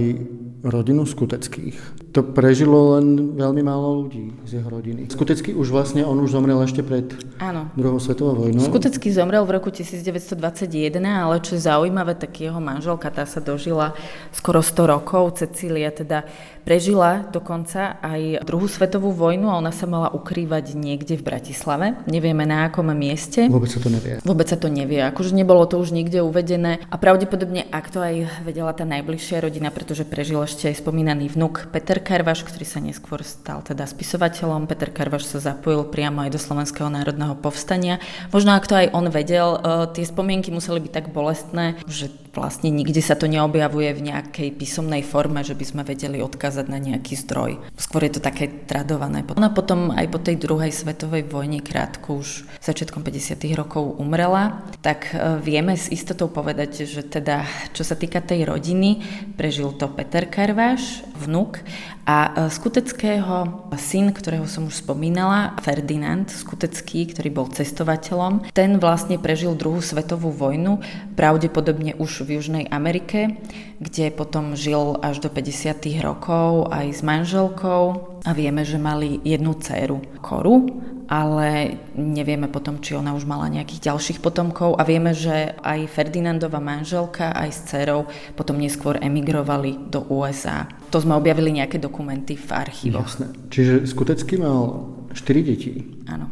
rodinu 0.63 1.04
skuteckých. 1.04 2.09
To 2.10 2.26
prežilo 2.26 2.98
len 2.98 3.38
veľmi 3.38 3.62
málo 3.62 4.06
ľudí 4.06 4.34
z 4.50 4.58
jeho 4.58 4.69
rodiny. 4.69 5.13
Skutecky 5.13 5.54
už 5.54 5.69
vlastne 5.69 6.02
on 6.02 6.17
už 6.17 6.34
zomrel 6.34 6.58
ešte 6.65 6.82
pred 6.82 7.13
Áno. 7.38 7.69
druhou 7.78 8.02
svetovou 8.02 8.45
vojnou. 8.45 8.65
Skutecky 8.65 9.13
zomrel 9.13 9.45
v 9.45 9.62
roku 9.62 9.69
1921, 9.69 10.98
ale 11.06 11.38
čo 11.45 11.54
je 11.54 11.62
zaujímavé, 11.62 12.17
tak 12.17 12.34
jeho 12.41 12.58
manželka 12.58 13.13
tá 13.13 13.30
sa 13.30 13.38
dožila 13.38 13.93
skoro 14.34 14.65
100 14.65 14.93
rokov. 14.98 15.38
Cecília 15.38 15.93
teda 15.93 16.26
Prežila 16.69 17.26
dokonca 17.26 17.98
aj 17.98 18.45
druhú 18.45 18.69
svetovú 18.69 19.10
vojnu 19.10 19.50
a 19.50 19.58
ona 19.58 19.74
sa 19.74 19.89
mala 19.89 20.13
ukrývať 20.13 20.78
niekde 20.78 21.17
v 21.17 21.26
Bratislave. 21.26 21.98
Nevieme 22.06 22.45
na 22.45 22.69
akom 22.69 22.91
mieste. 22.93 23.48
Vôbec 23.50 23.74
sa 23.74 23.82
to 23.82 23.89
nevie. 23.89 24.22
Vôbec 24.22 24.45
sa 24.45 24.54
to 24.54 24.69
nevie. 24.69 25.02
Akože 25.02 25.34
nebolo 25.34 25.65
to 25.65 25.80
už 25.82 25.95
nikde 25.95 26.22
uvedené. 26.22 26.84
A 26.91 26.95
pravdepodobne, 27.02 27.65
ak 27.72 27.89
to 27.89 28.04
aj 28.04 28.45
vedela 28.45 28.69
tá 28.76 28.86
najbližšia 28.86 29.41
rodina, 29.41 29.74
pretože 29.74 30.06
prežil 30.06 30.38
ešte 30.43 30.69
aj 30.69 30.84
spomínaný 30.84 31.34
vnuk 31.34 31.74
Peter 31.74 31.98
Karvaš, 32.00 32.48
ktorý 32.48 32.66
sa 32.66 32.80
neskôr 32.82 33.22
stal 33.22 33.62
teda 33.62 33.86
spisovateľom. 33.86 34.66
Peter 34.66 34.90
Karvaš 34.90 35.30
sa 35.30 35.54
zapojil 35.54 35.86
priamo 35.88 36.26
aj 36.26 36.34
do 36.34 36.40
Slovenského 36.40 36.90
národného 36.90 37.38
povstania. 37.38 38.02
Možno 38.32 38.56
ak 38.56 38.66
to 38.66 38.76
aj 38.80 38.92
on 38.96 39.12
vedel, 39.12 39.60
e, 39.60 39.92
tie 39.94 40.08
spomienky 40.08 40.50
museli 40.50 40.82
byť 40.84 40.92
tak 40.92 41.12
bolestné, 41.14 41.80
že 41.86 42.10
vlastne 42.34 42.70
nikde 42.70 43.02
sa 43.02 43.18
to 43.18 43.26
neobjavuje 43.26 43.90
v 43.94 44.06
nejakej 44.14 44.50
písomnej 44.56 45.02
forme, 45.02 45.42
že 45.44 45.58
by 45.58 45.66
sme 45.66 45.82
vedeli 45.84 46.22
odkázať 46.22 46.66
na 46.70 46.80
nejaký 46.80 47.18
zdroj. 47.20 47.60
Skôr 47.76 48.06
je 48.06 48.18
to 48.18 48.22
také 48.24 48.48
tradované. 48.70 49.26
Ona 49.36 49.52
potom 49.52 49.92
aj 49.92 50.08
po 50.08 50.20
tej 50.22 50.40
druhej 50.40 50.71
svetovej 50.71 51.28
vojne 51.28 51.60
krátko 51.60 52.21
už 52.21 52.48
začiatkom 52.62 53.02
50. 53.04 53.36
rokov 53.58 53.98
umrela, 53.98 54.63
tak 54.80 55.12
e, 55.12 55.42
vieme 55.42 55.76
s 55.76 55.90
istotou 55.92 56.30
povedať, 56.30 56.86
že 56.86 57.04
teda 57.04 57.44
čo 57.73 57.84
sa 57.84 57.98
týka 57.98 58.21
tej 58.21 58.46
rodiny, 58.46 59.04
prežil 59.36 59.73
to 59.76 59.90
Peter 59.92 60.23
Karváš, 60.30 61.04
vnuk 61.19 61.60
a 62.06 62.47
e, 62.47 62.52
Skuteckého 62.52 63.67
syn, 63.79 64.12
ktorého 64.12 64.45
som 64.50 64.67
už 64.67 64.83
spomínala, 64.83 65.56
Ferdinand 65.63 66.27
Skutecký, 66.27 67.10
ktorý 67.12 67.29
bol 67.31 67.47
cestovateľom, 67.52 68.52
ten 68.52 68.77
vlastne 68.77 69.21
prežil 69.21 69.56
druhú 69.56 69.79
svetovú 69.79 70.31
vojnu, 70.33 70.83
pravdepodobne 71.15 71.95
už 72.00 72.27
v 72.27 72.39
Južnej 72.39 72.65
Amerike, 72.71 73.39
kde 73.80 74.12
potom 74.12 74.60
žil 74.60 75.00
až 75.00 75.23
do 75.23 75.32
50. 75.32 76.04
rokov 76.04 76.67
aj 76.67 77.00
s 77.00 77.02
manželkou 77.02 77.84
a 78.27 78.32
vieme, 78.36 78.67
že 78.67 78.75
mali 78.75 79.23
jednu 79.23 79.56
dceru, 79.56 80.04
Koru, 80.19 80.67
ale 81.08 81.80
nevieme 81.96 82.52
potom, 82.52 82.84
či 82.84 82.94
ona 83.00 83.15
už 83.15 83.23
mala 83.23 83.48
nejakých 83.50 83.90
ďalších 83.90 84.19
potomkov 84.19 84.75
a 84.77 84.84
vieme, 84.84 85.15
že 85.15 85.56
aj 85.63 85.90
Ferdinandova 85.90 86.60
manželka 86.60 87.32
aj 87.32 87.50
s 87.50 87.60
dcerou 87.71 88.06
potom 88.36 88.60
neskôr 88.60 89.00
emigrovali 89.00 89.90
do 89.90 90.06
USA. 90.12 90.67
To 90.92 91.00
sme 91.00 91.15
objavili 91.15 91.56
nejaké 91.56 91.80
dokumenty 91.80 92.36
v 92.36 92.50
archívoch. 92.52 93.08
Jasné. 93.08 93.32
Čiže 93.48 93.88
skutecky 93.88 94.38
mal 94.38 94.92
4 95.15 95.50
deti. 95.50 95.71
Áno. 96.12 96.30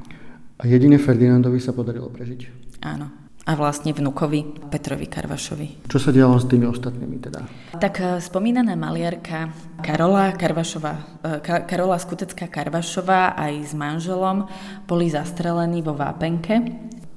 A 0.60 0.64
jedine 0.68 1.00
Ferdinandovi 1.00 1.64
sa 1.64 1.72
podarilo 1.72 2.12
prežiť. 2.12 2.39
Áno 2.86 3.27
a 3.48 3.52
vlastne 3.56 3.95
vnukovi 3.95 4.68
Petrovi 4.68 5.08
Karvašovi. 5.08 5.88
Čo 5.88 5.98
sa 6.04 6.12
dialo 6.12 6.36
s 6.36 6.45
tými 6.52 6.68
ostatnými 6.68 7.18
teda? 7.24 7.41
Tak 7.80 7.93
e, 8.04 8.04
spomínaná 8.20 8.76
maliarka 8.76 9.56
Karola 9.80 10.36
Karvašová, 10.36 11.24
e, 11.24 11.64
Karola 11.64 11.95
Skutecká 11.95 12.52
Karvašová 12.52 13.39
aj 13.39 13.72
s 13.72 13.74
manželom 13.74 14.52
boli 14.84 15.08
zastrelení 15.08 15.80
vo 15.80 15.95
Vápenke 15.95 16.60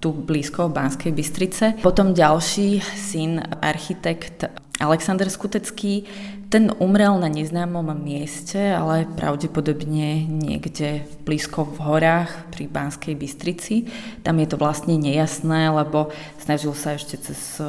tu 0.00 0.16
blízko 0.16 0.72
Banskej 0.72 1.12
Bystrice. 1.12 1.76
Potom 1.84 2.16
ďalší 2.16 2.80
syn, 2.80 3.36
architekt 3.60 4.48
Alexander 4.80 5.28
Skutecký, 5.28 6.08
ten 6.50 6.72
umrel 6.82 7.14
na 7.20 7.28
neznámom 7.30 7.94
mieste, 7.94 8.58
ale 8.58 9.06
pravdepodobne 9.06 10.26
niekde 10.26 11.06
blízko 11.22 11.62
v 11.62 11.78
horách 11.78 12.50
pri 12.50 12.66
Banskej 12.66 13.14
Bystrici. 13.14 13.86
Tam 14.24 14.40
je 14.40 14.48
to 14.50 14.56
vlastne 14.58 14.98
nejasné, 14.98 15.70
lebo 15.70 16.10
snažil 16.42 16.74
sa 16.74 16.98
ešte 16.98 17.20
cez, 17.20 17.60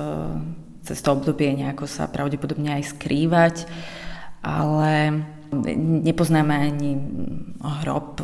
cez 0.82 0.98
to 1.04 1.10
obdobie 1.14 1.52
nejako 1.54 1.86
sa 1.86 2.10
pravdepodobne 2.10 2.82
aj 2.82 2.98
skrývať, 2.98 3.70
ale 4.42 5.22
Nepoznáme 5.52 6.56
ani 6.72 6.96
hrob, 7.60 8.24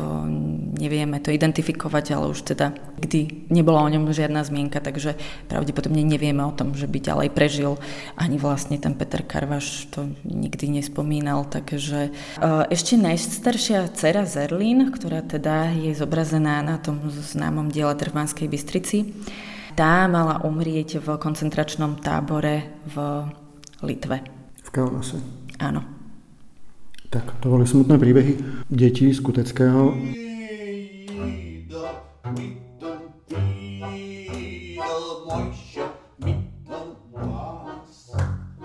nevieme 0.80 1.20
to 1.20 1.28
identifikovať, 1.28 2.16
ale 2.16 2.32
už 2.32 2.40
teda 2.42 2.72
kdy 2.98 3.48
nebola 3.52 3.84
o 3.84 3.92
ňom 3.92 4.08
žiadna 4.08 4.42
zmienka, 4.42 4.80
takže 4.80 5.14
pravdepodobne 5.46 6.00
nevieme 6.02 6.40
o 6.40 6.56
tom, 6.56 6.72
že 6.72 6.88
by 6.88 6.98
ďalej 6.98 7.28
prežil. 7.36 7.76
Ani 8.16 8.40
vlastne 8.40 8.80
ten 8.80 8.96
Peter 8.96 9.20
Karvaš 9.20 9.92
to 9.92 10.08
nikdy 10.24 10.80
nespomínal, 10.80 11.44
takže 11.44 12.08
e, 12.08 12.10
ešte 12.72 12.96
najstaršia 12.96 13.92
dcera 13.92 14.24
Zerlin, 14.24 14.88
ktorá 14.88 15.20
teda 15.20 15.70
je 15.76 15.92
zobrazená 15.92 16.64
na 16.64 16.80
tom 16.80 17.12
známom 17.12 17.68
diele 17.68 17.92
Trvanskej 17.92 18.48
Bystrici, 18.48 19.12
tá 19.76 20.08
mala 20.10 20.42
umrieť 20.42 20.98
v 20.98 21.20
koncentračnom 21.20 22.00
tábore 22.02 22.82
v 22.88 23.28
Litve. 23.86 24.24
V 24.64 24.68
Kaunase. 24.74 25.22
Áno. 25.62 25.97
Tak, 27.08 27.40
to 27.40 27.48
boli 27.48 27.64
smutné 27.64 27.96
príbehy 27.96 28.36
detí 28.68 29.08
z 29.08 29.24
Kuteckého. 29.24 29.96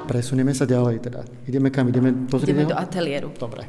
Presunieme 0.03 0.51
sa 0.51 0.67
ďalej 0.67 1.07
teda. 1.07 1.23
Ideme 1.47 1.71
kam? 1.71 1.87
Ideme 1.87 2.11
pozrieť 2.27 2.51
Ideme 2.51 2.67
do 2.67 2.75
ateliéru. 2.75 3.31
Dobre. 3.31 3.63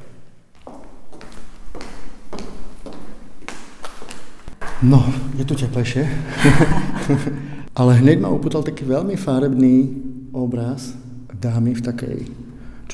No, 4.82 5.06
je 5.38 5.46
tu 5.46 5.54
teplejšie. 5.54 6.02
Ale 7.78 8.02
hneď 8.02 8.26
ma 8.26 8.34
upútal 8.34 8.66
taký 8.66 8.82
veľmi 8.82 9.14
farebný 9.14 10.02
obraz 10.34 10.98
dámy 11.30 11.78
v 11.78 11.82
takej 11.86 12.43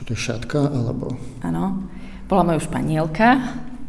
čo 0.00 0.08
to 0.08 0.16
je 0.16 0.24
šatka, 0.32 0.64
alebo... 0.64 1.12
Áno, 1.44 1.84
bola 2.24 2.40
moja 2.40 2.64
španielka, 2.64 3.36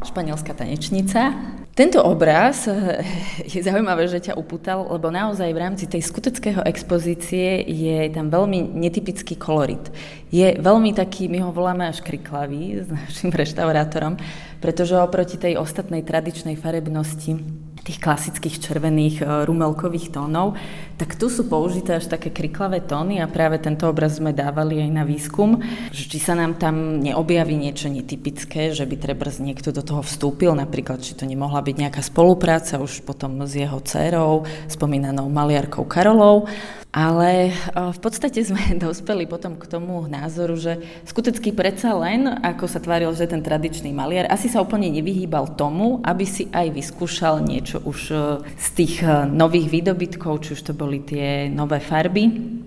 španielská 0.03 0.51
tanečnica. 0.51 1.31
Tento 1.71 2.03
obraz 2.03 2.67
eh, 2.67 2.99
je 3.47 3.63
zaujímavé, 3.63 4.11
že 4.11 4.19
ťa 4.19 4.35
upútal, 4.35 4.91
lebo 4.91 5.07
naozaj 5.07 5.47
v 5.55 5.61
rámci 5.63 5.87
tej 5.87 6.03
skuteckého 6.03 6.67
expozície 6.67 7.63
je 7.63 8.11
tam 8.11 8.27
veľmi 8.27 8.75
netypický 8.75 9.39
kolorit. 9.39 9.87
Je 10.35 10.51
veľmi 10.59 10.91
taký, 10.91 11.31
my 11.31 11.47
ho 11.47 11.55
voláme 11.55 11.87
až 11.87 12.03
kriklavý 12.03 12.83
s 12.83 12.91
našim 12.91 13.31
reštaurátorom, 13.47 14.19
pretože 14.59 14.99
oproti 14.99 15.39
tej 15.39 15.55
ostatnej 15.55 16.03
tradičnej 16.03 16.59
farebnosti 16.59 17.39
tých 17.81 17.97
klasických 17.97 18.61
červených 18.61 19.15
e, 19.21 19.45
rumelkových 19.45 20.13
tónov, 20.13 20.53
tak 21.01 21.17
tu 21.17 21.33
sú 21.33 21.49
použité 21.49 21.97
až 21.97 22.13
také 22.13 22.29
kriklavé 22.29 22.85
tóny 22.85 23.17
a 23.19 23.25
práve 23.25 23.57
tento 23.57 23.89
obraz 23.89 24.21
sme 24.21 24.37
dávali 24.37 24.85
aj 24.85 24.89
na 24.93 25.01
výskum, 25.01 25.57
že 25.89 26.05
či 26.05 26.21
sa 26.21 26.37
nám 26.37 26.61
tam 26.61 27.01
neobjaví 27.01 27.57
niečo 27.57 27.89
netypické, 27.89 28.69
že 28.69 28.85
by 28.85 28.95
treba 29.01 29.25
niekto 29.41 29.73
do 29.73 29.81
toho 29.81 30.05
vstúpil, 30.05 30.53
napríklad 30.53 31.01
či 31.01 31.17
to 31.17 31.25
nemohla 31.25 31.65
byť 31.65 31.75
nejaká 31.77 32.01
spolupráca 32.05 32.77
už 32.77 33.01
potom 33.01 33.41
s 33.41 33.57
jeho 33.57 33.81
dcerou, 33.81 34.45
spomínanou 34.69 35.25
maliarkou 35.33 35.85
Karolou, 35.89 36.45
ale 36.91 37.49
e, 37.49 37.51
v 37.73 37.99
podstate 38.03 38.43
sme 38.47 38.75
dospeli 38.75 39.23
potom 39.25 39.55
k 39.55 39.65
tomu 39.65 40.05
názoru, 40.11 40.59
že 40.59 40.83
skutecky 41.07 41.55
predsa 41.55 41.95
len, 41.95 42.27
ako 42.27 42.67
sa 42.67 42.83
tváril, 42.83 43.15
že 43.15 43.31
ten 43.31 43.39
tradičný 43.39 43.95
maliar, 43.95 44.27
asi 44.27 44.51
sa 44.51 44.59
úplne 44.59 44.91
nevyhýbal 44.91 45.55
tomu, 45.55 46.03
aby 46.03 46.27
si 46.27 46.51
aj 46.51 46.67
vyskúšal 46.75 47.39
niečo 47.41 47.79
už 47.81 47.99
e, 48.11 48.15
z 48.59 48.67
tých 48.75 48.95
e, 49.01 49.25
nových 49.31 49.71
výdobytkov, 49.71 50.43
či 50.43 50.59
už 50.59 50.61
to 50.67 50.73
boli 50.75 50.99
tie 51.01 51.47
nové 51.47 51.79
farby. 51.79 52.59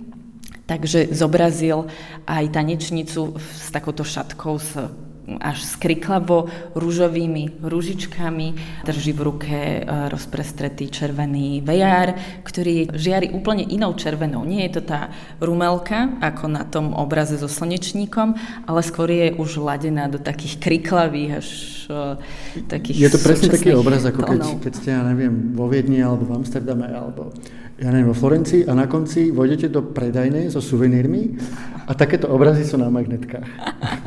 Takže 0.65 1.13
zobrazil 1.13 1.85
aj 2.25 2.57
tanečnicu 2.57 3.37
s 3.37 3.69
takouto 3.69 4.01
šatkou 4.01 4.57
s 4.57 4.81
až 5.41 5.65
skriklavo 5.65 6.53
rúžovými 6.77 7.65
rúžičkami. 7.65 8.47
Drží 8.85 9.13
v 9.17 9.21
ruke 9.25 9.57
e, 9.57 9.81
rozprestretý 10.13 10.93
červený 10.93 11.65
vejár, 11.65 12.17
ktorý 12.45 12.93
žiari 12.93 13.33
úplne 13.33 13.65
inou 13.65 13.97
červenou. 13.97 14.45
Nie 14.45 14.69
je 14.69 14.81
to 14.81 14.83
tá 14.95 15.01
rumelka, 15.41 16.21
ako 16.21 16.45
na 16.49 16.65
tom 16.69 16.93
obraze 16.93 17.41
so 17.41 17.49
slnečníkom, 17.49 18.37
ale 18.69 18.81
skôr 18.85 19.09
je 19.09 19.33
už 19.35 19.65
ladená 19.65 20.13
do 20.13 20.21
takých 20.21 20.61
kriklavých 20.61 21.31
až 21.41 21.49
uh, 21.89 22.15
takých 22.69 23.09
Je 23.09 23.11
to 23.11 23.21
presne 23.21 23.49
taký 23.49 23.73
obraz, 23.73 24.05
ako 24.05 24.21
keď, 24.29 24.41
keď 24.61 24.73
ste, 24.77 24.89
ja 24.93 25.03
neviem, 25.03 25.57
vo 25.57 25.67
Viedni 25.73 26.05
alebo 26.05 26.29
v 26.29 26.33
Amsterdame 26.45 26.93
alebo 26.93 27.33
ja 27.75 27.91
neviem, 27.91 28.07
vo 28.07 28.15
Florencii 28.15 28.71
a 28.71 28.73
na 28.75 28.87
konci 28.87 29.35
vojdete 29.35 29.67
do 29.67 29.83
predajnej 29.83 30.47
so 30.47 30.63
suvenírmi 30.63 31.35
a 31.91 31.93
takéto 31.99 32.31
obrazy 32.31 32.63
sú 32.63 32.79
na 32.79 32.87
magnetkách. 32.87 33.47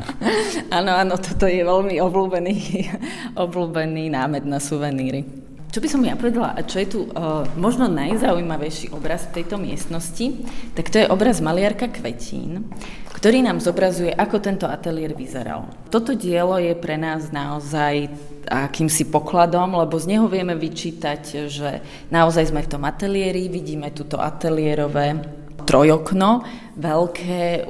áno, 0.78 0.92
áno, 0.96 1.14
toto 1.20 1.44
je 1.44 1.60
veľmi 1.60 2.00
obľúbený, 2.00 2.56
obľúbený 3.44 4.08
námed 4.08 4.48
na 4.48 4.56
suveníry. 4.56 5.48
Čo 5.68 5.84
by 5.84 5.88
som 5.92 6.00
ja 6.00 6.16
povedala, 6.16 6.56
a 6.56 6.64
čo 6.64 6.80
je 6.80 6.88
tu 6.88 7.00
uh, 7.12 7.44
možno 7.60 7.92
najzaujímavejší 7.92 8.88
obraz 8.96 9.28
v 9.28 9.44
tejto 9.44 9.60
miestnosti, 9.60 10.48
tak 10.72 10.88
to 10.88 11.04
je 11.04 11.12
obraz 11.12 11.44
maliarka 11.44 11.92
Kvetín, 11.92 12.72
ktorý 13.12 13.44
nám 13.44 13.60
zobrazuje, 13.60 14.08
ako 14.08 14.40
tento 14.40 14.64
ateliér 14.64 15.12
vyzeral. 15.12 15.68
Toto 15.92 16.16
dielo 16.16 16.56
je 16.56 16.72
pre 16.72 16.96
nás 16.96 17.28
naozaj 17.28 18.08
akýmsi 18.48 19.12
pokladom, 19.12 19.76
lebo 19.76 20.00
z 20.00 20.16
neho 20.16 20.26
vieme 20.26 20.56
vyčítať, 20.56 21.52
že 21.52 21.84
naozaj 22.08 22.50
sme 22.50 22.64
v 22.64 22.72
tom 22.72 22.82
ateliéri, 22.88 23.52
vidíme 23.52 23.92
túto 23.92 24.16
ateliérové 24.16 25.38
trojokno, 25.68 26.48
veľké, 26.80 27.68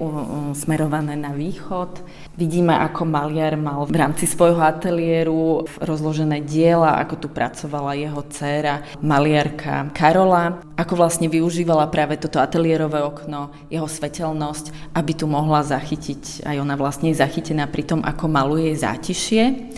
smerované 0.55 1.19
na 1.19 1.35
východ. 1.35 1.99
Vidíme, 2.39 2.71
ako 2.79 3.03
maliar 3.03 3.59
mal 3.59 3.83
v 3.91 3.99
rámci 3.99 4.31
svojho 4.31 4.63
ateliéru 4.63 5.67
rozložené 5.83 6.39
diela, 6.47 6.95
ako 7.03 7.27
tu 7.27 7.29
pracovala 7.33 7.99
jeho 7.99 8.23
dcéra, 8.31 8.87
maliarka 9.03 9.91
Karola, 9.91 10.63
ako 10.79 10.95
vlastne 10.95 11.27
využívala 11.27 11.91
práve 11.91 12.15
toto 12.23 12.39
ateliérové 12.39 13.03
okno, 13.03 13.51
jeho 13.67 13.91
svetelnosť, 13.91 14.95
aby 14.95 15.13
tu 15.19 15.27
mohla 15.27 15.67
zachytiť, 15.67 16.47
aj 16.47 16.57
ona 16.63 16.79
vlastne 16.79 17.11
je 17.11 17.19
zachytená 17.19 17.67
pri 17.67 17.83
tom, 17.83 18.01
ako 18.07 18.31
maluje 18.31 18.79
zátišie 18.79 19.75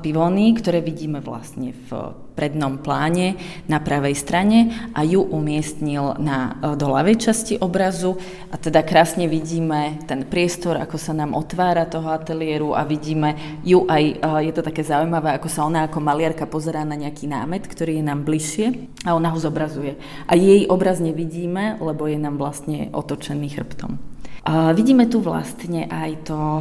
pivóny, 0.00 0.56
ktoré 0.56 0.80
vidíme 0.80 1.20
vlastne 1.20 1.76
v 1.88 2.16
prednom 2.34 2.82
pláne 2.82 3.38
na 3.70 3.78
pravej 3.78 4.18
strane 4.18 4.90
a 4.90 5.06
ju 5.06 5.22
umiestnil 5.22 6.18
na, 6.18 6.58
e, 6.58 6.74
do 6.74 6.90
ľavej 6.90 7.16
časti 7.22 7.54
obrazu 7.62 8.18
a 8.50 8.58
teda 8.58 8.82
krásne 8.82 9.30
vidíme 9.30 10.02
ten 10.10 10.26
priestor, 10.26 10.82
ako 10.82 10.98
sa 10.98 11.14
nám 11.14 11.32
otvára 11.38 11.86
toho 11.86 12.10
ateliéru 12.10 12.74
a 12.74 12.82
vidíme 12.82 13.60
ju 13.62 13.86
aj, 13.86 14.04
e, 14.18 14.50
je 14.50 14.52
to 14.52 14.66
také 14.66 14.82
zaujímavé, 14.82 15.38
ako 15.38 15.48
sa 15.48 15.62
ona 15.62 15.86
ako 15.86 16.02
maliarka 16.02 16.50
pozerá 16.50 16.82
na 16.82 16.98
nejaký 16.98 17.30
námet, 17.30 17.70
ktorý 17.70 18.02
je 18.02 18.04
nám 18.04 18.26
bližšie 18.26 18.66
a 19.06 19.14
ona 19.14 19.30
ho 19.30 19.38
zobrazuje. 19.38 19.94
A 20.26 20.34
jej 20.34 20.66
obraz 20.66 20.98
nevidíme, 20.98 21.78
lebo 21.78 22.10
je 22.10 22.18
nám 22.18 22.36
vlastne 22.36 22.90
otočený 22.90 23.54
chrbtom. 23.54 24.13
Vidíme 24.44 25.08
tu 25.08 25.24
vlastne 25.24 25.88
aj 25.88 26.28
to, 26.28 26.60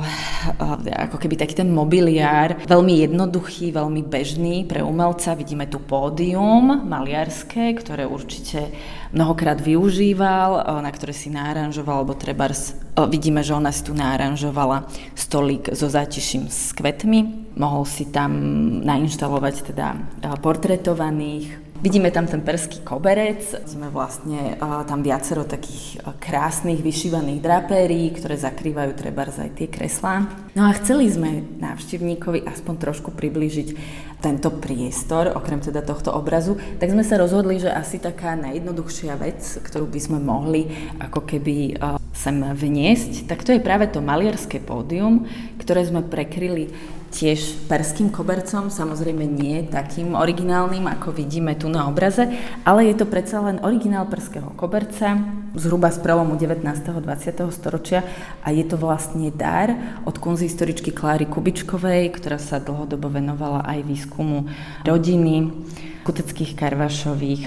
ako 0.87 1.19
keby 1.19 1.35
taký 1.35 1.51
ten 1.51 1.67
mobiliár, 1.67 2.63
veľmi 2.63 3.03
jednoduchý, 3.03 3.75
veľmi 3.75 4.07
bežný 4.07 4.63
pre 4.63 4.79
umelca. 4.79 5.35
Vidíme 5.35 5.67
tu 5.67 5.83
pódium 5.83 6.87
maliarské, 6.87 7.75
ktoré 7.75 8.07
určite 8.07 8.71
mnohokrát 9.11 9.59
využíval, 9.59 10.79
na 10.79 10.91
ktoré 10.95 11.11
si 11.11 11.27
náranžoval, 11.27 12.07
alebo 12.07 12.15
trebárs 12.15 12.79
vidíme, 13.11 13.43
že 13.43 13.51
ona 13.51 13.75
si 13.75 13.83
tu 13.83 13.91
náranžovala 13.91 14.87
stolík 15.11 15.75
so 15.75 15.91
zátiším 15.91 16.47
s 16.47 16.71
kvetmi. 16.71 17.51
Mohol 17.59 17.83
si 17.83 18.07
tam 18.07 18.31
nainštalovať 18.79 19.75
teda 19.75 19.99
portretovaných 20.39 21.62
Vidíme 21.83 22.15
tam 22.15 22.23
ten 22.23 22.39
perský 22.39 22.79
koberec, 22.79 23.43
sme 23.67 23.91
vlastne 23.91 24.55
tam 24.87 25.03
viacero 25.03 25.43
takých 25.43 25.99
krásnych 26.15 26.79
vyšívaných 26.79 27.43
drapérií, 27.43 28.07
ktoré 28.15 28.39
zakrývajú 28.39 28.95
treba 28.95 29.27
aj 29.27 29.51
tie 29.51 29.67
kreslá. 29.67 30.31
No 30.55 30.63
a 30.63 30.71
chceli 30.79 31.11
sme 31.11 31.43
návštevníkovi 31.59 32.47
aspoň 32.47 32.75
trošku 32.79 33.11
priblížiť 33.11 33.75
tento 34.23 34.47
priestor, 34.63 35.35
okrem 35.35 35.59
teda 35.59 35.83
tohto 35.83 36.15
obrazu, 36.15 36.55
tak 36.79 36.87
sme 36.87 37.03
sa 37.03 37.19
rozhodli, 37.19 37.59
že 37.59 37.67
asi 37.67 37.99
taká 37.99 38.39
najjednoduchšia 38.39 39.19
vec, 39.19 39.43
ktorú 39.43 39.83
by 39.83 39.99
sme 39.99 40.23
mohli 40.23 40.71
ako 41.03 41.27
keby 41.27 41.75
sem 42.15 42.39
vniesť, 42.39 43.27
tak 43.27 43.43
to 43.43 43.51
je 43.51 43.59
práve 43.59 43.91
to 43.91 43.99
maliarské 43.99 44.63
pódium, 44.63 45.27
ktoré 45.59 45.83
sme 45.83 45.99
prekryli 45.99 46.71
tiež 47.13 47.69
perským 47.69 48.09
kobercom, 48.09 48.73
samozrejme 48.73 49.21
nie 49.21 49.61
takým 49.69 50.17
originálnym, 50.17 50.89
ako 50.89 51.13
vidíme 51.13 51.53
tu 51.53 51.69
na 51.69 51.85
obraze, 51.85 52.25
ale 52.65 52.89
je 52.89 52.97
to 52.97 53.05
predsa 53.05 53.37
len 53.45 53.61
originál 53.61 54.09
perského 54.09 54.49
koberca, 54.57 55.21
zhruba 55.53 55.93
z 55.93 56.01
prelomu 56.01 56.33
19. 56.33 56.65
a 56.65 56.99
20. 56.99 57.45
storočia 57.53 58.01
a 58.41 58.49
je 58.49 58.65
to 58.65 58.81
vlastne 58.81 59.29
dar 59.29 60.01
od 60.09 60.17
kunzhistoričky 60.17 60.89
Kláry 60.89 61.29
Kubičkovej, 61.29 62.09
ktorá 62.17 62.41
sa 62.41 62.57
dlhodobo 62.57 63.13
venovala 63.13 63.61
aj 63.61 63.85
výskumu 63.85 64.49
rodiny 64.81 65.53
kuteckých 66.01 66.57
Karvašových. 66.57 67.43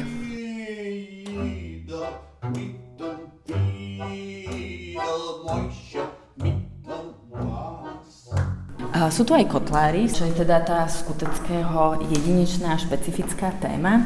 Sú 9.12 9.28
tu 9.28 9.36
aj 9.36 9.44
kotlári, 9.52 10.08
čo 10.08 10.24
je 10.24 10.40
teda 10.40 10.64
tá 10.64 10.88
skuteckého 10.88 12.00
jedinečná 12.08 12.80
špecifická 12.80 13.52
téma. 13.60 14.00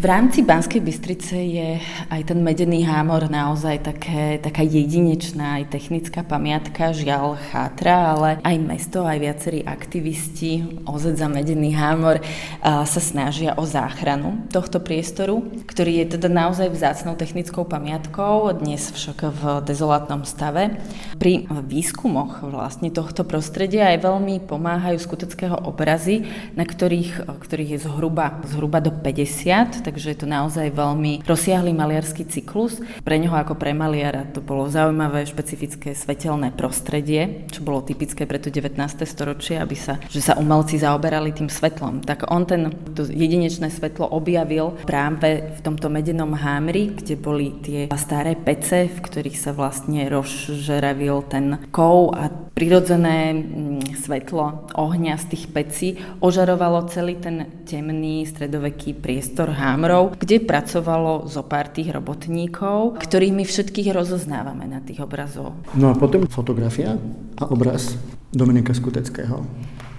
V 0.00 0.08
rámci 0.08 0.40
Banskej 0.40 0.80
Bystrice 0.80 1.36
je 1.36 1.76
aj 2.08 2.32
ten 2.32 2.40
medený 2.40 2.88
hámor 2.88 3.28
naozaj 3.28 3.84
také, 3.84 4.40
taká 4.40 4.64
jedinečná 4.64 5.60
aj 5.60 5.76
technická 5.76 6.24
pamiatka, 6.24 6.96
žiaľ 6.96 7.36
chátra, 7.52 8.16
ale 8.16 8.40
aj 8.40 8.56
mesto, 8.64 9.04
aj 9.04 9.20
viacerí 9.20 9.60
aktivisti 9.60 10.80
OZ 10.88 11.20
za 11.20 11.28
medený 11.28 11.76
hámor 11.76 12.16
sa 12.64 12.96
snažia 12.96 13.52
o 13.60 13.68
záchranu 13.68 14.48
tohto 14.48 14.80
priestoru, 14.80 15.44
ktorý 15.68 16.00
je 16.00 16.16
teda 16.16 16.32
naozaj 16.32 16.72
vzácnou 16.72 17.20
technickou 17.20 17.68
pamiatkou, 17.68 18.56
dnes 18.56 18.88
však 18.96 19.28
v 19.28 19.40
dezolátnom 19.68 20.24
stave. 20.24 20.80
Pri 21.20 21.44
výskumoch 21.44 22.40
vlastne 22.48 22.88
tohto 22.88 23.20
prostredia 23.28 23.92
aj 23.92 24.08
veľmi 24.08 24.48
pomáhajú 24.48 24.96
skuteckého 24.96 25.60
obrazy, 25.68 26.24
na 26.56 26.64
ktorých, 26.64 27.28
ktorých 27.36 27.76
je 27.76 27.80
zhruba, 27.84 28.40
zhruba 28.48 28.80
do 28.80 28.96
50, 28.96 29.89
takže 29.90 30.14
je 30.14 30.18
to 30.22 30.28
naozaj 30.30 30.70
veľmi 30.70 31.26
rozsiahly 31.26 31.74
maliarský 31.74 32.30
cyklus. 32.30 32.78
Pre 33.02 33.16
neho 33.18 33.34
ako 33.34 33.58
pre 33.58 33.74
maliara 33.74 34.22
to 34.22 34.38
bolo 34.38 34.70
zaujímavé, 34.70 35.26
špecifické 35.26 35.98
svetelné 35.98 36.54
prostredie, 36.54 37.50
čo 37.50 37.66
bolo 37.66 37.82
typické 37.82 38.22
pre 38.22 38.38
to 38.38 38.54
19. 38.54 38.78
storočie, 39.02 39.58
aby 39.58 39.74
sa, 39.74 39.98
že 40.06 40.22
sa 40.22 40.38
umelci 40.38 40.78
zaoberali 40.78 41.34
tým 41.34 41.50
svetlom. 41.50 42.06
Tak 42.06 42.30
on 42.30 42.46
ten 42.46 42.70
to 42.94 43.02
jedinečné 43.02 43.66
svetlo 43.66 44.06
objavil 44.14 44.78
práve 44.86 45.58
v 45.58 45.60
tomto 45.66 45.90
medenom 45.90 46.30
hámri, 46.38 46.94
kde 46.94 47.18
boli 47.18 47.58
tie 47.58 47.90
staré 47.98 48.38
pece, 48.38 48.86
v 48.86 48.98
ktorých 49.02 49.36
sa 49.36 49.50
vlastne 49.50 50.06
rozžeravil 50.06 51.26
ten 51.26 51.58
kov 51.74 52.14
a 52.14 52.30
prirodzené 52.60 53.32
mm, 53.32 53.96
svetlo 53.96 54.68
ohňa 54.76 55.16
z 55.16 55.24
tých 55.32 55.44
pecí 55.48 55.88
ožarovalo 56.20 56.84
celý 56.92 57.16
ten 57.16 57.64
temný 57.64 58.28
stredoveký 58.28 59.00
priestor 59.00 59.56
hámru 59.56 59.79
Hamrov, 59.80 60.20
kde 60.20 60.44
pracovalo 60.44 61.24
zo 61.24 61.40
pár 61.40 61.72
tých 61.72 61.88
robotníkov, 61.88 63.00
ktorých 63.00 63.32
my 63.32 63.48
všetkých 63.48 63.96
rozoznávame 63.96 64.68
na 64.68 64.84
tých 64.84 65.00
obrazov. 65.00 65.56
No 65.72 65.88
a 65.88 65.96
potom 65.96 66.28
fotografia 66.28 67.00
a 67.40 67.48
obraz 67.48 67.96
Dominika 68.28 68.76
Skuteckého. 68.76 69.40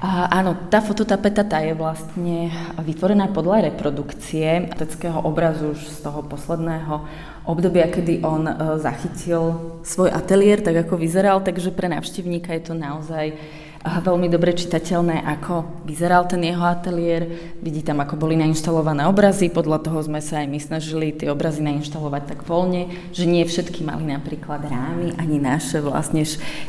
A, 0.06 0.30
áno, 0.38 0.54
tá 0.70 0.86
fototapeta 0.86 1.42
tá 1.42 1.66
je 1.66 1.74
vlastne 1.74 2.54
vytvorená 2.78 3.34
podľa 3.34 3.74
reprodukcie 3.74 4.70
teckého 4.78 5.18
obrazu 5.18 5.74
už 5.74 5.82
z 5.82 5.98
toho 6.06 6.22
posledného 6.30 7.02
obdobia, 7.50 7.90
kedy 7.90 8.22
on 8.22 8.46
e, 8.46 8.54
zachytil 8.78 9.58
svoj 9.82 10.14
ateliér, 10.14 10.62
tak 10.62 10.78
ako 10.86 10.94
vyzeral, 10.94 11.42
takže 11.42 11.74
pre 11.74 11.90
návštevníka 11.90 12.54
je 12.54 12.70
to 12.70 12.74
naozaj 12.78 13.34
veľmi 13.82 14.30
dobre 14.30 14.54
čitateľné, 14.54 15.26
ako 15.26 15.86
vyzeral 15.90 16.30
ten 16.30 16.42
jeho 16.46 16.62
ateliér. 16.62 17.26
Vidí 17.62 17.82
tam, 17.82 18.02
ako 18.02 18.18
boli 18.18 18.38
nainštalované 18.38 19.10
obrazy. 19.10 19.50
Podľa 19.50 19.82
toho 19.82 20.02
sme 20.06 20.22
sa 20.22 20.46
aj 20.46 20.48
my 20.50 20.60
snažili 20.62 21.14
tie 21.14 21.34
obrazy 21.34 21.66
nainštalovať 21.66 22.24
tak 22.30 22.40
voľne, 22.46 22.90
že 23.10 23.26
nie 23.26 23.42
všetky 23.42 23.82
mali 23.82 24.06
napríklad 24.06 24.66
rámy, 24.70 25.18
ani 25.18 25.42
naše 25.42 25.82
vlastne 25.82 26.26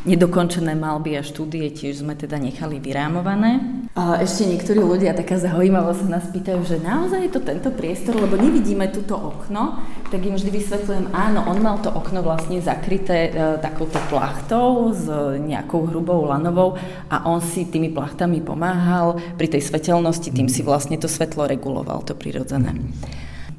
nedokončené 0.09 0.73
malby 0.73 1.17
a 1.17 1.23
štúdie 1.25 1.69
tiež 1.73 2.01
sme 2.01 2.17
teda 2.17 2.41
nechali 2.41 2.81
vyrámované. 2.81 3.61
A 3.93 4.25
ešte 4.25 4.49
niektorí 4.49 4.81
ľudia 4.81 5.13
taká 5.13 5.37
zaujímavosť 5.37 6.01
sa 6.05 6.09
nás 6.09 6.27
pýtajú, 6.33 6.61
že 6.65 6.81
naozaj 6.81 7.29
je 7.29 7.33
to 7.33 7.41
tento 7.45 7.69
priestor, 7.73 8.17
lebo 8.17 8.41
nevidíme 8.41 8.89
túto 8.89 9.21
okno, 9.21 9.85
tak 10.09 10.25
im 10.25 10.37
vždy 10.37 10.49
vysvetľujem, 10.49 11.13
áno, 11.13 11.45
on 11.49 11.61
mal 11.61 11.77
to 11.81 11.93
okno 11.93 12.25
vlastne 12.25 12.61
zakryté 12.61 13.29
e, 13.29 13.61
takouto 13.61 14.01
plachtou 14.09 14.93
s 14.93 15.09
nejakou 15.41 15.89
hrubou 15.89 16.25
lanovou 16.29 16.77
a 17.13 17.29
on 17.29 17.45
si 17.45 17.69
tými 17.69 17.93
plachtami 17.93 18.41
pomáhal 18.41 19.21
pri 19.37 19.53
tej 19.53 19.61
svetelnosti, 19.61 20.33
tým 20.33 20.49
si 20.49 20.65
vlastne 20.65 20.97
to 20.97 21.05
svetlo 21.05 21.45
reguloval, 21.45 22.01
to 22.09 22.17
prirodzené. 22.17 22.73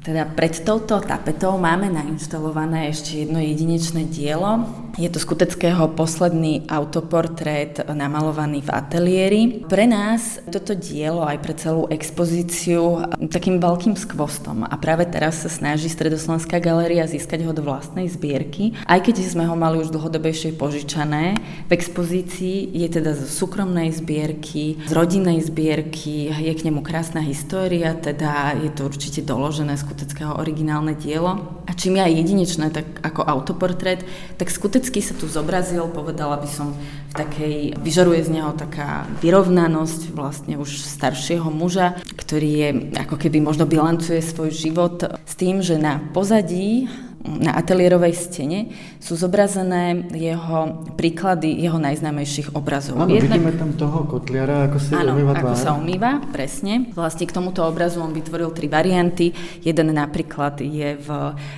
Teda 0.04 0.28
pred 0.28 0.52
touto 0.52 1.00
tapetou 1.00 1.56
máme 1.56 1.88
nainštalované 1.88 2.92
ešte 2.92 3.24
jedno 3.24 3.40
jedinečné 3.40 4.04
dielo. 4.04 4.68
Je 5.00 5.08
to 5.08 5.16
skuteckého 5.16 5.96
posledný 5.96 6.68
autoportrét 6.68 7.88
namalovaný 7.88 8.60
v 8.62 8.70
ateliéri. 8.70 9.42
Pre 9.64 9.88
nás 9.88 10.44
toto 10.52 10.76
dielo 10.76 11.24
aj 11.24 11.40
pre 11.40 11.56
celú 11.56 11.88
expozíciu 11.88 13.00
takým 13.32 13.56
veľkým 13.58 13.96
skvostom 13.96 14.68
a 14.68 14.74
práve 14.76 15.08
teraz 15.08 15.40
sa 15.40 15.48
snaží 15.48 15.88
Stredoslovenská 15.88 16.60
galéria 16.60 17.08
získať 17.08 17.48
ho 17.48 17.56
do 17.56 17.64
vlastnej 17.64 18.04
zbierky. 18.06 18.76
Aj 18.84 19.00
keď 19.00 19.24
sme 19.24 19.48
ho 19.48 19.56
mali 19.56 19.80
už 19.80 19.88
dlhodobejšie 19.88 20.52
požičané, 20.60 21.40
v 21.64 21.72
expozícii 21.72 22.76
je 22.76 22.86
teda 22.92 23.16
zo 23.16 23.24
súkromnej 23.24 23.88
zbierky, 23.88 24.84
z 24.84 24.92
rodinnej 24.92 25.40
zbierky, 25.42 26.28
je 26.28 26.52
k 26.52 26.64
nemu 26.68 26.84
krásna 26.84 27.24
história, 27.24 27.96
teda 27.96 28.60
je 28.60 28.68
to 28.68 28.84
určite 28.84 29.24
doložené 29.24 29.74
Skuteckého 29.94 30.34
originálne 30.42 30.98
dielo. 30.98 31.62
A 31.70 31.72
čím 31.78 32.02
je 32.02 32.02
aj 32.02 32.18
jedinečné, 32.18 32.66
tak 32.74 32.98
ako 32.98 33.22
autoportrét, 33.30 34.02
tak 34.34 34.50
Skutecký 34.50 34.98
sa 34.98 35.14
tu 35.14 35.30
zobrazil, 35.30 35.86
povedala 35.86 36.34
by 36.34 36.50
som, 36.50 36.74
v 36.74 37.14
takej, 37.14 37.78
vyžaruje 37.78 38.26
z 38.26 38.34
neho 38.34 38.50
taká 38.58 39.06
vyrovnanosť 39.22 40.10
vlastne 40.10 40.58
už 40.58 40.82
staršieho 40.82 41.46
muža, 41.46 41.94
ktorý 42.18 42.50
je 42.50 42.68
ako 43.06 43.14
keby 43.14 43.38
možno 43.38 43.70
bilancuje 43.70 44.18
svoj 44.18 44.50
život 44.50 44.98
s 45.06 45.34
tým, 45.38 45.62
že 45.62 45.78
na 45.78 46.02
pozadí 46.10 46.90
na 47.24 47.56
ateliérovej 47.56 48.12
stene 48.12 48.68
sú 49.00 49.16
zobrazené 49.16 50.12
jeho 50.12 50.84
príklady 50.92 51.56
jeho 51.56 51.80
najznámejších 51.80 52.52
obrazov. 52.52 53.00
Áno, 53.00 53.16
Jednak, 53.16 53.40
vidíme 53.40 53.52
tam 53.56 53.72
toho 53.72 54.04
kotliara, 54.04 54.68
ako 54.68 54.76
sa 54.76 55.00
umýva 55.00 55.32
ako 55.32 55.56
sa 55.56 55.72
umýva, 55.72 56.20
presne. 56.28 56.92
Vlastne 56.92 57.24
k 57.24 57.32
tomuto 57.32 57.64
obrazu 57.64 58.04
on 58.04 58.12
vytvoril 58.12 58.52
tri 58.52 58.68
varianty. 58.68 59.32
Jeden 59.64 59.96
napríklad 59.96 60.60
je 60.60 61.00
v 61.00 61.08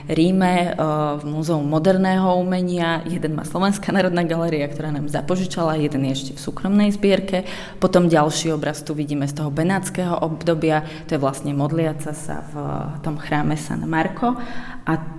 Ríme, 0.06 0.70
e, 0.70 0.86
v 1.18 1.24
Múzeu 1.26 1.58
moderného 1.58 2.38
umenia, 2.38 3.02
jeden 3.02 3.34
má 3.34 3.42
Slovenská 3.42 3.90
národná 3.90 4.22
galéria, 4.22 4.70
ktorá 4.70 4.94
nám 4.94 5.10
zapožičala, 5.10 5.82
jeden 5.82 6.06
je 6.06 6.12
ešte 6.14 6.32
v 6.38 6.40
súkromnej 6.46 6.94
zbierke. 6.94 7.42
Potom 7.82 8.06
ďalší 8.06 8.54
obraz 8.54 8.86
tu 8.86 8.94
vidíme 8.94 9.26
z 9.26 9.34
toho 9.34 9.50
benátskeho 9.50 10.22
obdobia, 10.22 10.86
to 11.10 11.18
je 11.18 11.20
vlastne 11.20 11.50
modliaca 11.58 12.14
sa 12.14 12.46
v 12.54 12.54
tom 13.02 13.18
chráme 13.18 13.58
San 13.58 13.82
Marco. 13.90 14.38
A 14.86 15.15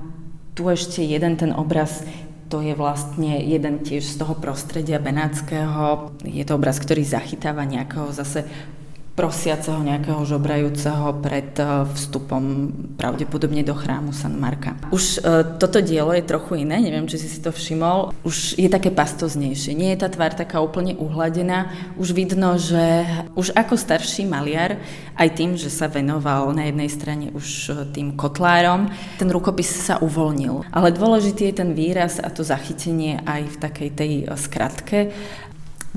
tu 0.58 0.66
ešte 0.66 1.06
jeden 1.06 1.38
ten 1.38 1.54
obraz 1.54 2.02
to 2.48 2.64
je 2.64 2.74
vlastne 2.74 3.44
jeden 3.44 3.84
tiež 3.84 4.08
z 4.08 4.24
toho 4.24 4.32
prostredia 4.40 5.04
benátskeho. 5.04 6.16
Je 6.24 6.48
to 6.48 6.56
obraz, 6.56 6.80
ktorý 6.80 7.04
zachytáva 7.04 7.68
nejakého 7.68 8.08
zase 8.16 8.48
prosiaceho 9.18 9.82
nejakého 9.82 10.22
žobrajúceho 10.22 11.10
pred 11.26 11.50
e, 11.58 11.90
vstupom 11.90 12.70
pravdepodobne 13.02 13.66
do 13.66 13.74
chrámu 13.74 14.14
San 14.14 14.38
Marka. 14.38 14.78
Už 14.94 15.18
e, 15.18 15.58
toto 15.58 15.82
dielo 15.82 16.14
je 16.14 16.22
trochu 16.22 16.62
iné, 16.62 16.78
neviem, 16.78 17.10
či 17.10 17.18
si 17.18 17.26
si 17.26 17.42
to 17.42 17.50
všimol. 17.50 18.14
Už 18.22 18.62
je 18.62 18.70
také 18.70 18.94
pastoznejšie. 18.94 19.74
Nie 19.74 19.98
je 19.98 20.06
tá 20.06 20.14
tvár 20.14 20.38
taká 20.38 20.62
úplne 20.62 20.94
uhladená. 21.02 21.74
Už 21.98 22.14
vidno, 22.14 22.62
že 22.62 23.10
už 23.34 23.58
ako 23.58 23.74
starší 23.74 24.30
maliar, 24.30 24.78
aj 25.18 25.34
tým, 25.34 25.58
že 25.58 25.74
sa 25.74 25.90
venoval 25.90 26.54
na 26.54 26.70
jednej 26.70 26.90
strane 26.94 27.34
už 27.34 27.74
e, 27.74 27.90
tým 27.90 28.14
kotlárom, 28.14 28.94
ten 29.18 29.34
rukopis 29.34 29.74
sa 29.82 29.98
uvoľnil. 29.98 30.70
Ale 30.70 30.94
dôležitý 30.94 31.50
je 31.50 31.66
ten 31.66 31.74
výraz 31.74 32.22
a 32.22 32.30
to 32.30 32.46
zachytenie 32.46 33.18
aj 33.26 33.42
v 33.50 33.58
takej 33.66 33.90
tej 33.98 34.12
skratke 34.38 35.10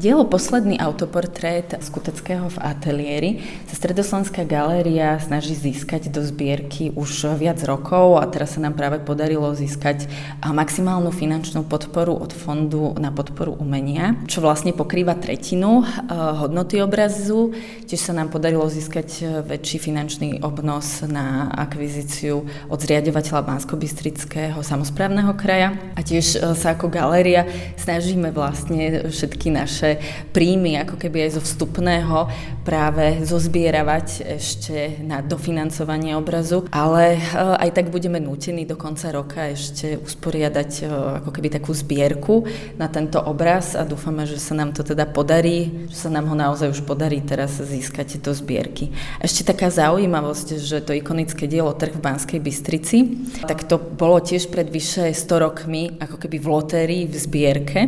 Dielo 0.01 0.25
Posledný 0.25 0.81
autoportrét 0.81 1.77
Skuteckého 1.77 2.49
v 2.49 2.57
ateliéri 2.57 3.31
sa 3.69 3.77
Stredoslovenská 3.77 4.49
galéria 4.49 5.21
snaží 5.21 5.53
získať 5.53 6.09
do 6.09 6.25
zbierky 6.25 6.89
už 6.97 7.37
viac 7.37 7.61
rokov 7.69 8.17
a 8.17 8.25
teraz 8.25 8.57
sa 8.57 8.65
nám 8.65 8.81
práve 8.81 8.97
podarilo 9.05 9.53
získať 9.53 10.09
maximálnu 10.41 11.13
finančnú 11.13 11.69
podporu 11.69 12.17
od 12.17 12.33
Fondu 12.33 12.97
na 12.97 13.13
podporu 13.13 13.53
umenia, 13.61 14.17
čo 14.25 14.41
vlastne 14.41 14.73
pokrýva 14.73 15.21
tretinu 15.21 15.85
hodnoty 16.17 16.81
obrazu. 16.81 17.53
Tiež 17.85 18.01
sa 18.01 18.17
nám 18.17 18.33
podarilo 18.33 18.65
získať 18.73 19.09
e, 19.21 19.23
väčší 19.45 19.85
finančný 19.85 20.41
obnos 20.41 21.05
na 21.05 21.53
akvizíciu 21.53 22.41
od 22.73 22.79
zriadovateľa 22.81 23.45
Bansko-Bystrického 23.45 24.65
samozprávneho 24.65 25.37
kraja 25.37 25.77
a 25.93 26.01
tiež 26.01 26.41
e, 26.41 26.57
sa 26.57 26.73
ako 26.73 26.89
galéria 26.89 27.45
snažíme 27.77 28.33
vlastne 28.33 29.13
všetky 29.13 29.53
naše 29.53 29.90
príjmy 30.31 30.85
ako 30.85 31.01
keby 31.01 31.27
aj 31.27 31.41
zo 31.41 31.43
vstupného 31.43 32.29
práve 32.63 33.25
zozbieravať 33.25 34.39
ešte 34.39 35.01
na 35.03 35.25
dofinancovanie 35.25 36.15
obrazu, 36.15 36.69
ale 36.71 37.17
eh, 37.17 37.65
aj 37.67 37.71
tak 37.75 37.87
budeme 37.89 38.21
nútení 38.21 38.69
do 38.69 38.77
konca 38.77 39.11
roka 39.11 39.49
ešte 39.51 39.97
usporiadať 39.99 40.71
eh, 40.85 40.87
ako 41.25 41.31
keby 41.33 41.49
takú 41.51 41.73
zbierku 41.73 42.45
na 42.77 42.87
tento 42.87 43.19
obraz 43.19 43.75
a 43.75 43.83
dúfame, 43.83 44.29
že 44.29 44.37
sa 44.37 44.53
nám 44.55 44.77
to 44.77 44.85
teda 44.85 45.09
podarí, 45.09 45.89
že 45.89 46.07
sa 46.07 46.11
nám 46.13 46.29
ho 46.29 46.37
naozaj 46.37 46.71
už 46.71 46.85
podarí 46.85 47.25
teraz 47.25 47.59
získať 47.59 48.21
do 48.21 48.31
zbierky. 48.37 48.93
Ešte 49.19 49.51
taká 49.51 49.73
zaujímavosť, 49.73 50.61
že 50.61 50.85
to 50.85 50.93
ikonické 50.93 51.49
dielo 51.49 51.73
Trh 51.73 51.97
v 51.97 52.05
Banskej 52.05 52.41
Bystrici, 52.43 52.99
tak 53.49 53.65
to 53.65 53.81
bolo 53.81 54.21
tiež 54.21 54.53
pred 54.53 54.69
vyše 54.69 55.11
100 55.17 55.45
rokmi 55.47 55.97
ako 55.97 56.17
keby 56.21 56.37
v 56.37 56.47
lotérii 56.47 57.03
v 57.09 57.17
zbierke 57.17 57.81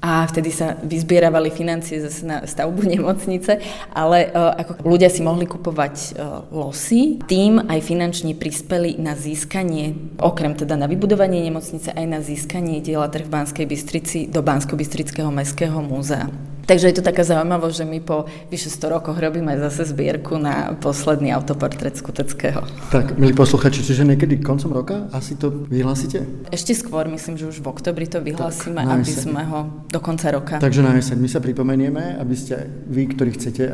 a 0.00 0.24
vtedy 0.24 0.48
sa 0.48 0.80
vyzbieravali 0.80 1.52
financie 1.52 2.00
zase 2.00 2.24
na 2.24 2.36
stavbu 2.48 2.80
nemocnice, 2.96 3.60
ale 3.92 4.32
uh, 4.32 4.56
ako 4.56 4.72
ľudia 4.88 5.12
si 5.12 5.20
mohli 5.20 5.44
kupovať 5.44 5.94
uh, 6.16 6.48
losy, 6.48 7.20
tým 7.28 7.60
aj 7.60 7.80
finančne 7.84 8.32
prispeli 8.32 8.96
na 8.96 9.12
získanie, 9.12 10.16
okrem 10.16 10.56
teda 10.56 10.80
na 10.80 10.88
vybudovanie 10.88 11.44
nemocnice, 11.44 11.92
aj 11.92 12.06
na 12.08 12.24
získanie 12.24 12.80
diela 12.80 13.12
trh 13.12 13.28
v 13.28 13.32
Banskej 13.32 13.66
Bystrici 13.68 14.18
do 14.32 14.40
Bansko-Bystrického 14.40 15.28
mestského 15.28 15.84
múzea. 15.84 16.32
Takže 16.70 16.86
je 16.86 17.02
to 17.02 17.08
taká 17.10 17.26
zaujímavosť, 17.26 17.82
že 17.82 17.82
my 17.82 17.98
po 17.98 18.30
vyše 18.46 18.70
100 18.70 18.94
rokoch 18.94 19.18
robíme 19.18 19.50
zase 19.58 19.90
zbierku 19.90 20.38
na 20.38 20.78
posledný 20.78 21.34
autoportrét 21.34 21.98
Skuteckého. 21.98 22.62
Tak, 22.94 23.18
milí 23.18 23.34
posluchači, 23.34 23.82
čiže 23.82 24.06
niekedy 24.06 24.38
koncom 24.38 24.70
roka 24.78 25.10
asi 25.10 25.34
to 25.34 25.50
vyhlásite? 25.50 26.22
Ešte 26.54 26.78
skôr, 26.78 27.10
myslím, 27.10 27.42
že 27.42 27.50
už 27.50 27.58
v 27.58 27.74
oktobri 27.74 28.06
to 28.06 28.22
vyhlásime, 28.22 28.86
tak, 28.86 29.02
aby 29.02 29.10
sme 29.10 29.42
ho 29.50 29.82
do 29.90 29.98
konca 29.98 30.30
roka. 30.30 30.62
Takže 30.62 30.86
na 30.86 30.94
jeseň 30.94 31.18
my 31.18 31.26
sa 31.26 31.42
pripomenieme, 31.42 32.14
aby 32.22 32.38
ste 32.38 32.62
vy, 32.86 33.18
ktorí 33.18 33.34
chcete, 33.34 33.66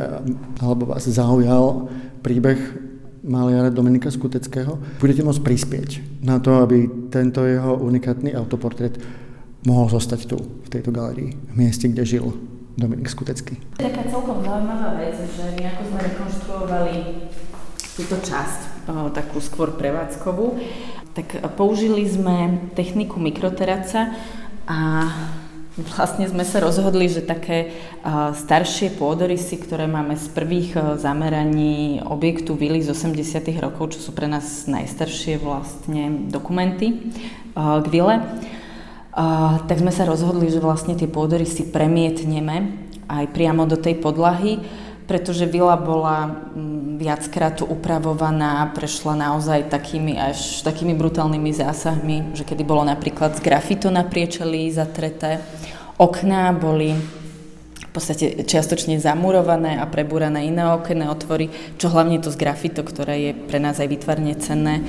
alebo 0.64 0.88
vás 0.88 1.04
zaujal 1.04 1.92
príbeh 2.24 2.56
maliara 3.20 3.68
Dominika 3.68 4.08
Skuteckého, 4.08 4.80
budete 5.04 5.20
môcť 5.20 5.44
prispieť 5.44 5.90
na 6.24 6.40
to, 6.40 6.64
aby 6.64 7.12
tento 7.12 7.44
jeho 7.44 7.76
unikátny 7.76 8.32
autoportrét 8.32 8.96
mohol 9.68 9.92
zostať 9.92 10.20
tu, 10.24 10.40
v 10.40 10.68
tejto 10.72 10.88
galerii, 10.88 11.36
v 11.36 11.54
mieste, 11.60 11.92
kde 11.92 12.08
žil. 12.08 12.55
Dominik 12.76 13.08
Skutecký. 13.08 13.56
Taká 13.80 14.04
celkom 14.04 14.44
zaujímavá 14.44 15.00
vec, 15.00 15.16
že 15.16 15.64
ako 15.64 15.82
sme 15.88 16.00
rekonštruovali 16.12 16.96
túto 17.96 18.20
časť, 18.20 18.60
takú 19.16 19.40
skôr 19.40 19.72
prevádzkovú, 19.72 20.60
tak 21.16 21.40
použili 21.56 22.04
sme 22.04 22.68
techniku 22.76 23.16
mikroteraca 23.16 24.12
a 24.68 25.08
vlastne 25.76 26.28
sme 26.28 26.44
sa 26.44 26.60
rozhodli, 26.60 27.08
že 27.08 27.24
také 27.24 27.72
staršie 28.36 28.92
pôdorysy, 29.00 29.56
ktoré 29.56 29.88
máme 29.88 30.20
z 30.20 30.28
prvých 30.36 31.00
zameraní 31.00 32.04
objektu 32.04 32.52
Vily 32.52 32.84
z 32.84 32.92
80. 32.92 33.40
rokov, 33.56 33.96
čo 33.96 34.04
sú 34.04 34.12
pre 34.12 34.28
nás 34.28 34.68
najstaršie 34.68 35.40
vlastne 35.40 36.28
dokumenty 36.28 37.12
k 37.56 37.86
Vile, 37.88 38.20
tak 39.64 39.80
sme 39.80 39.88
sa 39.88 40.04
rozhodli, 40.04 40.52
že 40.52 40.60
vlastne 40.60 40.92
tie 40.92 41.08
pôdory 41.08 41.48
si 41.48 41.64
premietneme 41.64 42.84
aj 43.08 43.32
priamo 43.32 43.64
do 43.64 43.80
tej 43.80 43.96
podlahy, 43.96 44.60
pretože 45.08 45.46
vila 45.48 45.78
bola 45.78 46.26
mm, 46.28 47.00
viackrát 47.00 47.62
upravovaná, 47.62 48.68
prešla 48.74 49.14
naozaj 49.16 49.70
takými 49.70 50.18
až 50.18 50.60
takými 50.66 50.92
brutálnymi 50.98 51.50
zásahmi, 51.54 52.16
že 52.34 52.42
kedy 52.42 52.66
bolo 52.66 52.82
napríklad 52.82 53.38
z 53.38 53.40
grafito 53.40 53.88
na 53.88 54.02
priečeli 54.02 54.68
zatreté, 54.68 55.40
okná 55.96 56.50
boli 56.52 56.92
v 57.76 57.90
podstate 57.94 58.44
čiastočne 58.44 59.00
zamurované 59.00 59.80
a 59.80 59.88
prebúrané 59.88 60.44
iné 60.44 60.68
okenné 60.68 61.08
otvory, 61.08 61.48
čo 61.80 61.88
hlavne 61.88 62.20
to 62.20 62.28
z 62.28 62.36
grafito, 62.36 62.84
ktoré 62.84 63.14
je 63.16 63.32
pre 63.32 63.56
nás 63.56 63.80
aj 63.80 63.88
vytvarne 63.88 64.36
cenné, 64.36 64.84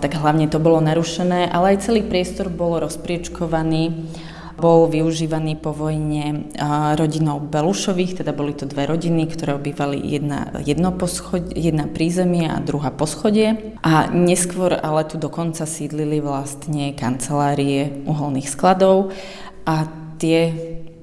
tak 0.00 0.16
hlavne 0.16 0.46
to 0.46 0.60
bolo 0.60 0.78
narušené, 0.84 1.48
ale 1.48 1.76
aj 1.76 1.88
celý 1.88 2.04
priestor 2.04 2.52
bol 2.52 2.76
rozpriečkovaný, 2.80 4.12
bol 4.60 4.92
využívaný 4.92 5.56
po 5.56 5.72
vojne 5.72 6.52
rodinou 7.00 7.40
Belušových, 7.40 8.20
teda 8.20 8.36
boli 8.36 8.52
to 8.52 8.68
dve 8.68 8.84
rodiny, 8.84 9.24
ktoré 9.24 9.56
obývali 9.56 9.96
jedna, 9.96 10.52
jedno 10.60 10.92
poschod, 10.92 11.48
jedna 11.56 11.88
prízemie 11.88 12.44
a 12.44 12.60
druhá 12.60 12.92
poschodie. 12.92 13.76
A 13.80 14.12
neskôr 14.12 14.76
ale 14.76 15.08
tu 15.08 15.16
dokonca 15.16 15.64
sídlili 15.64 16.20
vlastne 16.20 16.92
kancelárie 16.92 18.04
uholných 18.04 18.52
skladov 18.52 19.16
a 19.64 19.88
tie 20.20 20.52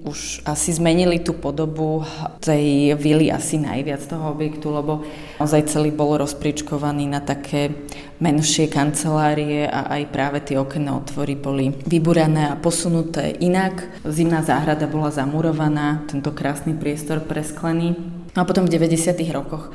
už 0.08 0.48
asi 0.48 0.72
zmenili 0.72 1.20
tú 1.20 1.36
podobu 1.36 2.08
tej 2.40 2.96
vily 2.96 3.28
asi 3.28 3.60
najviac 3.60 4.00
toho 4.08 4.32
objektu, 4.32 4.72
lebo 4.72 5.04
naozaj 5.38 5.68
celý 5.68 5.92
bol 5.92 6.16
rozpričkovaný 6.16 7.12
na 7.12 7.20
také 7.20 7.76
menšie 8.24 8.72
kancelárie 8.72 9.68
a 9.68 9.92
aj 10.00 10.04
práve 10.10 10.40
tie 10.42 10.56
okenné 10.58 10.90
otvory 10.96 11.36
boli 11.36 11.76
vyburané 11.86 12.50
a 12.50 12.56
posunuté 12.56 13.36
inak. 13.44 13.84
Zimná 14.08 14.42
záhrada 14.42 14.88
bola 14.88 15.12
zamurovaná, 15.12 16.08
tento 16.08 16.32
krásny 16.32 16.74
priestor 16.74 17.22
presklený. 17.22 18.00
No 18.34 18.46
a 18.46 18.48
potom 18.48 18.70
v 18.70 18.74
90. 18.78 19.18
rokoch 19.34 19.74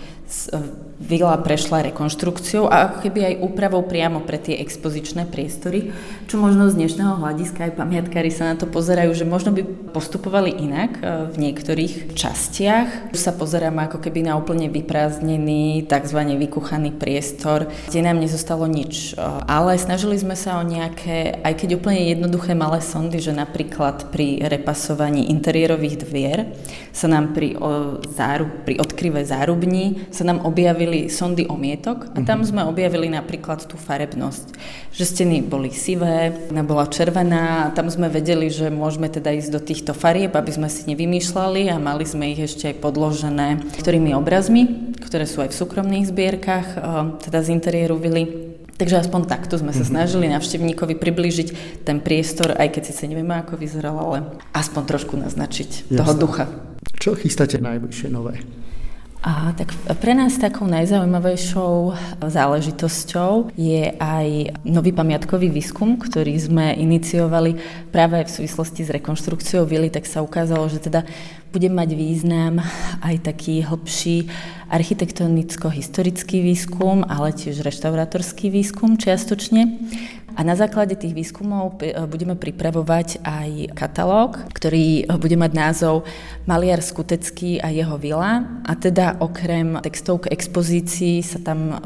vila 1.02 1.34
prešla 1.42 1.90
rekonštrukciou 1.90 2.70
a 2.70 2.86
ako 2.88 2.96
keby 3.02 3.20
aj 3.26 3.34
úpravou 3.42 3.82
priamo 3.82 4.22
pre 4.22 4.38
tie 4.38 4.62
expozičné 4.62 5.26
priestory, 5.26 5.90
čo 6.30 6.38
možno 6.38 6.70
z 6.70 6.78
dnešného 6.78 7.18
hľadiska 7.18 7.68
aj 7.68 7.76
pamiatkári 7.76 8.30
sa 8.30 8.54
na 8.54 8.54
to 8.54 8.70
pozerajú, 8.70 9.10
že 9.10 9.26
možno 9.26 9.50
by 9.50 9.66
postupovali 9.90 10.54
inak 10.54 10.90
e, 10.96 11.28
v 11.28 11.36
niektorých 11.36 12.14
častiach. 12.14 13.10
Už 13.10 13.18
sa 13.18 13.34
pozeráme 13.34 13.90
ako 13.90 13.98
keby 13.98 14.30
na 14.30 14.38
úplne 14.38 14.70
vyprázdnený, 14.70 15.90
tzv. 15.90 16.18
vykuchaný 16.38 16.94
priestor, 16.94 17.66
kde 17.90 18.00
nám 18.06 18.22
nezostalo 18.22 18.70
nič. 18.70 19.12
E, 19.12 19.20
ale 19.50 19.74
snažili 19.76 20.14
sme 20.16 20.38
sa 20.38 20.62
o 20.62 20.64
nejaké, 20.64 21.42
aj 21.42 21.54
keď 21.58 21.82
úplne 21.82 22.14
jednoduché 22.14 22.54
malé 22.54 22.78
sondy, 22.78 23.18
že 23.18 23.34
napríklad 23.34 24.14
pri 24.14 24.46
repasovaní 24.46 25.28
interiérových 25.34 26.06
dvier 26.06 26.54
sa 26.94 27.10
nám 27.10 27.34
pri, 27.34 27.58
o, 27.58 27.98
zárub, 28.14 28.62
pri 28.62 28.78
odkryve 28.78 29.26
zárubní 29.26 30.06
sa 30.14 30.22
nám 30.28 30.44
objavili 30.46 30.91
sondy 31.08 31.48
omietok 31.48 32.12
a 32.12 32.18
tam 32.22 32.42
mhm. 32.42 32.46
sme 32.48 32.62
objavili 32.68 33.08
napríklad 33.08 33.64
tú 33.66 33.80
farebnosť. 33.80 34.54
Že 34.92 35.04
steny 35.04 35.36
boli 35.44 35.72
sivé, 35.72 36.32
ona 36.52 36.62
bola 36.66 36.84
červená 36.88 37.68
a 37.68 37.72
tam 37.72 37.88
sme 37.88 38.12
vedeli, 38.12 38.52
že 38.52 38.68
môžeme 38.68 39.08
teda 39.08 39.32
ísť 39.32 39.50
do 39.52 39.60
týchto 39.60 39.92
farieb, 39.96 40.36
aby 40.36 40.52
sme 40.52 40.68
si 40.68 40.84
nevymýšľali 40.92 41.72
a 41.72 41.80
mali 41.80 42.04
sme 42.04 42.30
ich 42.36 42.40
ešte 42.44 42.70
aj 42.72 42.76
podložené 42.84 43.48
ktorými 43.78 44.12
obrazmi, 44.14 44.94
ktoré 45.02 45.24
sú 45.24 45.42
aj 45.42 45.50
v 45.52 45.58
súkromných 45.58 46.08
zbierkach, 46.08 46.66
teda 47.24 47.38
z 47.42 47.48
interiéru 47.54 47.96
vily. 47.98 48.54
Takže 48.76 49.06
aspoň 49.06 49.30
takto 49.30 49.54
sme 49.60 49.70
sa 49.70 49.84
mhm. 49.86 49.90
snažili 49.94 50.26
navštevníkovi 50.32 50.98
priblížiť 50.98 51.48
ten 51.86 52.02
priestor, 52.02 52.56
aj 52.56 52.78
keď 52.78 52.82
si 52.90 53.06
nevieme, 53.06 53.38
ako 53.38 53.60
vyzeral, 53.60 53.94
ale 53.98 54.18
aspoň 54.56 54.82
trošku 54.88 55.14
naznačiť 55.20 55.92
Jasne. 55.92 55.98
toho 55.98 56.12
ducha. 56.16 56.44
Čo 56.98 57.14
chystáte 57.14 57.62
najbližšie 57.62 58.08
nové? 58.10 58.42
A 59.22 59.54
tak 59.54 59.70
pre 60.02 60.18
nás 60.18 60.34
takou 60.34 60.66
najzaujímavejšou 60.66 61.94
záležitosťou 62.26 63.54
je 63.54 63.94
aj 63.94 64.58
nový 64.66 64.90
pamiatkový 64.90 65.46
výskum, 65.46 65.94
ktorý 65.94 66.34
sme 66.42 66.74
iniciovali 66.74 67.54
práve 67.94 68.18
v 68.26 68.34
súvislosti 68.34 68.82
s 68.82 68.90
rekonštrukciou 68.90 69.62
vily, 69.62 69.94
tak 69.94 70.10
sa 70.10 70.26
ukázalo, 70.26 70.66
že 70.66 70.82
teda 70.82 71.06
bude 71.54 71.70
mať 71.70 71.94
význam 71.94 72.66
aj 72.98 73.30
taký 73.30 73.62
hlbší 73.62 74.26
architektonicko-historický 74.72 76.42
výskum, 76.42 77.06
ale 77.06 77.30
tiež 77.30 77.62
reštaurátorský 77.62 78.50
výskum 78.50 78.98
čiastočne. 78.98 79.70
A 80.36 80.40
na 80.40 80.56
základe 80.56 80.96
tých 80.96 81.12
výskumov 81.12 81.80
e, 81.80 81.92
budeme 82.08 82.36
pripravovať 82.36 83.20
aj 83.20 83.50
katalóg, 83.76 84.40
ktorý 84.56 85.04
e, 85.04 85.16
bude 85.20 85.36
mať 85.36 85.52
názov 85.52 86.08
Maliar 86.48 86.80
Skutecký 86.80 87.60
a 87.60 87.68
jeho 87.68 87.96
vila. 88.00 88.44
A 88.64 88.72
teda 88.72 89.20
okrem 89.20 89.76
textov 89.84 90.24
k 90.24 90.32
expozícii 90.32 91.20
sa 91.20 91.38
tam 91.40 91.72
e, 91.72 91.78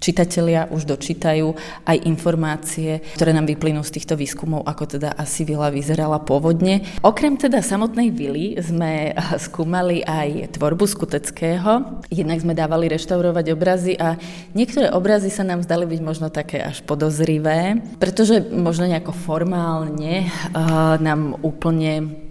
čitatelia 0.00 0.66
už 0.72 0.88
dočítajú 0.88 1.52
aj 1.84 1.96
informácie, 2.08 3.04
ktoré 3.14 3.36
nám 3.36 3.46
vyplynú 3.46 3.84
z 3.84 4.00
týchto 4.00 4.16
výskumov, 4.16 4.64
ako 4.64 4.98
teda 4.98 5.12
asi 5.14 5.44
vila 5.44 5.68
vyzerala 5.68 6.18
pôvodne. 6.24 6.82
Okrem 7.04 7.36
teda 7.36 7.60
samotnej 7.60 8.08
vily 8.10 8.56
sme 8.58 9.12
skúmali 9.36 10.00
aj 10.02 10.56
tvorbu 10.56 10.88
skuteckého. 10.88 12.02
Jednak 12.08 12.40
sme 12.40 12.56
dávali 12.56 12.88
reštaurovať 12.88 13.46
obrazy 13.52 13.92
a 14.00 14.16
niektoré 14.56 14.88
obrazy 14.90 15.28
sa 15.28 15.44
nám 15.44 15.62
zdali 15.62 15.84
byť 15.84 16.00
možno 16.00 16.32
také 16.32 16.64
až 16.64 16.80
podozrivé, 16.82 17.78
pretože 18.00 18.40
možno 18.48 18.88
nejako 18.88 19.12
formálne 19.12 20.26
uh, 20.26 20.96
nám 20.96 21.36
úplne 21.44 22.29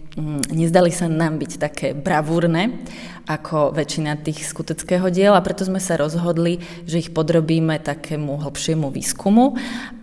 nezdali 0.51 0.91
sa 0.91 1.07
nám 1.07 1.39
byť 1.39 1.51
také 1.57 1.87
bravúrne 1.95 2.83
ako 3.29 3.77
väčšina 3.77 4.25
tých 4.25 4.41
skuteckého 4.41 5.13
diela, 5.13 5.37
preto 5.45 5.61
sme 5.61 5.77
sa 5.77 6.01
rozhodli, 6.01 6.57
že 6.89 6.97
ich 6.97 7.13
podrobíme 7.13 7.77
takému 7.77 8.41
hlbšiemu 8.41 8.89
výskumu 8.89 9.53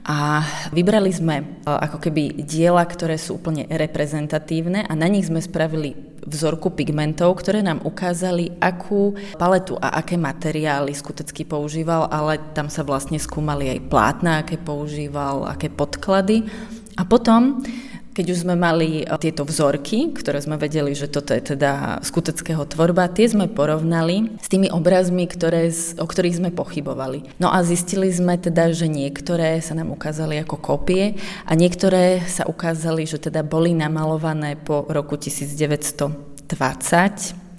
a 0.07 0.47
vybrali 0.71 1.11
sme 1.11 1.43
e, 1.43 1.45
ako 1.67 1.99
keby 1.99 2.47
diela, 2.47 2.87
ktoré 2.87 3.19
sú 3.19 3.43
úplne 3.43 3.67
reprezentatívne 3.67 4.87
a 4.87 4.93
na 4.95 5.11
nich 5.11 5.27
sme 5.27 5.43
spravili 5.43 5.99
vzorku 6.23 6.75
pigmentov, 6.75 7.43
ktoré 7.43 7.67
nám 7.67 7.83
ukázali, 7.83 8.55
akú 8.63 9.19
paletu 9.35 9.75
a 9.83 9.99
aké 9.99 10.15
materiály 10.15 10.95
skutecky 10.95 11.43
používal, 11.43 12.07
ale 12.11 12.39
tam 12.55 12.71
sa 12.71 12.87
vlastne 12.87 13.19
skúmali 13.19 13.71
aj 13.75 13.91
plátna, 13.91 14.43
aké 14.43 14.59
používal, 14.59 15.47
aké 15.51 15.67
podklady. 15.71 16.47
A 16.95 17.03
potom 17.07 17.63
keď 18.17 18.33
už 18.33 18.49
sme 18.49 18.57
mali 18.57 19.05
e, 19.05 19.13
tieto 19.21 19.45
vzorky, 19.45 20.17
ktoré 20.17 20.41
sme 20.41 20.57
vedeli, 20.57 20.97
že 20.97 21.05
toto 21.05 21.37
je 21.37 21.53
teda 21.53 22.01
skuteckého 22.01 22.65
tvorba, 22.65 23.13
tie 23.13 23.29
sme 23.29 23.45
porovnali 23.45 24.41
s 24.41 24.49
tými 24.49 24.73
obrazmi, 24.73 25.29
ktoré, 25.29 25.69
o 26.01 26.07
ktorých 26.09 26.41
sme 26.41 26.49
pochybovali. 26.49 27.37
No 27.37 27.53
a 27.53 27.61
zistili 27.61 28.09
sme 28.09 28.41
teda, 28.41 28.73
že 28.73 28.89
niektoré 28.89 29.61
sa 29.61 29.77
nám 29.77 29.93
ukázali 29.93 30.41
ako 30.41 30.57
kopie 30.57 31.21
a 31.45 31.53
niektoré 31.53 32.25
sa 32.25 32.49
ukázali, 32.49 33.05
že 33.05 33.21
teda 33.21 33.45
boli 33.45 33.77
namalované 33.77 34.57
po 34.57 34.89
roku 34.89 35.21
1920 35.21 36.49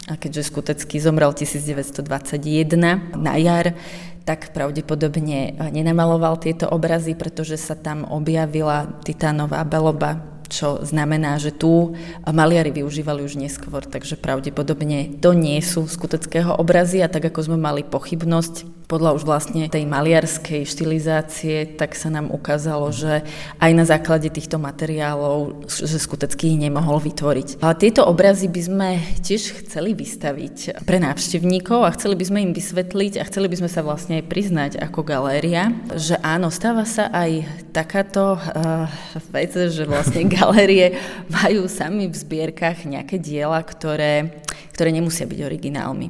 a 0.09 0.13
keďže 0.15 0.49
skutecký 0.49 0.97
zomrel 0.97 1.37
1921 1.37 3.13
na 3.13 3.35
jar, 3.37 3.77
tak 4.23 4.51
pravdepodobne 4.51 5.55
nenamaloval 5.71 6.35
tieto 6.41 6.67
obrazy, 6.67 7.15
pretože 7.15 7.55
sa 7.55 7.75
tam 7.79 8.03
objavila 8.07 8.99
titánová 9.03 9.63
beloba 9.63 10.36
čo 10.47 10.81
znamená, 10.83 11.39
že 11.39 11.51
tu 11.51 11.95
maliari 12.23 12.71
využívali 12.71 13.23
už 13.23 13.39
neskôr, 13.39 13.83
takže 13.83 14.15
pravdepodobne 14.15 15.19
to 15.19 15.35
nie 15.35 15.59
sú 15.59 15.87
skuteckého 15.87 16.55
obrazy 16.55 17.03
a 17.03 17.11
tak 17.11 17.29
ako 17.29 17.51
sme 17.51 17.57
mali 17.59 17.83
pochybnosť 17.83 18.76
podľa 18.87 19.19
už 19.19 19.27
vlastne 19.27 19.67
tej 19.67 19.83
maliarskej 19.83 20.63
štilizácie, 20.63 21.75
tak 21.75 21.91
sa 21.91 22.07
nám 22.07 22.31
ukázalo, 22.31 22.95
že 22.95 23.27
aj 23.59 23.71
na 23.75 23.83
základe 23.83 24.31
týchto 24.31 24.55
materiálov, 24.55 25.67
že 25.67 25.99
skutecký 25.99 26.55
nemohol 26.55 27.03
vytvoriť. 27.03 27.59
Ale 27.59 27.75
tieto 27.75 28.07
obrazy 28.07 28.47
by 28.47 28.61
sme 28.63 28.89
tiež 29.19 29.59
chceli 29.63 29.91
vystaviť 29.91 30.87
pre 30.87 31.03
návštevníkov 31.03 31.83
a 31.83 31.93
chceli 31.99 32.15
by 32.15 32.25
sme 32.31 32.39
im 32.47 32.51
vysvetliť 32.55 33.19
a 33.19 33.27
chceli 33.27 33.51
by 33.51 33.59
sme 33.59 33.69
sa 33.69 33.83
vlastne 33.83 34.23
aj 34.23 34.25
priznať 34.31 34.71
ako 34.79 35.03
galéria, 35.03 35.75
že 35.99 36.15
áno, 36.23 36.47
stáva 36.47 36.87
sa 36.87 37.11
aj 37.11 37.43
takáto 37.75 38.39
uh, 38.39 38.87
vec, 39.35 39.51
že 39.51 39.83
vlastne 39.83 40.31
galérie 40.39 40.95
majú 41.27 41.67
sami 41.67 42.07
v 42.07 42.15
zbierkach 42.15 42.87
nejaké 42.87 43.19
diela, 43.19 43.59
ktoré, 43.67 44.39
ktoré 44.71 44.95
nemusia 44.95 45.27
byť 45.27 45.39
originálmi. 45.43 46.07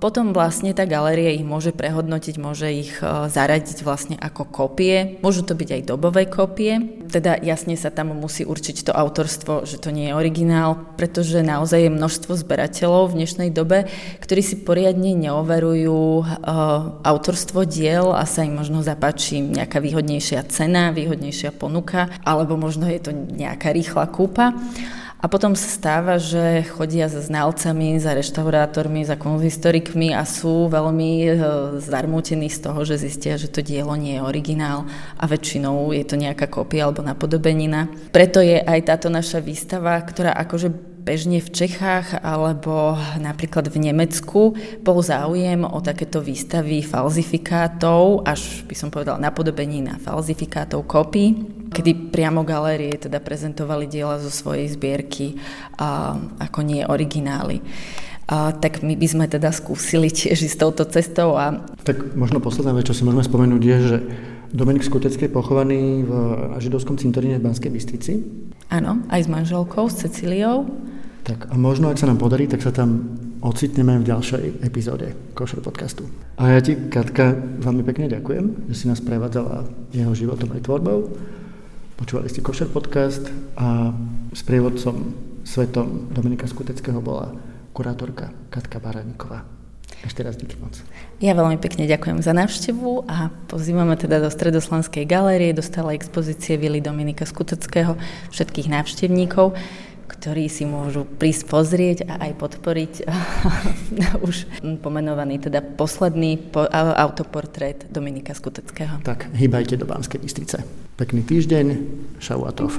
Potom 0.00 0.32
vlastne 0.32 0.72
tá 0.72 0.88
galéria 0.88 1.28
ich 1.28 1.44
môže 1.44 1.76
prehodnotiť, 1.76 2.34
môže 2.40 2.72
ich 2.72 2.96
e, 3.04 3.28
zaradiť 3.28 3.84
vlastne 3.84 4.16
ako 4.16 4.48
kopie. 4.48 5.20
Môžu 5.20 5.44
to 5.44 5.52
byť 5.52 5.68
aj 5.76 5.82
dobové 5.84 6.24
kopie, 6.24 7.04
teda 7.12 7.36
jasne 7.44 7.76
sa 7.76 7.92
tam 7.92 8.16
musí 8.16 8.48
určiť 8.48 8.88
to 8.88 8.92
autorstvo, 8.96 9.68
že 9.68 9.76
to 9.76 9.92
nie 9.92 10.08
je 10.08 10.16
originál, 10.16 10.80
pretože 10.96 11.44
naozaj 11.44 11.84
je 11.84 11.92
množstvo 11.92 12.32
zberateľov 12.32 13.12
v 13.12 13.16
dnešnej 13.20 13.50
dobe, 13.52 13.92
ktorí 14.24 14.40
si 14.40 14.56
poriadne 14.62 15.12
neoverujú 15.18 16.00
uh, 16.22 16.26
autorstvo 17.04 17.68
diel 17.68 18.14
a 18.14 18.24
sa 18.24 18.46
im 18.46 18.56
možno 18.56 18.80
zapáči 18.86 19.42
nejaká 19.42 19.82
výhodnejšia 19.82 20.46
cena, 20.48 20.94
výhodnejšia 20.94 21.52
ponuka, 21.52 22.08
alebo 22.24 22.56
možno 22.56 22.86
je 22.88 23.00
to 23.02 23.12
nejaká 23.12 23.74
rýchla 23.74 24.06
kúpa. 24.08 24.54
A 25.20 25.28
potom 25.28 25.52
sa 25.52 25.68
stáva, 25.68 26.16
že 26.16 26.64
chodia 26.72 27.04
za 27.12 27.20
znalcami, 27.20 28.00
za 28.00 28.16
reštaurátormi, 28.16 29.04
za 29.04 29.20
konzistorikmi 29.20 30.16
a 30.16 30.24
sú 30.24 30.72
veľmi 30.72 31.12
e, 31.20 31.28
zarmútení 31.76 32.48
z 32.48 32.58
toho, 32.64 32.80
že 32.88 32.96
zistia, 32.96 33.36
že 33.36 33.52
to 33.52 33.60
dielo 33.60 33.92
nie 34.00 34.16
je 34.16 34.24
originál 34.24 34.88
a 35.20 35.28
väčšinou 35.28 35.92
je 35.92 36.08
to 36.08 36.16
nejaká 36.16 36.48
kópia 36.48 36.88
alebo 36.88 37.04
napodobenina. 37.04 37.92
Preto 38.16 38.40
je 38.40 38.64
aj 38.64 38.80
táto 38.88 39.12
naša 39.12 39.44
výstava, 39.44 40.00
ktorá 40.00 40.32
akože 40.40 40.72
bežne 41.00 41.44
v 41.44 41.52
Čechách 41.52 42.16
alebo 42.24 42.96
napríklad 43.20 43.68
v 43.68 43.92
Nemecku 43.92 44.56
bol 44.80 44.98
záujem 45.04 45.68
o 45.68 45.84
takéto 45.84 46.24
výstavy 46.24 46.80
falzifikátov, 46.80 48.24
až 48.24 48.64
by 48.64 48.74
som 48.76 48.88
povedala 48.88 49.20
napodobení 49.20 49.84
na 49.84 50.00
falzifikátov 50.00 50.88
kopí, 50.88 51.59
kedy 51.70 52.10
priamo 52.10 52.42
galérie 52.42 52.98
teda 52.98 53.22
prezentovali 53.22 53.86
diela 53.86 54.18
zo 54.18 54.28
svojej 54.28 54.66
zbierky 54.70 55.38
a, 55.78 56.18
ako 56.42 56.60
nie 56.66 56.82
originály. 56.82 57.62
A, 58.26 58.52
tak 58.54 58.82
my 58.82 58.98
by 58.98 59.06
sme 59.06 59.26
teda 59.30 59.54
skúsili 59.54 60.10
tiež 60.10 60.50
ísť 60.50 60.58
touto 60.58 60.84
cestou. 60.90 61.38
A... 61.38 61.62
Tak 61.86 62.18
možno 62.18 62.42
posledná 62.42 62.74
vec, 62.74 62.90
čo 62.90 62.94
si 62.94 63.06
môžeme 63.06 63.22
spomenúť, 63.22 63.62
je, 63.62 63.78
že 63.80 63.96
Dominik 64.50 64.82
Skutecký 64.82 65.30
je 65.30 65.32
pochovaný 65.32 66.02
v 66.02 66.12
židovskom 66.58 66.98
cintoríne 66.98 67.38
v 67.38 67.46
Banskej 67.46 67.70
Bystrici. 67.70 68.12
Áno, 68.66 69.06
aj 69.06 69.26
s 69.26 69.28
manželkou, 69.30 69.86
s 69.86 70.02
Cecíliou. 70.02 70.66
Tak 71.22 71.52
a 71.52 71.54
možno, 71.54 71.86
ak 71.86 72.02
sa 72.02 72.10
nám 72.10 72.18
podarí, 72.18 72.50
tak 72.50 72.58
sa 72.58 72.74
tam 72.74 73.14
ocitneme 73.46 74.02
v 74.02 74.08
ďalšej 74.10 74.66
epizóde 74.66 75.14
Košer 75.38 75.62
podcastu. 75.62 76.10
A 76.34 76.56
ja 76.56 76.60
ti, 76.60 76.74
Katka, 76.76 77.36
veľmi 77.62 77.86
pekne 77.86 78.10
ďakujem, 78.10 78.68
že 78.72 78.74
si 78.74 78.84
nás 78.90 78.98
prevádzala 78.98 79.70
jeho 79.94 80.12
životom 80.16 80.50
aj 80.50 80.64
tvorbou. 80.66 81.12
Počúvali 82.00 82.32
ste 82.32 82.40
Košer 82.40 82.72
podcast 82.72 83.28
a 83.60 83.92
s 84.32 84.40
prievodcom 84.48 85.12
svetom 85.44 86.08
Dominika 86.08 86.48
Skuteckého 86.48 86.96
bola 86.96 87.36
kurátorka 87.76 88.32
Katka 88.48 88.80
Baraníková. 88.80 89.44
Ešte 90.00 90.24
raz 90.24 90.40
díky 90.40 90.56
moc. 90.56 90.80
Ja 91.20 91.36
veľmi 91.36 91.60
pekne 91.60 91.84
ďakujem 91.84 92.24
za 92.24 92.32
návštevu 92.32 93.04
a 93.04 93.28
pozývame 93.52 94.00
teda 94.00 94.16
do 94.16 94.32
Stredoslanskej 94.32 95.04
galérie, 95.04 95.52
do 95.52 95.60
stálej 95.60 96.00
expozície 96.00 96.56
Vily 96.56 96.80
Dominika 96.80 97.28
Skuteckého 97.28 98.00
všetkých 98.32 98.72
návštevníkov 98.72 99.52
ktorí 100.20 100.52
si 100.52 100.68
môžu 100.68 101.08
prísť 101.08 101.48
pozrieť 101.48 101.98
a 102.04 102.28
aj 102.28 102.32
podporiť 102.36 102.92
už 104.28 104.36
pomenovaný 104.84 105.40
teda 105.40 105.64
posledný 105.64 106.36
po, 106.52 106.68
autoportrét 106.76 107.88
Dominika 107.88 108.36
Skuteckého. 108.36 109.00
Tak, 109.00 109.32
hýbajte 109.32 109.80
do 109.80 109.88
Banskej 109.88 110.20
Bystrice. 110.20 110.60
Pekný 111.00 111.24
týždeň, 111.24 111.66
šauatov. 112.20 112.76